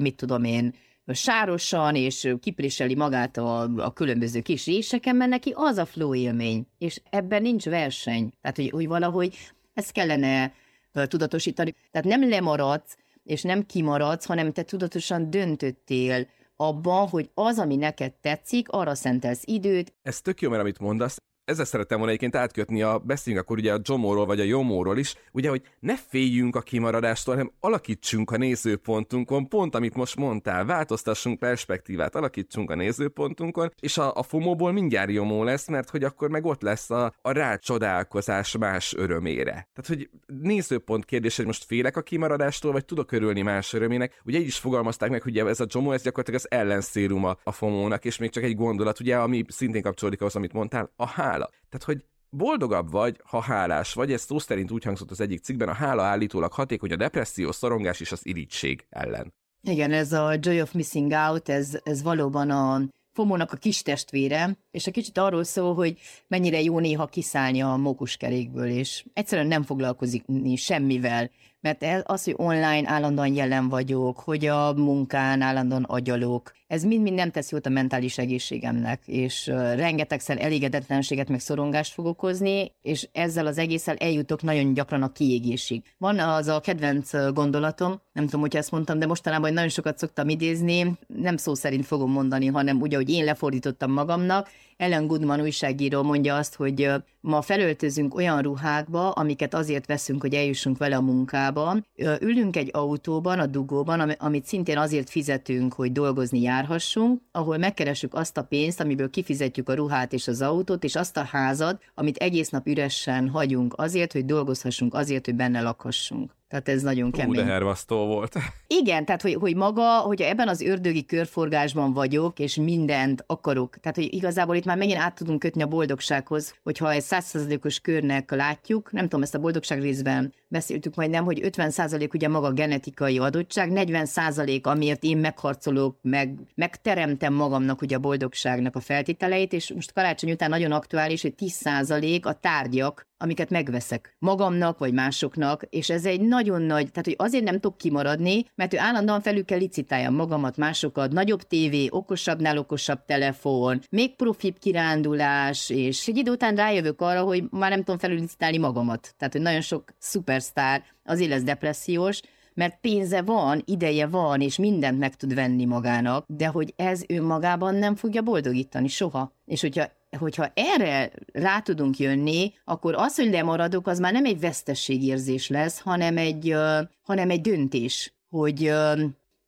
mit 0.00 0.16
tudom 0.16 0.44
én, 0.44 0.74
sárosan, 1.06 1.94
és 1.94 2.34
kipréseli 2.40 2.94
magát 2.94 3.36
a, 3.36 3.60
a 3.76 3.92
különböző 3.92 4.40
kis 4.40 4.66
réseken, 4.66 5.16
mert 5.16 5.30
neki 5.30 5.52
az 5.56 5.76
a 5.76 5.84
flow 5.84 6.14
élmény, 6.14 6.66
és 6.78 7.00
ebben 7.10 7.42
nincs 7.42 7.64
verseny. 7.64 8.32
Tehát, 8.40 8.56
hogy, 8.56 8.70
hogy 8.70 8.86
valahogy 8.86 9.36
ezt 9.74 9.92
kellene 9.92 10.52
tudatosítani. 10.92 11.74
Tehát 11.90 12.06
nem 12.06 12.28
lemaradsz, 12.28 12.96
és 13.30 13.42
nem 13.42 13.66
kimaradsz, 13.66 14.24
hanem 14.26 14.52
te 14.52 14.62
tudatosan 14.62 15.30
döntöttél 15.30 16.26
abban, 16.56 17.08
hogy 17.08 17.30
az, 17.34 17.58
ami 17.58 17.76
neked 17.76 18.12
tetszik, 18.12 18.68
arra 18.68 18.94
szentelsz 18.94 19.42
időt. 19.46 19.94
Ez 20.02 20.20
tök 20.20 20.40
jó, 20.40 20.48
mert 20.50 20.62
amit 20.62 20.78
mondasz, 20.78 21.16
ezzel 21.50 21.64
szerettem 21.64 21.98
volna 21.98 22.12
egyébként 22.12 22.42
átkötni 22.42 22.82
a, 22.82 22.98
beszéljünk 22.98 23.44
akkor 23.44 23.58
ugye 23.58 23.72
a 23.72 23.80
Jomóról 23.82 24.26
vagy 24.26 24.40
a 24.40 24.44
Jomóról 24.44 24.98
is, 24.98 25.14
ugye, 25.32 25.48
hogy 25.48 25.62
ne 25.80 25.96
féljünk 25.96 26.56
a 26.56 26.60
kimaradástól, 26.60 27.34
hanem 27.34 27.52
alakítsunk 27.60 28.30
a 28.30 28.36
nézőpontunkon, 28.36 29.48
pont 29.48 29.74
amit 29.74 29.94
most 29.94 30.16
mondtál, 30.16 30.64
változtassunk 30.64 31.38
perspektívát, 31.38 32.14
alakítsunk 32.14 32.70
a 32.70 32.74
nézőpontunkon, 32.74 33.72
és 33.80 33.98
a, 33.98 34.14
a 34.14 34.22
FOMO-ból 34.22 34.72
mindjárt 34.72 35.10
Jomó 35.10 35.44
lesz, 35.44 35.68
mert 35.68 35.90
hogy 35.90 36.04
akkor 36.04 36.30
meg 36.30 36.44
ott 36.44 36.62
lesz 36.62 36.90
a, 36.90 37.12
a 37.22 37.30
rácsodálkozás 37.30 38.56
más 38.56 38.94
örömére. 38.94 39.50
Tehát, 39.50 39.86
hogy 39.86 40.10
nézőpont 40.26 41.04
kérdés, 41.04 41.36
hogy 41.36 41.46
most 41.46 41.64
félek 41.64 41.96
a 41.96 42.02
kimaradástól, 42.02 42.72
vagy 42.72 42.84
tudok 42.84 43.12
örülni 43.12 43.42
más 43.42 43.72
örömének. 43.72 44.20
Ugye 44.24 44.38
így 44.38 44.46
is 44.46 44.58
fogalmazták 44.58 45.10
meg, 45.10 45.22
hogy 45.22 45.38
ez 45.38 45.60
a 45.60 45.66
Jomó, 45.68 45.92
ez 45.92 46.02
gyakorlatilag 46.02 46.40
az 46.40 46.58
ellenszéruma 46.58 47.36
a 47.42 47.52
FOMO-nak, 47.52 48.04
és 48.04 48.18
még 48.18 48.30
csak 48.30 48.44
egy 48.44 48.56
gondolat, 48.56 49.00
ugye, 49.00 49.16
ami 49.16 49.44
szintén 49.48 49.82
kapcsolódik 49.82 50.20
ahhoz, 50.20 50.36
amit 50.36 50.52
mondtál, 50.52 50.90
a 50.96 51.06
hál 51.06 51.39
hála. 51.40 51.50
Tehát, 51.68 51.86
hogy 51.86 52.04
boldogabb 52.30 52.90
vagy, 52.90 53.20
ha 53.24 53.40
hálás 53.40 53.94
vagy, 53.94 54.12
ez 54.12 54.22
szó 54.22 54.38
szerint 54.38 54.70
úgy 54.70 54.84
hangzott 54.84 55.10
az 55.10 55.20
egyik 55.20 55.42
cikkben, 55.42 55.68
a 55.68 55.72
hála 55.72 56.02
állítólag 56.02 56.52
hatékony 56.52 56.92
a 56.92 56.96
depresszió, 56.96 57.52
szorongás 57.52 58.00
és 58.00 58.12
az 58.12 58.26
irigység 58.26 58.86
ellen. 58.88 59.32
Igen, 59.62 59.92
ez 59.92 60.12
a 60.12 60.36
Joy 60.40 60.60
of 60.60 60.72
Missing 60.72 61.12
Out, 61.12 61.48
ez, 61.48 61.78
ez 61.82 62.02
valóban 62.02 62.50
a 62.50 62.82
Fomónak 63.12 63.52
a 63.52 63.56
kis 63.56 63.82
testvére, 63.82 64.56
és 64.70 64.86
a 64.86 64.90
kicsit 64.90 65.18
arról 65.18 65.44
szól, 65.44 65.74
hogy 65.74 65.98
mennyire 66.28 66.60
jó 66.60 66.78
néha 66.78 67.06
kiszállni 67.06 67.62
a 67.62 67.76
mókuskerékből, 67.76 68.68
és 68.68 69.04
egyszerűen 69.12 69.46
nem 69.46 69.62
foglalkozik 69.62 70.24
semmivel, 70.56 71.30
Mert 71.60 71.84
az, 72.04 72.24
hogy 72.24 72.34
online 72.36 72.82
állandóan 72.84 73.34
jelen 73.34 73.68
vagyok, 73.68 74.18
hogy 74.18 74.46
a 74.46 74.72
munkán 74.72 75.40
állandóan 75.40 75.82
agyalok, 75.82 76.52
ez 76.66 76.84
mind-mind 76.84 77.16
nem 77.16 77.30
tesz 77.30 77.50
jót 77.50 77.66
a 77.66 77.70
mentális 77.70 78.18
egészségemnek, 78.18 79.02
és 79.06 79.46
rengetegszer 79.74 80.38
elégedetlenséget 80.40 81.28
meg 81.28 81.40
szorongást 81.40 81.92
fog 81.92 82.06
okozni, 82.06 82.72
és 82.82 83.08
ezzel 83.12 83.46
az 83.46 83.58
egésszel 83.58 83.96
eljutok 83.96 84.42
nagyon 84.42 84.74
gyakran 84.74 85.02
a 85.02 85.12
kiégésig. 85.12 85.82
Van 85.98 86.18
az 86.18 86.46
a 86.46 86.60
kedvenc 86.60 87.32
gondolatom, 87.32 88.00
nem 88.12 88.24
tudom, 88.24 88.40
hogy 88.40 88.56
ezt 88.56 88.70
mondtam, 88.70 88.98
de 88.98 89.06
mostanában 89.06 89.52
nagyon 89.52 89.68
sokat 89.68 89.98
szoktam 89.98 90.28
idézni, 90.28 90.98
nem 91.06 91.36
szó 91.36 91.54
szerint 91.54 91.86
fogom 91.86 92.10
mondani, 92.10 92.46
hanem 92.46 92.80
úgy, 92.80 92.94
ahogy 92.94 93.10
én 93.10 93.24
lefordítottam 93.24 93.92
magamnak, 93.92 94.48
ellen 94.76 95.06
Goodman 95.06 95.40
újságíró 95.40 96.02
mondja 96.02 96.36
azt, 96.36 96.54
hogy 96.54 96.90
ma 97.20 97.42
felöltözünk 97.42 98.14
olyan 98.14 98.42
ruhákba, 98.42 99.10
amiket 99.10 99.54
azért 99.54 99.86
veszünk, 99.86 100.20
hogy 100.20 100.34
eljussunk 100.34 100.78
vele 100.78 100.96
a 100.96 101.00
munkába. 101.00 101.76
Ülünk 102.20 102.56
egy 102.56 102.70
autóban, 102.72 103.38
a 103.38 103.46
dugóban, 103.46 104.00
amit 104.00 104.46
szintén 104.46 104.78
azért 104.78 105.10
fizetünk, 105.10 105.72
hogy 105.72 105.92
dolgozni 105.92 106.40
járhassunk, 106.40 107.20
ahol 107.32 107.58
megkeressük 107.58 108.14
azt 108.14 108.36
a 108.36 108.44
pénzt, 108.44 108.80
amiből 108.80 109.10
kifizetjük 109.10 109.68
a 109.68 109.74
ruhát 109.74 110.12
és 110.12 110.28
az 110.28 110.42
autót, 110.42 110.84
és 110.84 110.96
azt 110.96 111.16
a 111.16 111.24
házat, 111.24 111.82
amit 111.94 112.16
egész 112.16 112.48
nap 112.48 112.66
üresen 112.66 113.28
hagyunk 113.28 113.74
azért, 113.76 114.12
hogy 114.12 114.24
dolgozhassunk, 114.24 114.94
azért, 114.94 115.24
hogy 115.24 115.34
benne 115.34 115.60
lakhassunk. 115.60 116.38
Tehát 116.50 116.68
ez 116.68 116.82
nagyon 116.82 117.10
kemény. 117.10 117.34
De 117.34 117.44
hervasztó 117.44 118.06
volt. 118.06 118.34
Igen, 118.80 119.04
tehát 119.04 119.22
hogy, 119.22 119.34
hogy 119.34 119.56
maga, 119.56 119.98
hogyha 119.98 120.26
ebben 120.26 120.48
az 120.48 120.60
ördögi 120.60 121.04
körforgásban 121.04 121.92
vagyok, 121.92 122.38
és 122.38 122.54
mindent 122.54 123.24
akarok, 123.26 123.76
tehát 123.80 123.96
hogy 123.96 124.14
igazából 124.14 124.56
itt 124.56 124.64
már 124.64 124.76
megint 124.76 124.98
át 124.98 125.14
tudunk 125.14 125.38
kötni 125.38 125.62
a 125.62 125.66
boldogsághoz, 125.66 126.54
hogyha 126.62 126.90
egy 126.90 127.02
százszerzalékos 127.02 127.80
körnek 127.80 128.30
látjuk, 128.30 128.92
nem 128.92 129.02
tudom, 129.02 129.22
ezt 129.22 129.34
a 129.34 129.38
boldogság 129.38 129.80
részben 129.80 130.34
beszéltük 130.48 130.94
majd 130.94 131.10
nem, 131.10 131.24
hogy 131.24 131.40
50 131.42 131.70
százalék 131.70 132.14
ugye 132.14 132.28
maga 132.28 132.52
genetikai 132.52 133.18
adottság, 133.18 133.70
40 133.70 134.06
százalék, 134.06 134.66
amiért 134.66 135.02
én 135.02 135.18
megharcolok, 135.18 135.98
meg, 136.02 136.38
megteremtem 136.54 137.34
magamnak 137.34 137.82
ugye 137.82 137.96
a 137.96 138.00
boldogságnak 138.00 138.76
a 138.76 138.80
feltételeit, 138.80 139.52
és 139.52 139.72
most 139.72 139.92
karácsony 139.92 140.30
után 140.30 140.50
nagyon 140.50 140.72
aktuális, 140.72 141.22
hogy 141.22 141.34
10 141.34 141.52
százalék 141.52 142.26
a 142.26 142.32
tárgyak, 142.32 143.08
amiket 143.22 143.50
megveszek 143.50 144.16
magamnak 144.18 144.78
vagy 144.78 144.92
másoknak, 144.92 145.62
és 145.70 145.90
ez 145.90 146.04
egy 146.04 146.20
nagyon 146.20 146.62
nagy, 146.62 146.90
tehát 146.90 147.04
hogy 147.04 147.14
azért 147.18 147.44
nem 147.44 147.54
tudok 147.54 147.76
kimaradni, 147.76 148.44
mert 148.54 148.74
ő 148.74 148.78
állandóan 148.78 149.20
felül 149.20 149.44
kell 149.44 149.58
licitáljam 149.58 150.14
magamat, 150.14 150.56
másokat, 150.56 151.12
nagyobb 151.12 151.42
tévé, 151.42 151.86
okosabbnál 151.90 152.58
okosabb 152.58 153.04
telefon, 153.04 153.80
még 153.90 154.16
profibb 154.16 154.58
kirándulás, 154.58 155.70
és 155.70 156.08
egy 156.08 156.16
idő 156.16 156.30
után 156.30 156.54
rájövök 156.54 157.00
arra, 157.00 157.22
hogy 157.22 157.44
már 157.50 157.70
nem 157.70 157.78
tudom 157.78 157.98
felülicitálni 157.98 158.58
magamat. 158.58 159.14
Tehát, 159.18 159.32
hogy 159.32 159.42
nagyon 159.42 159.60
sok 159.60 159.94
szupersztár 159.98 160.82
azért 161.04 161.30
lesz 161.30 161.42
depressziós, 161.42 162.20
mert 162.54 162.80
pénze 162.80 163.22
van, 163.22 163.62
ideje 163.64 164.06
van, 164.06 164.40
és 164.40 164.58
mindent 164.58 164.98
meg 164.98 165.16
tud 165.16 165.34
venni 165.34 165.64
magának, 165.64 166.24
de 166.28 166.46
hogy 166.46 166.72
ez 166.76 167.02
önmagában 167.08 167.74
nem 167.74 167.94
fogja 167.94 168.22
boldogítani 168.22 168.88
soha. 168.88 169.34
És 169.44 169.60
hogyha 169.60 169.84
hogyha 170.18 170.52
erre 170.54 171.10
rá 171.32 171.60
tudunk 171.60 171.98
jönni, 171.98 172.52
akkor 172.64 172.94
az, 172.94 173.16
hogy 173.16 173.30
lemaradok, 173.30 173.86
az 173.86 173.98
már 173.98 174.12
nem 174.12 174.24
egy 174.24 174.40
vesztességérzés 174.40 175.48
lesz, 175.48 175.80
hanem 175.80 176.16
egy, 176.16 176.54
hanem 177.02 177.30
egy 177.30 177.40
döntés, 177.40 178.14
hogy 178.28 178.72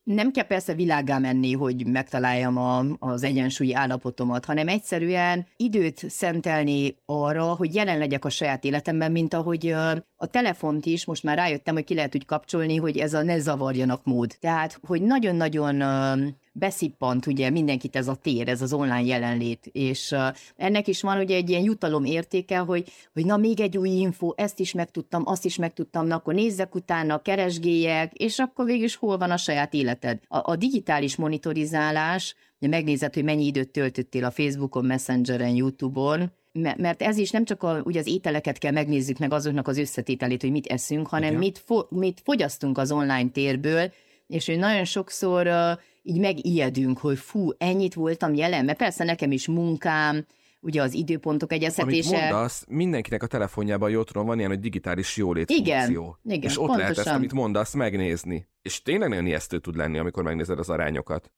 nem 0.03 0.31
kell 0.31 0.46
persze 0.46 0.75
világá 0.75 1.18
menni, 1.18 1.53
hogy 1.53 1.87
megtaláljam 1.87 2.57
a, 2.57 2.85
az 2.98 3.22
egyensúlyi 3.22 3.75
állapotomat, 3.75 4.44
hanem 4.44 4.68
egyszerűen 4.68 5.46
időt 5.57 6.11
szentelni 6.11 6.96
arra, 7.05 7.44
hogy 7.44 7.75
jelen 7.75 7.98
legyek 7.98 8.25
a 8.25 8.31
saját 8.31 8.64
életemben, 8.64 9.12
mint 9.12 9.35
ahogy 9.35 9.75
a 10.22 10.26
telefont 10.26 10.87
is 10.87 11.04
most 11.04 11.22
már 11.22 11.37
rájöttem, 11.37 11.74
hogy 11.74 11.85
ki 11.85 11.94
lehet 11.94 12.14
úgy 12.14 12.24
kapcsolni, 12.24 12.76
hogy 12.76 12.98
ez 12.98 13.14
a 13.14 13.22
ne 13.22 13.38
zavarjanak 13.38 14.04
mód. 14.04 14.37
Tehát, 14.40 14.78
hogy 14.87 15.02
nagyon-nagyon 15.02 15.82
beszippant 16.52 17.26
ugye 17.26 17.50
mindenkit 17.50 17.96
ez 17.96 18.08
a 18.08 18.14
tér, 18.14 18.48
ez 18.48 18.62
az 18.62 18.72
online 18.72 19.02
jelenlét, 19.02 19.66
és 19.72 20.11
uh, 20.11 20.26
ennek 20.56 20.88
is 20.88 21.02
van 21.02 21.18
ugye 21.18 21.37
egy 21.37 21.50
ilyen 21.50 21.62
jutalom 21.62 22.04
értéke, 22.04 22.58
hogy, 22.58 22.92
hogy 23.12 23.26
na 23.26 23.37
még 23.37 23.61
egy 23.61 23.78
új 23.78 23.88
info, 23.88 24.32
ezt 24.37 24.58
is 24.58 24.72
megtudtam, 24.72 25.22
azt 25.26 25.44
is 25.44 25.56
megtudtam, 25.56 26.06
na 26.06 26.14
akkor 26.14 26.35
nézzek 26.35 26.74
utána, 26.74 27.22
keresgéljek, 27.22 28.12
és 28.12 28.38
akkor 28.38 28.64
végül 28.64 28.85
is 28.85 28.96
hol 28.96 29.18
van 29.18 29.30
a 29.30 29.37
saját 29.37 29.74
életed. 29.74 30.20
A, 30.28 30.50
a 30.50 30.56
digitális 30.56 31.16
monitorizálás, 31.16 32.35
ugye 32.61 32.68
megnézed, 32.68 33.14
hogy 33.14 33.24
mennyi 33.24 33.46
időt 33.46 33.70
töltöttél 33.70 34.24
a 34.24 34.30
Facebookon, 34.30 34.85
Messengeren, 34.85 35.54
YouTube-on, 35.54 36.32
mert 36.52 37.02
ez 37.02 37.16
is 37.16 37.30
nem 37.30 37.44
csak 37.44 37.62
a, 37.62 37.80
ugye 37.84 38.00
az 38.00 38.06
ételeket 38.06 38.58
kell 38.58 38.72
megnézzük 38.72 39.18
meg 39.18 39.32
azoknak 39.32 39.68
az 39.68 39.78
összetételét, 39.78 40.40
hogy 40.40 40.50
mit 40.50 40.66
eszünk, 40.66 41.06
hanem 41.06 41.34
mit, 41.34 41.58
fo- 41.58 41.90
mit 41.90 42.20
fogyasztunk 42.24 42.78
az 42.78 42.92
online 42.92 43.28
térből, 43.28 43.92
és 44.26 44.46
hogy 44.46 44.58
nagyon 44.58 44.84
sokszor 44.84 45.46
uh, 45.46 45.78
így 46.02 46.18
megijedünk, 46.18 46.98
hogy 46.98 47.18
fú, 47.18 47.50
ennyit 47.58 47.94
voltam 47.94 48.34
jelen, 48.34 48.64
mert 48.64 48.78
persze 48.78 49.04
nekem 49.04 49.32
is 49.32 49.46
munkám, 49.46 50.26
ugye 50.60 50.82
az 50.82 50.94
időpontok 50.94 51.52
egyeztetése. 51.52 52.16
Amit 52.16 52.30
mondasz, 52.30 52.64
mindenkinek 52.68 53.22
a 53.22 53.26
telefonjában 53.26 53.90
jó 53.90 54.02
tudom, 54.02 54.26
van 54.26 54.38
ilyen, 54.38 54.50
hogy 54.50 54.60
digitális 54.60 55.16
jólét 55.16 55.50
igen, 55.50 55.80
funkció. 55.80 56.18
Igen, 56.24 56.42
És 56.42 56.50
ott 56.50 56.56
pontosan. 56.56 56.78
lehet 56.78 56.98
ezt, 56.98 57.16
amit 57.16 57.32
mondasz, 57.32 57.74
megnézni. 57.74 58.48
És 58.62 58.82
tényleg 58.82 59.08
nagyon 59.08 59.26
ijesztő 59.26 59.58
tud 59.58 59.76
lenni, 59.76 59.98
amikor 59.98 60.22
megnézed 60.22 60.58
az 60.58 60.68
arányokat. 60.68 61.32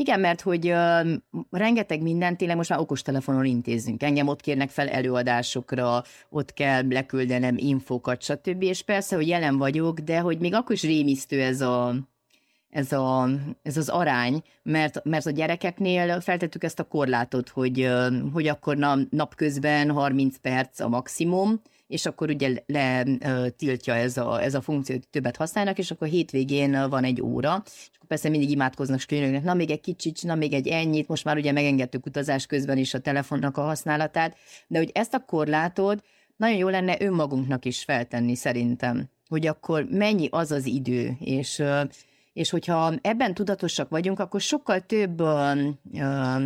Igen, 0.00 0.20
mert 0.20 0.40
hogy 0.40 0.70
uh, 0.70 1.10
rengeteg 1.50 2.02
mindent 2.02 2.36
tényleg 2.36 2.56
most 2.56 2.70
már 2.70 2.78
okostelefonon 2.78 3.44
intézünk. 3.44 4.02
Engem 4.02 4.28
ott 4.28 4.40
kérnek 4.40 4.70
fel 4.70 4.88
előadásokra, 4.88 6.02
ott 6.28 6.52
kell 6.52 6.88
leküldenem 6.88 7.56
infókat, 7.58 8.22
stb. 8.22 8.62
És 8.62 8.82
persze, 8.82 9.16
hogy 9.16 9.28
jelen 9.28 9.56
vagyok, 9.58 9.98
de 9.98 10.20
hogy 10.20 10.38
még 10.38 10.54
akkor 10.54 10.74
is 10.74 10.82
rémisztő 10.82 11.42
ez 11.42 11.60
a, 11.60 11.94
ez, 12.70 12.92
a, 12.92 13.28
ez 13.62 13.76
az 13.76 13.88
arány, 13.88 14.42
mert, 14.62 15.04
mert 15.04 15.26
a 15.26 15.30
gyerekeknél 15.30 16.20
feltettük 16.20 16.64
ezt 16.64 16.80
a 16.80 16.88
korlátot, 16.88 17.48
hogy, 17.48 17.88
hogy 18.32 18.48
akkor 18.48 18.76
na, 18.76 18.96
napközben 19.10 19.90
30 19.90 20.36
perc 20.36 20.80
a 20.80 20.88
maximum, 20.88 21.60
és 21.90 22.06
akkor 22.06 22.30
ugye 22.30 22.54
letiltja 22.66 23.94
ez 23.94 24.16
a, 24.16 24.42
ez 24.42 24.54
a 24.54 24.60
funkció, 24.60 24.94
hogy 24.94 25.08
többet 25.08 25.36
használnak, 25.36 25.78
és 25.78 25.90
akkor 25.90 26.08
hétvégén 26.08 26.88
van 26.88 27.04
egy 27.04 27.22
óra, 27.22 27.62
és 27.66 27.90
akkor 27.94 28.08
persze 28.08 28.28
mindig 28.28 28.50
imádkoznak, 28.50 29.00
könyörögnek, 29.06 29.42
na 29.42 29.54
még 29.54 29.70
egy 29.70 29.80
kicsit, 29.80 30.22
na 30.22 30.34
még 30.34 30.52
egy 30.52 30.68
ennyit, 30.68 31.08
most 31.08 31.24
már 31.24 31.36
ugye 31.36 31.52
megengedtük 31.52 32.06
utazás 32.06 32.46
közben 32.46 32.78
is 32.78 32.94
a 32.94 32.98
telefonnak 32.98 33.56
a 33.56 33.62
használatát, 33.62 34.36
de 34.66 34.78
hogy 34.78 34.90
ezt 34.94 35.14
a 35.14 35.24
korlátot 35.24 36.04
nagyon 36.36 36.56
jó 36.56 36.68
lenne 36.68 36.96
önmagunknak 37.00 37.64
is 37.64 37.84
feltenni 37.84 38.34
szerintem, 38.34 39.08
hogy 39.28 39.46
akkor 39.46 39.86
mennyi 39.90 40.28
az 40.30 40.50
az 40.50 40.66
idő, 40.66 41.16
és 41.20 41.62
és 42.32 42.50
hogyha 42.50 42.92
ebben 43.00 43.34
tudatosak 43.34 43.88
vagyunk, 43.88 44.18
akkor 44.18 44.40
sokkal 44.40 44.80
több 44.80 45.20
ö, 45.20 45.52
ö, 45.94 46.44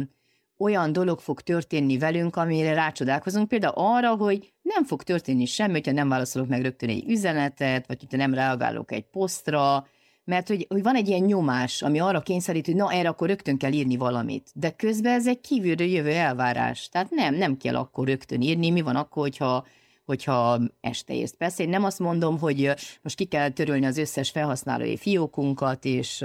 olyan 0.58 0.92
dolog 0.92 1.18
fog 1.18 1.40
történni 1.40 1.98
velünk, 1.98 2.36
amire 2.36 2.74
rácsodálkozunk, 2.74 3.48
például 3.48 3.74
arra, 3.76 4.14
hogy 4.14 4.52
nem 4.62 4.84
fog 4.84 5.02
történni 5.02 5.44
semmi, 5.44 5.72
hogyha 5.72 5.92
nem 5.92 6.08
válaszolok 6.08 6.48
meg 6.48 6.62
rögtön 6.62 6.88
egy 6.88 7.10
üzenetet, 7.10 7.86
vagy 7.86 8.00
hogyha 8.00 8.16
nem 8.16 8.34
reagálok 8.34 8.92
egy 8.92 9.04
posztra, 9.04 9.86
mert 10.24 10.48
hogy, 10.48 10.66
hogy 10.68 10.82
van 10.82 10.94
egy 10.94 11.08
ilyen 11.08 11.24
nyomás, 11.24 11.82
ami 11.82 11.98
arra 11.98 12.20
kényszerít, 12.20 12.66
hogy 12.66 12.76
na 12.76 12.92
erre 12.92 13.08
akkor 13.08 13.28
rögtön 13.28 13.56
kell 13.56 13.72
írni 13.72 13.96
valamit. 13.96 14.50
De 14.54 14.70
közben 14.70 15.12
ez 15.12 15.26
egy 15.26 15.40
kívülről 15.40 15.86
jövő 15.86 16.10
elvárás. 16.10 16.88
Tehát 16.88 17.10
nem, 17.10 17.34
nem 17.34 17.56
kell 17.56 17.76
akkor 17.76 18.06
rögtön 18.06 18.40
írni. 18.40 18.70
Mi 18.70 18.80
van 18.80 18.96
akkor, 18.96 19.22
hogyha 19.22 19.66
hogyha 20.04 20.60
este 20.80 21.14
érsz. 21.14 21.34
Persze 21.38 21.62
én 21.62 21.68
nem 21.68 21.84
azt 21.84 21.98
mondom, 21.98 22.38
hogy 22.38 22.74
most 23.02 23.16
ki 23.16 23.24
kell 23.24 23.48
törölni 23.48 23.86
az 23.86 23.98
összes 23.98 24.30
felhasználói 24.30 24.96
fiókunkat, 24.96 25.84
és 25.84 26.24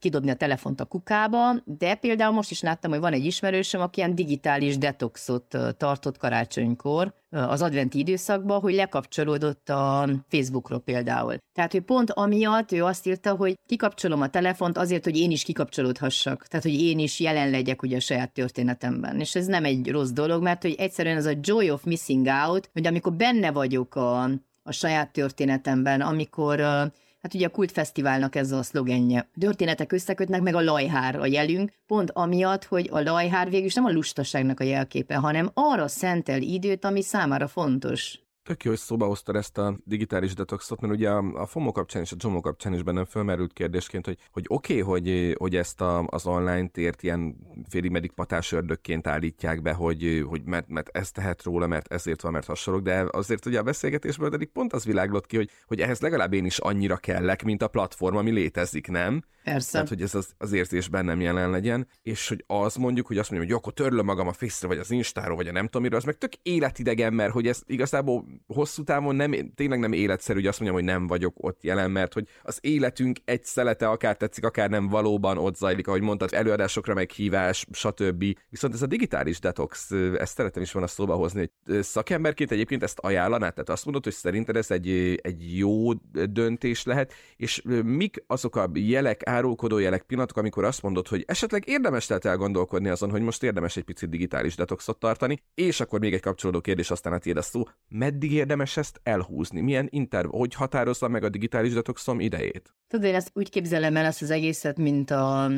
kidobni 0.00 0.30
a 0.30 0.34
telefont 0.34 0.80
a 0.80 0.84
kukába, 0.84 1.54
de 1.64 1.94
például 1.94 2.32
most 2.32 2.50
is 2.50 2.60
láttam, 2.60 2.90
hogy 2.90 3.00
van 3.00 3.12
egy 3.12 3.24
ismerősöm, 3.24 3.80
aki 3.80 3.98
ilyen 3.98 4.14
digitális 4.14 4.78
detoxot 4.78 5.56
tartott 5.76 6.18
karácsonykor 6.18 7.14
az 7.30 7.62
adventi 7.62 7.98
időszakban, 7.98 8.60
hogy 8.60 8.74
lekapcsolódott 8.74 9.68
a 9.68 10.08
Facebookról 10.28 10.80
például. 10.80 11.36
Tehát, 11.54 11.72
hogy 11.72 11.80
pont 11.80 12.10
amiatt 12.10 12.72
ő 12.72 12.84
azt 12.84 13.06
írta, 13.06 13.34
hogy 13.34 13.58
kikapcsolom 13.66 14.20
a 14.20 14.28
telefont 14.28 14.78
azért, 14.78 15.04
hogy 15.04 15.16
én 15.16 15.30
is 15.30 15.42
kikapcsolódhassak. 15.42 16.46
Tehát, 16.46 16.64
hogy 16.64 16.80
én 16.80 16.98
is 16.98 17.20
jelen 17.20 17.50
legyek 17.50 17.82
ugye 17.82 17.96
a 17.96 18.00
saját 18.00 18.32
történetemben. 18.32 19.20
És 19.20 19.34
ez 19.34 19.46
nem 19.46 19.64
egy 19.64 19.90
rossz 19.90 20.10
dolog, 20.10 20.42
mert 20.42 20.62
hogy 20.62 20.74
egyszerűen 20.78 21.16
ez 21.16 21.26
a 21.26 21.38
joy 21.40 21.70
of 21.70 21.84
missing 21.84 22.26
out, 22.26 22.70
hogy 22.72 22.86
amikor 22.86 23.12
benne 23.12 23.50
vagyok 23.52 23.94
a, 23.94 24.22
a 24.62 24.72
saját 24.72 25.12
történetemben, 25.12 26.00
amikor 26.00 26.60
uh, 26.60 26.82
Hát 27.22 27.34
ugye 27.34 27.46
a 27.46 27.50
kultfesztiválnak 27.50 28.34
ez 28.34 28.50
a 28.50 28.62
szlogenje. 28.62 29.30
Történetek 29.40 29.92
összekötnek, 29.92 30.40
meg 30.40 30.54
a 30.54 30.60
lajhár 30.60 31.16
a 31.16 31.26
jelünk, 31.26 31.72
pont 31.86 32.10
amiatt, 32.10 32.64
hogy 32.64 32.88
a 32.92 33.00
lajhár 33.00 33.50
végül 33.50 33.70
nem 33.74 33.84
a 33.84 33.90
lustaságnak 33.90 34.60
a 34.60 34.64
jelképe, 34.64 35.14
hanem 35.14 35.50
arra 35.54 35.88
szentel 35.88 36.42
időt, 36.42 36.84
ami 36.84 37.02
számára 37.02 37.48
fontos. 37.48 38.18
Tök 38.42 38.64
jó, 38.64 38.70
hogy 38.70 38.80
szóba 38.80 39.06
hoztad 39.06 39.36
ezt 39.36 39.58
a 39.58 39.78
digitális 39.84 40.34
detoxot, 40.34 40.80
mert 40.80 40.92
ugye 40.92 41.10
a, 41.10 41.18
a 41.18 41.46
FOMO 41.46 41.72
kapcsán 41.72 42.02
és 42.02 42.12
a 42.12 42.16
JOMO 42.18 42.40
kapcsán 42.40 42.74
is 42.74 42.82
bennem 42.82 43.04
fölmerült 43.04 43.52
kérdésként, 43.52 44.06
hogy, 44.06 44.18
hogy 44.30 44.44
oké, 44.48 44.80
okay, 44.80 45.00
hogy, 45.00 45.34
hogy 45.38 45.56
ezt 45.56 45.80
a, 45.80 46.04
az 46.06 46.26
online 46.26 46.68
tért 46.68 47.02
ilyen 47.02 47.36
félig 47.68 47.90
medik 47.90 48.12
patás 48.12 48.52
ördökként 48.52 49.06
állítják 49.06 49.62
be, 49.62 49.72
hogy, 49.72 50.24
hogy 50.28 50.42
mert, 50.44 50.68
mert 50.68 50.88
ez 50.92 51.10
tehet 51.10 51.42
róla, 51.42 51.66
mert 51.66 51.92
ezért 51.92 52.22
van, 52.22 52.32
mert 52.32 52.46
hasonlók, 52.46 52.82
de 52.82 53.06
azért 53.10 53.46
ugye 53.46 53.58
a 53.58 53.62
beszélgetésből 53.62 54.30
pedig 54.30 54.48
pont 54.48 54.72
az 54.72 54.84
világlott 54.84 55.26
ki, 55.26 55.36
hogy, 55.36 55.50
hogy 55.66 55.80
ehhez 55.80 56.00
legalább 56.00 56.32
én 56.32 56.44
is 56.44 56.58
annyira 56.58 56.96
kellek, 56.96 57.42
mint 57.44 57.62
a 57.62 57.68
platform, 57.68 58.16
ami 58.16 58.30
létezik, 58.30 58.88
nem? 58.88 59.22
Persze. 59.52 59.72
Tehát, 59.72 59.88
hogy 59.88 60.02
ez 60.02 60.14
az, 60.14 60.28
az 60.38 60.52
érzés 60.52 60.88
bennem 60.88 61.20
jelen 61.20 61.50
legyen, 61.50 61.86
és 62.02 62.28
hogy 62.28 62.44
az 62.46 62.76
mondjuk, 62.76 63.06
hogy 63.06 63.18
azt 63.18 63.30
mondjuk, 63.30 63.50
hogy 63.52 63.60
akkor 63.60 63.72
törlöm 63.72 64.04
magam 64.04 64.28
a 64.28 64.32
face 64.32 64.66
vagy 64.66 64.78
az 64.78 64.90
Instáról, 64.90 65.36
vagy 65.36 65.48
a 65.48 65.52
nem 65.52 65.68
tudom 65.68 65.92
az 65.92 66.04
meg 66.04 66.18
tök 66.18 66.32
életidegen, 66.42 67.12
mert 67.12 67.32
hogy 67.32 67.46
ez 67.46 67.62
igazából 67.66 68.24
hosszú 68.46 68.82
távon 68.82 69.16
nem, 69.16 69.52
tényleg 69.54 69.78
nem 69.78 69.92
életszerű, 69.92 70.38
hogy 70.38 70.48
azt 70.48 70.60
mondjam, 70.60 70.82
hogy 70.82 70.92
nem 70.92 71.06
vagyok 71.06 71.34
ott 71.36 71.62
jelen, 71.62 71.90
mert 71.90 72.12
hogy 72.12 72.28
az 72.42 72.58
életünk 72.60 73.18
egy 73.24 73.44
szelete, 73.44 73.88
akár 73.88 74.16
tetszik, 74.16 74.44
akár 74.44 74.70
nem 74.70 74.88
valóban 74.88 75.38
ott 75.38 75.56
zajlik, 75.56 75.88
ahogy 75.88 76.02
mondtad, 76.02 76.32
előadásokra 76.32 76.94
meghívás, 76.94 77.66
stb. 77.72 78.24
Viszont 78.48 78.74
ez 78.74 78.82
a 78.82 78.86
digitális 78.86 79.38
detox, 79.38 79.90
ezt 80.18 80.34
szeretem 80.34 80.62
is 80.62 80.72
van 80.72 80.82
a 80.82 80.86
szóba 80.86 81.14
hozni, 81.14 81.50
hogy 81.66 81.82
szakemberként 81.82 82.50
egyébként 82.50 82.82
ezt 82.82 82.98
ajánlanád, 82.98 83.52
tehát 83.52 83.68
azt 83.68 83.84
mondod, 83.84 84.04
hogy 84.04 84.12
szerinted 84.12 84.56
ez 84.56 84.70
egy, 84.70 84.88
egy 85.22 85.58
jó 85.58 85.92
döntés 86.30 86.84
lehet, 86.84 87.12
és 87.36 87.62
mik 87.84 88.24
azok 88.26 88.56
a 88.56 88.70
jelek, 88.74 89.28
árulkodó 89.40 89.78
jelek, 89.78 90.02
pillanatok, 90.02 90.36
amikor 90.36 90.64
azt 90.64 90.82
mondod, 90.82 91.08
hogy 91.08 91.24
esetleg 91.26 91.68
érdemes 91.68 92.08
lehet 92.08 92.24
elgondolkodni 92.24 92.88
azon, 92.88 93.10
hogy 93.10 93.22
most 93.22 93.42
érdemes 93.42 93.76
egy 93.76 93.84
picit 93.84 94.08
digitális 94.08 94.56
detoxot 94.56 94.98
tartani, 94.98 95.42
és 95.54 95.80
akkor 95.80 96.00
még 96.00 96.14
egy 96.14 96.20
kapcsolódó 96.20 96.60
kérdés, 96.60 96.90
aztán 96.90 97.12
a 97.12 97.18
tiéd 97.18 97.36
a 97.36 97.42
szó. 97.42 97.62
Meddig 97.88 98.32
érdemes 98.32 98.76
ezt 98.76 99.00
elhúzni? 99.02 99.60
Milyen 99.60 99.88
interv, 99.90 100.28
hogy 100.30 100.54
határozza 100.54 101.08
meg 101.08 101.24
a 101.24 101.28
digitális 101.28 101.72
detoxom 101.72 102.20
idejét? 102.20 102.74
Tudod, 102.88 103.06
én 103.06 103.14
ezt 103.14 103.30
úgy 103.34 103.50
képzelem 103.50 103.96
el 103.96 104.04
ezt 104.04 104.22
az 104.22 104.30
egészet, 104.30 104.76
mint, 104.76 105.10
a, 105.10 105.50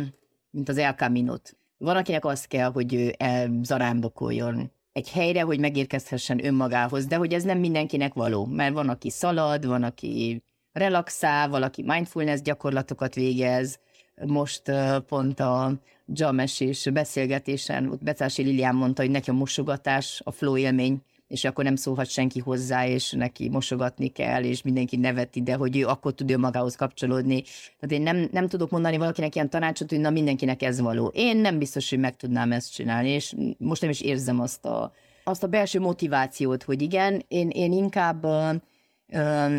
mint 0.51 0.68
az 0.68 0.78
El 0.78 0.93
Camino-t. 0.93 1.57
Van, 1.78 1.97
akinek 1.97 2.24
az 2.24 2.45
kell, 2.45 2.70
hogy 2.72 2.95
ő 2.95 3.14
elzarándokoljon 3.16 4.72
egy 4.93 5.11
helyre, 5.11 5.43
hogy 5.43 5.61
megérkezhessen 5.61 6.45
önmagához, 6.45 7.07
de 7.07 7.16
hogy 7.16 7.33
ez 7.33 7.43
nem 7.43 7.59
mindenkinek 7.59 8.14
való, 8.14 8.47
mert 8.47 8.74
van, 8.74 8.89
aki 8.89 9.11
szalad, 9.11 9.66
van, 9.66 9.83
aki 9.83 10.43
relaxál, 10.73 11.49
valaki 11.49 11.83
mindfulness 11.83 12.41
gyakorlatokat 12.41 13.14
végez. 13.14 13.79
Most 14.27 14.62
pont 15.07 15.41
a 15.41 15.73
James 16.07 16.61
és 16.61 16.89
beszélgetésen, 16.93 17.99
Becási 18.01 18.43
Lilián 18.43 18.75
mondta, 18.75 19.03
hogy 19.03 19.11
neki 19.11 19.31
a 19.31 19.33
mosogatás, 19.33 20.20
a 20.25 20.31
flow 20.31 20.57
élmény, 20.57 21.03
és 21.33 21.45
akkor 21.45 21.64
nem 21.64 21.77
szólhat 21.77 22.09
senki 22.09 22.39
hozzá, 22.39 22.87
és 22.87 23.11
neki 23.11 23.49
mosogatni 23.49 24.09
kell, 24.09 24.43
és 24.43 24.62
mindenki 24.62 24.97
nevet 24.97 25.37
ide, 25.37 25.55
hogy 25.55 25.77
ő 25.77 25.87
akkor 25.87 26.12
tud 26.12 26.39
magához 26.39 26.77
kapcsolódni. 26.77 27.43
Tehát 27.81 27.91
én 27.91 28.03
nem, 28.03 28.29
nem 28.33 28.49
tudok 28.49 28.70
mondani 28.70 28.97
valakinek 28.97 29.35
ilyen 29.35 29.51
tanácsot, 29.51 29.91
hogy 29.91 30.01
na 30.01 30.11
mindenkinek 30.11 30.62
ez 30.62 30.81
való. 30.81 31.11
Én 31.14 31.37
nem 31.37 31.59
biztos, 31.59 31.91
hogy 31.91 31.99
meg 31.99 32.16
tudnám 32.16 32.53
ezt 32.53 32.73
csinálni, 32.73 33.09
és 33.09 33.35
most 33.59 33.81
nem 33.81 33.91
is 33.91 34.01
érzem 34.01 34.41
azt 34.41 34.64
a, 34.64 34.93
azt 35.25 35.43
a 35.43 35.47
belső 35.47 35.81
motivációt, 35.81 36.62
hogy 36.62 36.83
igen, 36.83 37.25
én, 37.29 37.49
én 37.49 37.73
inkább 37.73 38.27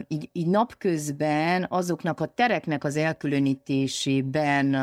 így, 0.08 0.30
így 0.32 0.47
napközben 0.47 1.66
azoknak 1.70 2.20
a 2.20 2.26
tereknek 2.26 2.84
az 2.84 2.95
elkülönítésében 2.95 4.78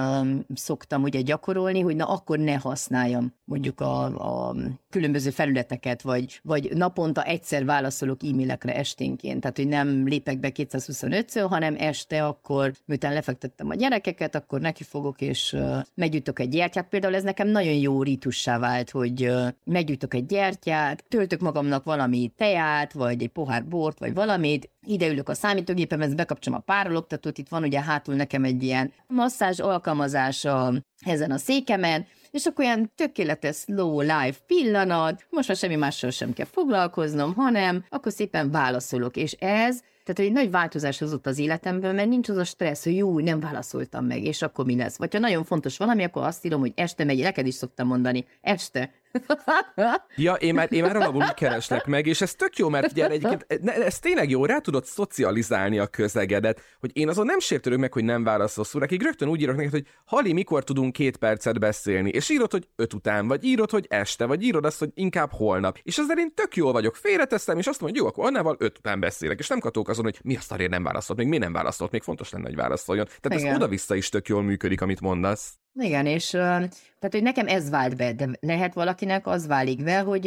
szoktam 0.55 1.03
ugye 1.03 1.21
gyakorolni, 1.21 1.81
hogy 1.81 1.97
na 1.97 2.09
akkor 2.09 2.39
ne 2.39 2.55
használjam 2.55 3.33
mondjuk 3.51 3.81
a, 3.81 4.05
a 4.49 4.55
különböző 4.91 5.31
felületeket, 5.31 6.03
vagy, 6.03 6.41
vagy 6.43 6.71
naponta 6.75 7.23
egyszer 7.23 7.65
válaszolok 7.65 8.21
e-mailekre 8.23 8.75
esténként, 8.75 9.41
tehát 9.41 9.57
hogy 9.57 9.69
nem 9.69 10.07
lépek 10.07 10.39
be 10.39 10.51
225-ször, 10.55 11.47
hanem 11.49 11.77
este 11.79 12.27
akkor, 12.27 12.73
miután 12.85 13.13
lefektettem 13.13 13.71
a 13.71 13.75
gyerekeket, 13.75 14.35
akkor 14.35 14.61
neki 14.61 14.83
fogok, 14.83 15.21
és 15.21 15.57
meggyújtok 15.95 16.39
egy 16.39 16.49
gyertyát. 16.49 16.89
Például 16.89 17.15
ez 17.15 17.23
nekem 17.23 17.49
nagyon 17.49 17.75
jó 17.75 18.03
rítussá 18.03 18.59
vált, 18.59 18.91
hogy 18.91 19.33
meggyújtok 19.65 20.15
egy 20.15 20.27
gyertyát, 20.27 21.05
töltök 21.09 21.41
magamnak 21.41 21.85
valami 21.85 22.33
teát, 22.37 22.93
vagy 22.93 23.23
egy 23.23 23.29
pohár 23.29 23.65
bort, 23.65 23.99
vagy 23.99 24.15
valamit, 24.15 24.60
ide 24.87 25.09
ülök 25.09 25.29
a 25.29 25.35
számítógépemhez, 25.35 26.15
bekapcsolom 26.15 26.59
a 26.59 26.73
párologtatót, 26.73 27.39
itt 27.39 27.49
van 27.49 27.63
ugye 27.63 27.83
hátul 27.83 28.15
nekem 28.15 28.45
egy 28.45 28.63
ilyen 28.63 28.93
masszázs 29.07 29.61
alkalmazása 29.61 30.73
ezen 31.01 31.31
a 31.31 31.39
székemen, 31.39 32.07
és 32.31 32.47
akkor 32.47 32.65
olyan 32.65 32.93
tökéletes 32.95 33.57
slow 33.57 34.01
life 34.01 34.39
pillanat, 34.47 35.27
most 35.31 35.49
már 35.49 35.57
semmi 35.57 35.77
mással 35.77 36.11
sem 36.11 36.33
kell 36.33 36.47
foglalkoznom, 36.47 37.35
hanem 37.35 37.85
akkor 37.89 38.13
szépen 38.13 38.51
válaszolok, 38.51 39.17
és 39.17 39.33
ez 39.33 39.81
tehát 40.05 40.31
egy 40.31 40.37
nagy 40.37 40.51
változás 40.51 40.99
hozott 40.99 41.27
az 41.27 41.39
életemben, 41.39 41.95
mert 41.95 42.09
nincs 42.09 42.29
az 42.29 42.37
a 42.37 42.45
stressz, 42.45 42.85
hogy 42.85 42.97
jó, 42.97 43.19
nem 43.19 43.41
válaszoltam 43.41 44.07
meg, 44.07 44.25
és 44.25 44.43
akkor 44.43 44.65
mi 44.65 44.77
lesz. 44.77 44.99
Vagy 44.99 45.13
ha 45.13 45.19
nagyon 45.19 45.45
fontos 45.45 45.77
valami, 45.77 46.05
akkor 46.05 46.23
azt 46.23 46.45
írom, 46.45 46.61
hogy 46.61 46.73
este 46.75 47.05
megy, 47.05 47.21
neked 47.21 47.47
is 47.47 47.55
szoktam 47.55 47.87
mondani, 47.87 48.27
este, 48.41 48.91
ja, 50.17 50.35
én 50.35 50.55
már, 50.55 50.73
én 50.73 50.83
már 50.83 50.97
alapul 50.97 51.25
kereslek 51.35 51.87
meg, 51.87 52.07
és 52.07 52.21
ez 52.21 52.35
tök 52.35 52.57
jó, 52.59 52.69
mert 52.69 52.91
ugye 52.91 53.09
egyébként 53.09 53.47
ez 53.89 53.99
tényleg 53.99 54.31
jó, 54.31 54.45
rá 54.45 54.59
tudod 54.59 54.85
szocializálni 54.85 55.79
a 55.79 55.87
közegedet, 55.87 56.61
hogy 56.81 56.91
én 56.93 57.09
azon 57.09 57.27
nem 57.27 57.39
sértődök 57.39 57.79
meg, 57.79 57.93
hogy 57.93 58.05
nem 58.05 58.25
válaszolsz 58.25 58.73
nekik, 58.73 59.03
rögtön 59.03 59.29
úgy 59.29 59.41
írok 59.41 59.57
neked, 59.57 59.71
hogy 59.71 59.87
Hali, 60.05 60.33
mikor 60.33 60.65
tudunk 60.65 60.93
két 60.93 61.17
percet 61.17 61.59
beszélni, 61.59 62.11
és 62.11 62.29
írod, 62.29 62.51
hogy 62.51 62.69
öt 62.77 62.95
után, 62.95 63.27
vagy 63.27 63.45
írod, 63.45 63.71
hogy 63.71 63.87
este, 63.89 64.25
vagy 64.25 64.43
írod 64.43 64.65
azt, 64.65 64.79
hogy 64.79 64.91
inkább 64.95 65.31
holnap. 65.33 65.79
És 65.83 65.99
ezzel 65.99 66.19
én 66.19 66.35
tök 66.35 66.57
jól 66.57 66.73
vagyok, 66.73 66.97
félreteszem, 66.97 67.59
és 67.59 67.67
azt 67.67 67.81
mondom, 67.81 67.99
hogy 67.99 68.07
jó, 68.07 68.21
akkor 68.21 68.31
annával 68.31 68.57
öt 68.59 68.79
után 68.79 69.01
beszélek, 69.01 69.39
és 69.39 69.49
nem 69.49 69.59
katók 69.59 69.89
azon, 69.89 70.05
hogy 70.05 70.19
mi 70.23 70.37
azt 70.37 70.53
a 70.53 70.69
nem 70.69 70.83
válaszolt, 70.83 71.19
még 71.19 71.29
mi 71.29 71.39
nem 71.39 71.53
válaszolt, 71.53 71.91
még 71.91 72.03
fontos 72.03 72.31
lenne, 72.31 72.47
hogy 72.47 72.57
válaszoljon. 72.57 73.05
Tehát 73.21 73.39
Igen. 73.39 73.51
ez 73.51 73.57
oda-vissza 73.57 73.95
is 73.95 74.09
tök 74.09 74.29
jól 74.29 74.43
működik, 74.43 74.81
amit 74.81 75.01
mondasz. 75.01 75.59
Igen, 75.75 76.07
és 76.07 76.29
tehát, 76.31 77.11
hogy 77.11 77.23
nekem 77.23 77.47
ez 77.47 77.71
vált 77.71 77.97
be, 77.97 78.13
de 78.13 78.29
lehet 78.41 78.75
valakinek 78.75 79.27
az 79.27 79.47
válik 79.47 79.83
be, 79.83 80.01
hogy 80.01 80.27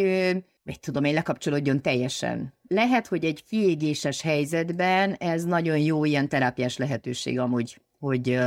egy 0.65 0.79
tudom 0.79 1.03
én, 1.03 1.13
lekapcsolódjon 1.13 1.81
teljesen. 1.81 2.53
Lehet, 2.67 3.07
hogy 3.07 3.25
egy 3.25 3.43
fiégéses 3.45 4.21
helyzetben 4.21 5.13
ez 5.13 5.43
nagyon 5.45 5.77
jó 5.77 6.05
ilyen 6.05 6.29
terápiás 6.29 6.77
lehetőség 6.77 7.39
amúgy, 7.39 7.81
hogy 7.99 8.39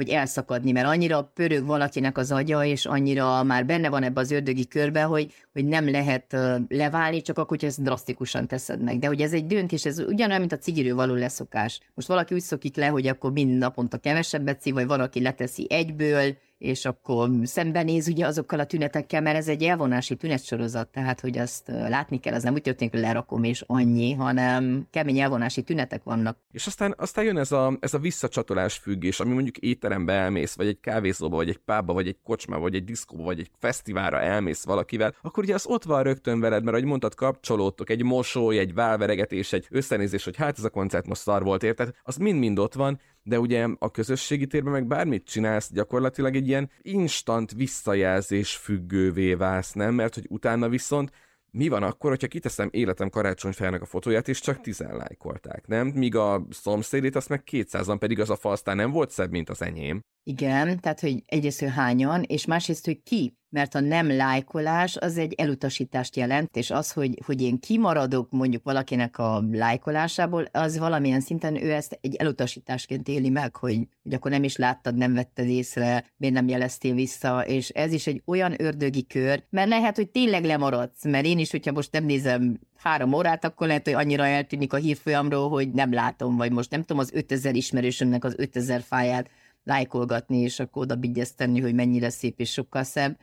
hogy 0.00 0.08
elszakadni, 0.08 0.72
mert 0.72 0.86
annyira 0.86 1.22
pörög 1.34 1.66
valakinek 1.66 2.18
az 2.18 2.32
agya, 2.32 2.64
és 2.64 2.86
annyira 2.86 3.42
már 3.42 3.66
benne 3.66 3.88
van 3.88 4.02
ebbe 4.02 4.20
az 4.20 4.30
ördögi 4.30 4.66
körbe, 4.66 5.02
hogy, 5.02 5.32
hogy 5.52 5.64
nem 5.64 5.90
lehet 5.90 6.36
leválni, 6.68 7.22
csak 7.22 7.38
akkor, 7.38 7.58
hogy 7.58 7.68
ezt 7.68 7.82
drasztikusan 7.82 8.46
teszed 8.46 8.82
meg. 8.82 8.98
De 8.98 9.06
hogy 9.06 9.20
ez 9.20 9.32
egy 9.32 9.46
döntés, 9.46 9.84
ez 9.84 9.98
ugyanolyan, 9.98 10.40
mint 10.40 10.52
a 10.52 10.58
cigiről 10.58 10.94
való 10.94 11.14
leszokás. 11.14 11.80
Most 11.94 12.08
valaki 12.08 12.34
úgy 12.34 12.40
szokik 12.40 12.76
le, 12.76 12.86
hogy 12.86 13.06
akkor 13.06 13.32
mind 13.32 13.58
naponta 13.58 13.98
kevesebbet 13.98 14.60
szív, 14.60 14.74
vagy 14.74 14.86
van, 14.86 15.00
aki 15.00 15.20
leteszi 15.20 15.66
egyből, 15.70 16.36
és 16.60 16.84
akkor 16.84 17.30
szembenéz 17.42 18.08
ugye 18.08 18.26
azokkal 18.26 18.58
a 18.60 18.64
tünetekkel, 18.64 19.20
mert 19.20 19.36
ez 19.36 19.48
egy 19.48 19.62
elvonási 19.62 20.16
tünetsorozat, 20.16 20.88
tehát 20.88 21.20
hogy 21.20 21.38
azt 21.38 21.68
látni 21.68 22.20
kell, 22.20 22.34
az 22.34 22.42
nem 22.42 22.52
úgy 22.52 22.62
történik, 22.62 22.92
hogy 22.92 23.02
lerakom 23.02 23.44
és 23.44 23.64
annyi, 23.66 24.12
hanem 24.12 24.86
kemény 24.90 25.18
elvonási 25.18 25.62
tünetek 25.62 26.02
vannak. 26.02 26.38
És 26.52 26.66
aztán, 26.66 26.94
aztán 26.98 27.24
jön 27.24 27.38
ez 27.38 27.52
a, 27.52 27.76
ez 27.80 27.94
a 27.94 27.98
visszacsatolás 27.98 28.76
függés, 28.76 29.20
ami 29.20 29.32
mondjuk 29.32 29.56
étterembe 29.56 30.12
elmész, 30.12 30.54
vagy 30.54 30.66
egy 30.66 30.80
kávézóba, 30.80 31.36
vagy 31.36 31.48
egy 31.48 31.58
pába, 31.58 31.92
vagy 31.92 32.06
egy 32.06 32.18
kocsma, 32.24 32.58
vagy 32.58 32.74
egy 32.74 32.84
diszkóba, 32.84 33.22
vagy 33.22 33.38
egy 33.38 33.50
fesztiválra 33.58 34.20
elmész 34.20 34.64
valakivel, 34.64 35.14
akkor 35.22 35.44
ugye 35.44 35.54
az 35.54 35.66
ott 35.66 35.84
van 35.84 36.02
rögtön 36.02 36.40
veled, 36.40 36.62
mert 36.62 36.76
ahogy 36.76 36.88
mondtad, 36.88 37.14
kapcsolódtok, 37.14 37.90
egy 37.90 38.02
mosoly, 38.02 38.58
egy 38.58 38.74
válveregetés, 38.74 39.52
egy 39.52 39.66
összenézés, 39.70 40.24
hogy 40.24 40.36
hát 40.36 40.58
ez 40.58 40.64
a 40.64 40.70
koncert 40.70 41.06
most 41.06 41.20
szar 41.20 41.42
volt, 41.42 41.62
érted? 41.62 41.90
Az 42.02 42.16
mind-mind 42.16 42.58
ott 42.58 42.74
van, 42.74 43.00
de 43.30 43.38
ugye 43.38 43.66
a 43.78 43.90
közösségi 43.90 44.46
térben 44.46 44.72
meg 44.72 44.86
bármit 44.86 45.24
csinálsz, 45.24 45.72
gyakorlatilag 45.72 46.36
egy 46.36 46.48
ilyen 46.48 46.70
instant 46.82 47.52
visszajelzés 47.52 48.56
függővé 48.56 49.34
válsz, 49.34 49.72
nem? 49.72 49.94
Mert 49.94 50.14
hogy 50.14 50.26
utána 50.28 50.68
viszont 50.68 51.10
mi 51.50 51.68
van 51.68 51.82
akkor, 51.82 52.10
hogyha 52.10 52.26
kiteszem 52.26 52.68
életem 52.72 53.10
karácsonyfájának 53.10 53.82
a 53.82 53.86
fotóját, 53.86 54.28
és 54.28 54.40
csak 54.40 54.60
tizen 54.60 54.96
lájkolták, 54.96 55.66
nem? 55.66 55.86
Míg 55.86 56.16
a 56.16 56.46
szomszédét 56.50 57.16
azt 57.16 57.28
meg 57.28 57.42
200-an, 57.50 57.96
pedig 57.98 58.20
az 58.20 58.30
a 58.30 58.36
falsztán 58.36 58.76
nem 58.76 58.90
volt 58.90 59.10
szebb, 59.10 59.30
mint 59.30 59.50
az 59.50 59.62
enyém. 59.62 60.00
Igen, 60.22 60.80
tehát 60.80 61.00
hogy 61.00 61.22
egyrészt, 61.26 61.60
hogy 61.60 61.70
hányan, 61.70 62.22
és 62.22 62.46
másrészt, 62.46 62.84
hogy 62.84 63.02
ki 63.02 63.34
mert 63.50 63.74
a 63.74 63.80
nem 63.80 64.16
lájkolás 64.16 64.96
az 64.96 65.18
egy 65.18 65.32
elutasítást 65.32 66.16
jelent, 66.16 66.56
és 66.56 66.70
az, 66.70 66.92
hogy, 66.92 67.18
hogy 67.26 67.42
én 67.42 67.58
kimaradok 67.58 68.30
mondjuk 68.30 68.64
valakinek 68.64 69.18
a 69.18 69.44
lájkolásából, 69.52 70.48
az 70.52 70.78
valamilyen 70.78 71.20
szinten 71.20 71.62
ő 71.62 71.72
ezt 71.72 71.98
egy 72.00 72.14
elutasításként 72.14 73.08
éli 73.08 73.28
meg, 73.30 73.56
hogy, 73.56 73.78
hogy 74.02 74.14
akkor 74.14 74.30
nem 74.30 74.44
is 74.44 74.56
láttad, 74.56 74.96
nem 74.96 75.14
vetted 75.14 75.48
észre, 75.48 76.04
miért 76.16 76.34
nem 76.34 76.48
jeleztél 76.48 76.94
vissza, 76.94 77.40
és 77.46 77.68
ez 77.68 77.92
is 77.92 78.06
egy 78.06 78.22
olyan 78.24 78.62
ördögi 78.62 79.06
kör, 79.06 79.42
mert 79.50 79.68
lehet, 79.68 79.96
hogy 79.96 80.08
tényleg 80.08 80.44
lemaradsz, 80.44 81.04
mert 81.04 81.26
én 81.26 81.38
is, 81.38 81.50
hogyha 81.50 81.72
most 81.72 81.92
nem 81.92 82.04
nézem 82.04 82.60
három 82.76 83.12
órát, 83.12 83.44
akkor 83.44 83.66
lehet, 83.66 83.84
hogy 83.84 83.94
annyira 83.94 84.26
eltűnik 84.26 84.72
a 84.72 84.76
hírfolyamról, 84.76 85.48
hogy 85.48 85.70
nem 85.70 85.92
látom, 85.92 86.36
vagy 86.36 86.52
most 86.52 86.70
nem 86.70 86.80
tudom 86.80 86.98
az 86.98 87.10
5000 87.12 87.54
ismerősömnek 87.54 88.24
az 88.24 88.34
5000 88.36 88.80
fáját 88.80 89.30
lájkolgatni, 89.64 90.38
és 90.38 90.60
akkor 90.60 90.82
oda 90.82 90.98
tenni, 91.36 91.60
hogy 91.60 91.74
mennyire 91.74 92.10
szép 92.10 92.40
és 92.40 92.52
sokkal 92.52 92.82
szebb 92.82 93.18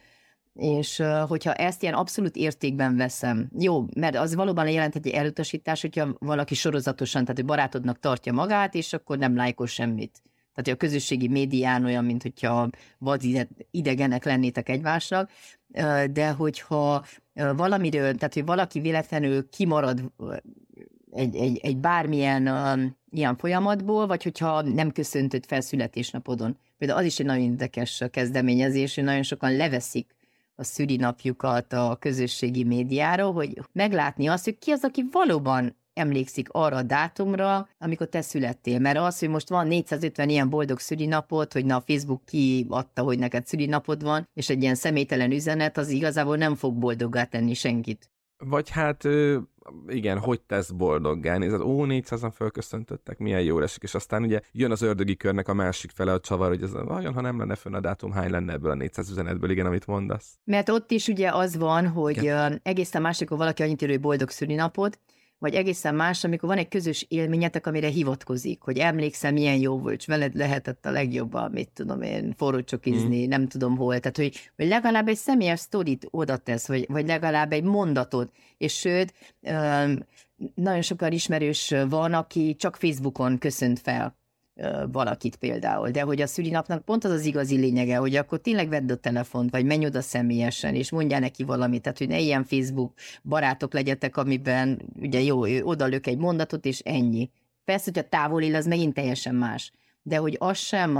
És 0.57 1.03
hogyha 1.27 1.53
ezt 1.53 1.81
ilyen 1.81 1.93
abszolút 1.93 2.35
értékben 2.35 2.95
veszem, 2.95 3.49
jó, 3.59 3.85
mert 3.95 4.15
az 4.15 4.35
valóban 4.35 4.69
jelent 4.69 4.95
egy 4.95 5.07
elutasítás, 5.07 5.81
hogyha 5.81 6.15
valaki 6.19 6.55
sorozatosan, 6.55 7.21
tehát 7.21 7.37
hogy 7.37 7.45
barátodnak 7.45 7.99
tartja 7.99 8.33
magát, 8.33 8.75
és 8.75 8.93
akkor 8.93 9.17
nem 9.17 9.35
lájkol 9.35 9.67
semmit. 9.67 10.21
Tehát 10.53 10.79
a 10.79 10.85
közösségi 10.85 11.27
médián 11.27 11.85
olyan, 11.85 12.05
mint 12.05 12.21
hogyha 12.21 12.69
vad 12.97 13.21
idegenek 13.71 14.25
lennétek 14.25 14.69
egymásnak, 14.69 15.31
de 16.11 16.29
hogyha 16.29 17.05
valamiről, 17.33 18.15
tehát 18.15 18.33
hogy 18.33 18.45
valaki 18.45 18.79
véletlenül 18.79 19.49
kimarad 19.49 20.11
egy, 21.11 21.35
egy, 21.35 21.57
egy 21.57 21.77
bármilyen 21.77 22.95
ilyen 23.09 23.37
folyamatból, 23.37 24.07
vagy 24.07 24.23
hogyha 24.23 24.61
nem 24.61 24.91
köszöntött 24.91 25.45
fel 25.45 25.61
születésnapodon. 25.61 26.57
Például 26.77 26.99
az 26.99 27.05
is 27.05 27.19
egy 27.19 27.25
nagyon 27.25 27.43
érdekes 27.43 28.03
kezdeményezés, 28.11 28.95
hogy 28.95 29.03
nagyon 29.03 29.23
sokan 29.23 29.55
leveszik 29.55 30.15
a 30.59 30.63
szülinapjukat 30.63 31.73
a 31.73 31.97
közösségi 31.99 32.63
médiára, 32.63 33.25
hogy 33.25 33.61
meglátni 33.71 34.27
azt, 34.27 34.43
hogy 34.43 34.57
ki 34.57 34.71
az, 34.71 34.83
aki 34.83 35.03
valóban 35.11 35.75
emlékszik 35.93 36.49
arra 36.51 36.75
a 36.75 36.83
dátumra, 36.83 37.69
amikor 37.77 38.07
te 38.07 38.21
születtél. 38.21 38.79
Mert 38.79 38.97
az, 38.97 39.19
hogy 39.19 39.29
most 39.29 39.49
van 39.49 39.67
450 39.67 40.29
ilyen 40.29 40.49
boldog 40.49 40.79
szülinapot, 40.79 41.53
hogy 41.53 41.65
na 41.65 41.75
a 41.75 41.83
Facebook 41.85 42.25
kiadta, 42.25 43.01
hogy 43.01 43.19
neked 43.19 43.45
szülinapod 43.45 44.03
van, 44.03 44.29
és 44.33 44.49
egy 44.49 44.61
ilyen 44.61 44.75
személytelen 44.75 45.31
üzenet, 45.31 45.77
az 45.77 45.89
igazából 45.89 46.37
nem 46.37 46.55
fog 46.55 46.75
boldoggá 46.75 47.23
tenni 47.23 47.53
senkit. 47.53 48.09
Vagy 48.37 48.69
hát 48.69 49.07
igen, 49.87 50.17
hogy 50.19 50.41
tesz 50.41 50.69
boldoggá. 50.69 51.37
Nézed, 51.37 51.61
ó, 51.61 51.85
400-an 51.85 52.31
fölköszöntöttek, 52.35 53.17
milyen 53.17 53.41
jó 53.41 53.59
esik, 53.59 53.83
és 53.83 53.95
aztán 53.95 54.23
ugye 54.23 54.39
jön 54.51 54.71
az 54.71 54.81
ördögi 54.81 55.15
körnek 55.15 55.47
a 55.47 55.53
másik 55.53 55.91
fele 55.91 56.13
a 56.13 56.19
csavar, 56.19 56.47
hogy 56.47 56.63
ez 56.63 56.71
vajon, 56.71 57.13
ha 57.13 57.21
nem 57.21 57.39
lenne 57.39 57.55
fönn 57.55 57.73
a 57.73 57.79
dátum, 57.79 58.11
hány 58.11 58.29
lenne 58.29 58.53
ebből 58.53 58.71
a 58.71 58.75
400 58.75 59.09
üzenetből, 59.09 59.49
igen, 59.49 59.65
amit 59.65 59.87
mondasz. 59.87 60.37
Mert 60.43 60.69
ott 60.69 60.91
is 60.91 61.07
ugye 61.07 61.29
az 61.29 61.57
van, 61.57 61.87
hogy 61.87 62.17
igen. 62.17 62.59
egészen 62.63 63.01
másik, 63.01 63.29
valaki 63.29 63.63
annyit 63.63 63.81
ír, 63.81 63.89
hogy 63.89 63.99
boldog 63.99 64.29
szülinapot, 64.29 64.99
vagy 65.39 65.53
egészen 65.53 65.95
más, 65.95 66.23
amikor 66.23 66.49
van 66.49 66.57
egy 66.57 66.67
közös 66.67 67.05
élményetek, 67.09 67.67
amire 67.67 67.87
hivatkozik, 67.87 68.61
hogy 68.61 68.77
emlékszem, 68.77 69.33
milyen 69.33 69.57
jó 69.57 69.79
volt, 69.79 69.99
és 69.99 70.05
veled 70.05 70.35
lehetett 70.35 70.85
a 70.85 70.91
legjobban, 70.91 71.51
mit 71.51 71.69
tudom 71.73 72.01
én, 72.01 72.33
forró 72.37 72.61
csokizni, 72.61 73.25
mm. 73.25 73.29
nem 73.29 73.47
tudom 73.47 73.77
hol. 73.77 73.99
Tehát, 73.99 74.17
hogy, 74.17 74.51
hogy 74.55 74.67
legalább 74.67 75.07
egy 75.07 75.17
személyes 75.17 75.59
sztorit 75.59 76.07
oda 76.11 76.37
tesz, 76.37 76.67
vagy, 76.67 76.85
vagy 76.89 77.05
legalább 77.05 77.51
egy 77.51 77.63
mondatot, 77.63 78.31
és 78.57 78.73
sőt, 78.73 79.13
nagyon 80.55 80.81
sokan 80.81 81.11
ismerős 81.11 81.73
van, 81.89 82.13
aki 82.13 82.55
csak 82.55 82.75
Facebookon 82.75 83.37
köszönt 83.37 83.79
fel 83.79 84.15
valakit 84.91 85.35
például, 85.35 85.89
de 85.89 86.01
hogy 86.01 86.21
a 86.21 86.27
szülinapnak 86.27 86.85
pont 86.85 87.03
az 87.03 87.11
az 87.11 87.25
igazi 87.25 87.55
lényege, 87.55 87.97
hogy 87.97 88.15
akkor 88.15 88.39
tényleg 88.39 88.69
vedd 88.69 88.91
a 88.91 88.95
telefont, 88.95 89.51
vagy 89.51 89.65
menj 89.65 89.85
oda 89.85 90.01
személyesen, 90.01 90.75
és 90.75 90.91
mondjál 90.91 91.19
neki 91.19 91.43
valamit, 91.43 91.81
tehát 91.81 91.97
hogy 91.97 92.07
ne 92.07 92.19
ilyen 92.19 92.43
Facebook 92.43 92.93
barátok 93.23 93.73
legyetek, 93.73 94.17
amiben 94.17 94.81
ugye 95.01 95.19
jó, 95.21 95.47
ő 95.47 95.63
odalök 95.63 96.07
egy 96.07 96.17
mondatot, 96.17 96.65
és 96.65 96.79
ennyi. 96.79 97.29
Persze, 97.65 97.91
hogyha 97.93 98.09
távol 98.09 98.41
él, 98.41 98.55
az 98.55 98.65
megint 98.65 98.93
teljesen 98.93 99.35
más, 99.35 99.71
de 100.01 100.17
hogy 100.17 100.35
az 100.39 100.57
sem 100.57 100.99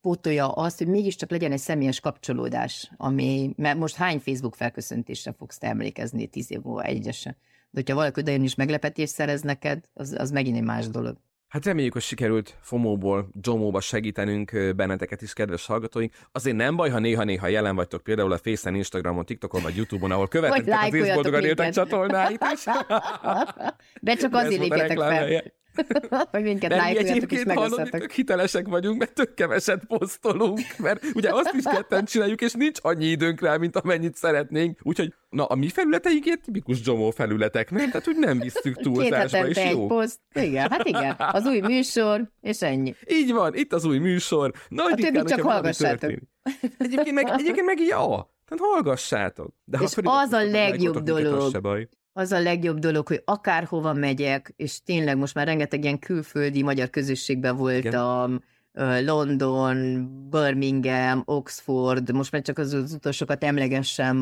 pótolja 0.00 0.52
azt, 0.52 0.78
hogy 0.78 0.86
mégiscsak 0.86 1.30
legyen 1.30 1.52
egy 1.52 1.58
személyes 1.58 2.00
kapcsolódás, 2.00 2.90
ami, 2.96 3.52
mert 3.56 3.78
most 3.78 3.94
hány 3.94 4.18
Facebook 4.18 4.54
felköszöntésre 4.54 5.32
fogsz 5.38 5.58
te 5.58 5.66
emlékezni 5.66 6.26
tíz 6.26 6.50
év 6.50 6.60
múlva 6.62 6.82
egyesen. 6.82 7.36
De 7.70 7.80
hogyha 7.80 7.94
valaki 7.94 8.20
odajön 8.20 8.42
is 8.42 8.54
meglepetést 8.54 9.12
szerez 9.12 9.42
neked, 9.42 9.84
az, 9.94 10.14
az 10.18 10.30
megint 10.30 10.56
egy 10.56 10.62
más 10.62 10.88
dolog. 10.88 11.16
Hát 11.56 11.64
reméljük, 11.64 11.92
hogy 11.92 12.02
sikerült 12.02 12.54
Fomóból, 12.60 13.28
Jomóba 13.40 13.80
segítenünk 13.80 14.74
benneteket 14.76 15.22
is, 15.22 15.32
kedves 15.32 15.66
hallgatóink. 15.66 16.12
Azért 16.32 16.56
nem 16.56 16.76
baj, 16.76 16.90
ha 16.90 16.98
néha-néha 16.98 17.46
jelen 17.46 17.74
vagytok 17.74 18.02
például 18.02 18.32
a 18.32 18.38
Face-en, 18.38 18.74
Instagramon, 18.74 19.24
TikTokon 19.24 19.62
vagy 19.62 19.76
Youtube-on, 19.76 20.10
ahol 20.10 20.28
követetek 20.28 20.86
az 20.86 20.94
Észboldogan 20.94 21.44
éltek 21.44 21.72
csatornáit 21.72 22.44
is. 22.52 22.64
De 24.00 24.14
csak 24.14 24.34
azért 24.34 24.60
lépjetek 24.60 24.98
fel. 24.98 25.42
hogy 26.32 26.42
minket 26.42 26.70
lájkoljatok 26.70 27.32
és 27.32 27.42
hallom, 27.46 27.84
tök 27.84 28.10
hitelesek 28.10 28.68
vagyunk, 28.68 28.98
mert 28.98 29.14
tök 29.14 29.34
keveset 29.34 29.84
posztolunk, 29.84 30.60
mert 30.78 31.04
ugye 31.14 31.32
azt 31.32 31.52
is 31.54 31.62
ketten 31.64 32.04
csináljuk, 32.04 32.40
és 32.40 32.52
nincs 32.52 32.78
annyi 32.82 33.06
időnk 33.06 33.40
rá, 33.40 33.56
mint 33.56 33.76
amennyit 33.76 34.14
szeretnénk. 34.14 34.78
Úgyhogy 34.82 35.14
na, 35.30 35.44
a 35.44 35.54
mi 35.54 35.68
felületeink 35.68 36.24
ilyen 36.24 36.40
tipikus 36.44 36.78
Jomó 36.84 37.10
felületek, 37.10 37.70
nem? 37.70 37.86
Tehát, 37.86 38.04
hogy 38.04 38.16
nem 38.16 38.38
visszük 38.38 38.76
túlzásba, 38.76 39.48
és 39.48 39.56
jó. 39.56 39.62
egy 39.62 39.86
poszt. 39.86 40.20
Igen, 40.32 40.70
hát 40.70 40.86
igen. 40.86 41.14
Az 41.18 41.46
új 41.46 41.60
műsor, 41.60 42.30
és 42.40 42.62
ennyi. 42.62 42.94
Így 43.08 43.32
van, 43.32 43.54
itt 43.54 43.72
az 43.72 43.84
új 43.84 43.98
műsor. 43.98 44.52
Nagy 44.68 44.92
a 44.92 44.94
többit 44.94 45.28
csak 45.28 45.40
hallgassátok. 45.40 46.12
Egyébként 46.78 47.14
meg, 47.14 47.28
egyébként 47.28 47.66
meg 47.66 47.80
jó. 47.80 48.06
Tehát 48.46 48.72
hallgassátok. 48.72 49.54
De 49.64 49.78
és 49.82 49.92
az 50.02 50.32
a 50.32 50.44
legjobb 50.44 50.98
dolog, 50.98 51.60
az 52.18 52.32
a 52.32 52.40
legjobb 52.40 52.78
dolog, 52.78 53.06
hogy 53.06 53.22
akárhova 53.24 53.92
megyek, 53.92 54.52
és 54.56 54.82
tényleg 54.82 55.16
most 55.16 55.34
már 55.34 55.46
rengeteg 55.46 55.82
ilyen 55.82 55.98
külföldi 55.98 56.62
magyar 56.62 56.90
közösségben 56.90 57.56
voltam, 57.56 58.40
Igen. 58.72 59.04
London, 59.04 60.08
Birmingham, 60.30 61.22
Oxford, 61.24 62.12
most 62.12 62.32
már 62.32 62.42
csak 62.42 62.58
az, 62.58 62.72
az 62.72 62.92
utasokat 62.92 63.44
emlegessem, 63.44 64.16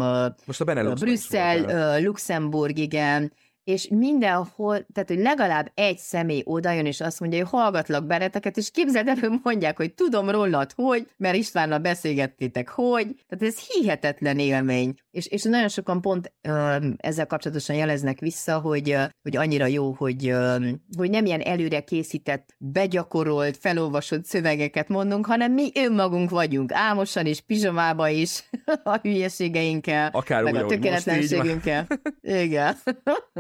most 0.47 0.61
a 0.61 0.65
Benelux 0.65 1.01
Brüsszel, 1.01 2.01
Luxemburg, 2.03 2.79
igen, 2.79 3.33
és 3.65 3.89
mindenhol, 3.89 4.87
tehát 4.93 5.09
hogy 5.09 5.19
legalább 5.19 5.71
egy 5.75 5.99
személy 5.99 6.43
odajön, 6.45 6.87
és 6.87 7.01
azt 7.01 7.21
mondja, 7.21 7.39
hogy 7.39 7.49
hallgatlak 7.61 8.07
benneteket, 8.07 8.57
és 8.57 8.71
képzeld 8.71 9.09
el, 9.09 9.17
hogy 9.21 9.41
mondják, 9.43 9.77
hogy 9.77 9.95
tudom 9.95 10.31
rólad, 10.31 10.73
hogy, 10.75 11.09
mert 11.17 11.37
Istvánnal 11.37 11.79
beszélgettétek, 11.79 12.69
hogy, 12.69 13.25
tehát 13.29 13.55
ez 13.55 13.59
hihetetlen 13.59 14.39
élmény. 14.39 14.95
És, 15.11 15.27
és 15.27 15.43
nagyon 15.43 15.69
sokan 15.69 16.01
pont 16.01 16.33
ö, 16.43 16.77
ezzel 16.97 17.27
kapcsolatosan 17.27 17.77
jeleznek 17.77 18.19
vissza, 18.19 18.59
hogy, 18.59 18.91
ö, 18.91 19.05
hogy 19.23 19.37
annyira 19.37 19.67
jó, 19.67 19.93
hogy, 19.93 20.29
ö, 20.29 20.69
hogy 20.97 21.11
nem 21.11 21.27
ilyen 21.27 21.41
előre 21.41 21.81
készített, 21.81 22.55
begyakorolt, 22.59 23.57
felolvasott 23.57 24.25
szövegeket 24.25 24.89
mondunk, 24.89 25.27
hanem 25.27 25.53
mi 25.53 25.71
önmagunk 25.75 26.31
vagyunk, 26.31 26.73
álmosan 26.73 27.27
és 27.27 27.41
pizsomába 27.41 28.09
is, 28.09 28.51
a 28.85 28.99
hülyeségeinkkel, 29.03 30.11
Akár 30.13 30.43
meg 30.43 30.55
úgy, 30.55 30.61
a 30.61 30.67
tökéletlenségünkkel. 30.67 31.87
Igen. 32.21 32.77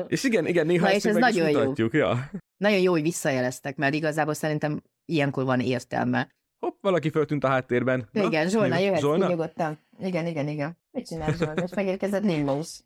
És 0.15 0.25
igen, 0.25 0.47
igen, 0.47 0.67
néha 0.67 0.87
Na, 0.87 0.93
ezt 0.93 1.05
és 1.05 1.11
ez 1.11 1.17
nagyon 1.17 1.51
jó. 1.77 1.89
Ja. 1.91 2.31
Nagyon 2.57 2.79
jó, 2.79 2.93
hogy 2.93 3.03
visszajeleztek, 3.03 3.77
mert 3.77 3.95
igazából 3.95 4.35
szerintem 4.35 4.83
ilyenkor 5.05 5.45
van 5.45 5.61
értelme. 5.61 6.29
Hopp, 6.59 6.83
valaki 6.83 7.11
föltűnt 7.11 7.45
a 7.45 7.49
háttérben. 7.49 8.09
Na, 8.12 8.23
igen, 8.23 8.49
Zsolna, 8.49 8.79
jöhetsz 8.79 9.01
Zsolna? 9.01 9.29
nyugodtan. 9.29 9.79
Igen, 9.99 10.27
igen, 10.27 10.49
igen. 10.49 10.79
Mit 10.91 11.07
csinál 11.07 11.33
Zsolna? 11.33 11.62
És 11.62 11.75
megérkezett 11.75 12.23
is. 12.25 12.85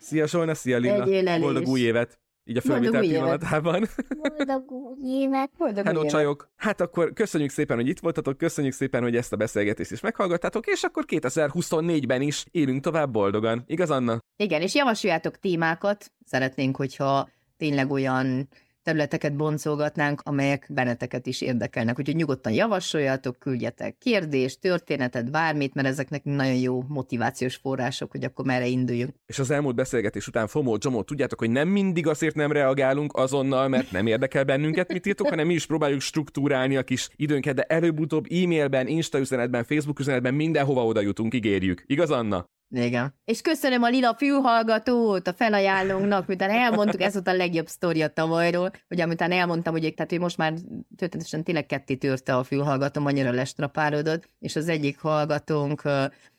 Szia 0.00 0.26
Zsolna, 0.26 0.54
szia 0.54 0.78
Lilla. 0.78 1.38
Boldog 1.38 1.66
új 1.66 1.80
évet. 1.80 2.20
Így 2.44 2.56
a 2.56 2.60
felvétel 2.60 3.00
pillanatában. 3.00 3.88
Boldog 4.36 4.70
új 4.70 4.98
évet. 5.04 5.50
Boldog 5.58 5.84
Hello, 5.84 6.04
csajok! 6.04 6.50
Hát 6.56 6.80
akkor 6.80 7.12
köszönjük 7.12 7.50
szépen, 7.50 7.76
hogy 7.76 7.88
itt 7.88 7.98
voltatok, 7.98 8.36
köszönjük 8.36 8.72
szépen, 8.72 9.02
hogy 9.02 9.16
ezt 9.16 9.32
a 9.32 9.36
beszélgetést 9.36 9.90
is 9.90 10.00
meghallgattátok, 10.00 10.66
és 10.66 10.82
akkor 10.82 11.04
2024-ben 11.06 12.22
is 12.22 12.44
élünk 12.50 12.82
tovább 12.82 13.12
boldogan. 13.12 13.64
Igaz, 13.66 13.90
Anna? 13.90 14.18
Igen, 14.36 14.60
és 14.60 14.74
javasoljátok 14.74 15.38
témákat. 15.38 16.12
Szeretnénk, 16.24 16.76
hogyha 16.76 17.28
tényleg 17.56 17.90
olyan 17.90 18.48
területeket 18.90 19.36
boncolgatnánk, 19.36 20.20
amelyek 20.24 20.66
benneteket 20.70 21.26
is 21.26 21.40
érdekelnek. 21.40 21.98
Úgyhogy 21.98 22.16
nyugodtan 22.16 22.52
javasoljatok, 22.52 23.38
küldjetek 23.38 23.98
kérdést, 23.98 24.60
történetet, 24.60 25.30
bármit, 25.30 25.74
mert 25.74 25.88
ezek 25.88 26.10
nekünk 26.10 26.36
nagyon 26.36 26.54
jó 26.54 26.82
motivációs 26.88 27.56
források, 27.56 28.10
hogy 28.10 28.24
akkor 28.24 28.44
merre 28.44 28.66
induljunk. 28.66 29.14
És 29.26 29.38
az 29.38 29.50
elmúlt 29.50 29.74
beszélgetés 29.74 30.26
után 30.26 30.46
FOMO, 30.46 30.76
Jomó, 30.80 31.02
tudjátok, 31.02 31.38
hogy 31.38 31.50
nem 31.50 31.68
mindig 31.68 32.06
azért 32.06 32.34
nem 32.34 32.52
reagálunk 32.52 33.16
azonnal, 33.16 33.68
mert 33.68 33.90
nem 33.90 34.06
érdekel 34.06 34.44
bennünket, 34.44 34.92
mit 34.92 35.06
írtok, 35.06 35.28
hanem 35.28 35.46
mi 35.46 35.54
is 35.54 35.66
próbáljuk 35.66 36.00
struktúrálni 36.00 36.76
a 36.76 36.82
kis 36.82 37.08
időnket, 37.16 37.54
de 37.54 37.62
előbb-utóbb 37.62 38.26
e-mailben, 38.30 38.86
Insta 38.86 39.18
üzenetben, 39.18 39.64
Facebook 39.64 39.98
üzenetben 39.98 40.34
mindenhova 40.34 40.84
oda 40.84 41.00
jutunk, 41.00 41.34
ígérjük. 41.34 41.82
Igaz, 41.86 42.10
Anna? 42.10 42.46
Igen. 42.70 43.14
És 43.24 43.40
köszönöm 43.40 43.82
a 43.82 43.88
lila 43.88 44.14
fülhallgatót 44.14 45.26
a 45.26 45.32
felajánlónknak, 45.32 46.26
miután 46.26 46.50
elmondtuk, 46.50 47.00
ez 47.00 47.12
volt 47.12 47.28
a 47.28 47.32
legjobb 47.32 47.66
sztoria 47.66 48.08
tavalyról, 48.08 48.70
hogy 48.88 49.00
amitán 49.00 49.32
elmondtam, 49.32 49.72
hogy, 49.72 49.94
tehát, 49.94 50.10
hogy 50.10 50.20
most 50.20 50.36
már 50.36 50.52
történetesen 50.96 51.44
tényleg 51.44 51.66
ketté 51.66 51.94
törte 51.94 52.36
a 52.36 52.42
fülhallgatóm, 52.42 53.06
annyira 53.06 53.30
lestrapálódott, 53.30 54.28
és 54.38 54.56
az 54.56 54.68
egyik 54.68 54.98
hallgatónk 54.98 55.82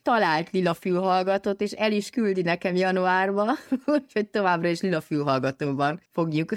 talált 0.01 0.49
lila 0.49 0.73
fülhallgatót, 0.73 1.61
és 1.61 1.71
el 1.71 1.91
is 1.91 2.09
küldi 2.09 2.41
nekem 2.41 2.75
januárba, 2.75 3.51
úgyhogy 3.85 4.29
továbbra 4.29 4.67
is 4.67 4.81
lila 4.81 5.01
fülhallgatóban 5.01 6.01
fogjuk 6.11 6.51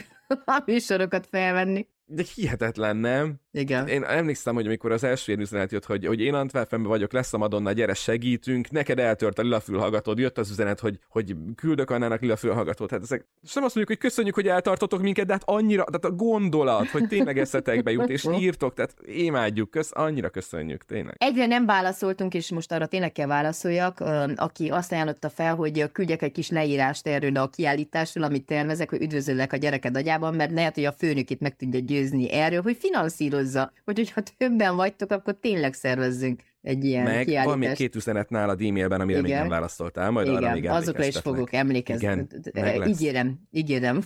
a 0.45 0.63
műsorokat 0.67 1.27
felvenni. 1.31 1.87
De 2.07 2.23
hihetetlen, 2.35 2.97
nem? 2.97 3.35
Igen. 3.53 3.89
Én 3.89 4.05
emlékszem, 4.05 4.55
hogy 4.55 4.67
amikor 4.67 4.93
az 4.93 5.05
első 5.05 5.33
ilyen 5.33 5.45
üzenet 5.45 5.73
jött, 5.73 5.85
hogy, 5.85 6.07
hogy 6.07 6.21
én 6.21 6.35
Antwerpenben 6.35 6.91
vagyok, 6.91 7.13
lesz 7.13 7.33
a 7.33 7.39
Madonna, 7.39 7.73
gyere 7.73 7.95
segítünk, 7.95 8.71
neked 8.71 8.99
eltört 8.99 9.39
a 9.39 9.43
lila 9.43 9.61
fülhallgatód, 9.61 10.19
jött 10.19 10.39
az 10.39 10.51
üzenet, 10.51 10.81
hogy, 10.81 10.99
hogy 11.09 11.35
küldök 11.55 11.91
annának 11.91 12.21
lila 12.21 12.37
fülhallgatót. 12.37 12.91
Hát 12.91 13.03
ezek, 13.03 13.27
és 13.43 13.53
nem 13.53 13.65
azt 13.65 13.75
mondjuk, 13.75 13.99
hogy 13.99 14.09
köszönjük, 14.11 14.35
hogy 14.35 14.49
eltartotok 14.49 15.03
minket, 15.03 15.27
de 15.27 15.33
hát 15.33 15.43
annyira, 15.45 15.85
tehát 15.85 16.05
a 16.05 16.11
gondolat, 16.11 16.89
hogy 16.89 17.07
tényleg 17.07 17.39
eszetekbe 17.39 17.91
jut, 17.91 18.09
és 18.09 18.27
írtok, 18.41 18.75
tehát 18.75 18.95
imádjuk, 19.07 19.71
kösz, 19.71 19.91
annyira 19.95 20.29
köszönjük, 20.29 20.85
tényleg. 20.85 21.17
Egyre 21.19 21.47
nem 21.47 21.67
válaszoltunk, 21.67 22.35
és 22.35 22.51
most 22.51 22.73
arra 22.73 22.87
tényleg 22.87 23.13
kell 23.13 23.27
válaszoljak, 23.27 24.01
aki 24.37 24.69
azt 24.69 24.93
ajánlotta 24.93 25.29
fel, 25.29 25.55
hogy 25.55 25.93
küldjek 25.93 26.23
egy 26.23 26.33
kis 26.33 26.51
leírást 26.51 27.07
erről 27.07 27.37
a 27.37 27.49
kiállításról, 27.49 28.25
amit 28.25 28.47
tervezek, 28.47 28.91
hogy 28.91 29.03
üdvözöllek 29.03 29.53
a 29.53 29.57
gyereked 29.57 29.97
agyában, 29.97 30.35
mert 30.35 30.53
lehet, 30.53 30.75
hogy 30.75 30.85
a 30.85 30.93
főnökét 30.93 31.41
meg 31.41 31.57
tudja 31.57 31.81
győzni 31.95 32.33
erről, 32.33 32.63
hogy 32.63 32.77
finanszírozza, 32.81 33.73
hogy 33.85 33.99
hogyha 33.99 34.21
többen 34.37 34.77
vagytok, 34.77 35.11
akkor 35.11 35.37
tényleg 35.41 35.73
szervezzünk 35.73 36.43
egy 36.63 36.85
ilyen 36.85 37.05
Meg 37.05 37.13
kiállítást. 37.13 37.47
van 37.47 37.59
még 37.59 37.73
két 37.73 37.95
üzenet 37.95 38.31
nálad 38.31 38.61
e-mailben, 38.61 39.01
amire 39.01 39.19
Igen. 39.19 39.31
még 39.31 39.39
nem 39.41 39.49
válaszoltál, 39.49 40.11
majd 40.11 40.29
arra 40.29 40.39
Igen, 40.39 40.53
még 40.53 40.69
azokra 40.69 41.05
is 41.05 41.19
fogok 41.19 41.53
emlékezni. 41.53 42.27
Igen, 42.43 42.87
ígérem, 42.87 43.39
ígérem. 43.51 44.03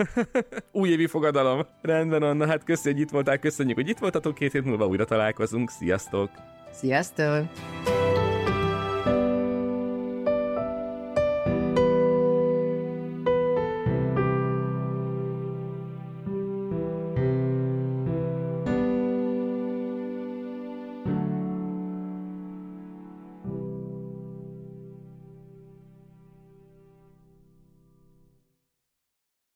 Újévi 0.72 1.06
fogadalom. 1.06 1.66
Rendben, 1.82 2.22
Anna, 2.22 2.46
hát 2.46 2.64
köszönjük, 2.64 2.98
hogy 2.98 3.06
itt 3.06 3.12
voltál, 3.12 3.38
köszönjük, 3.38 3.76
hogy 3.76 3.88
itt 3.88 3.98
voltatok, 3.98 4.34
két 4.34 4.52
hét 4.52 4.64
múlva 4.64 4.86
újra 4.86 5.04
találkozunk. 5.04 5.70
Sziasztok! 5.70 6.30
Sziasztok! 6.72 7.46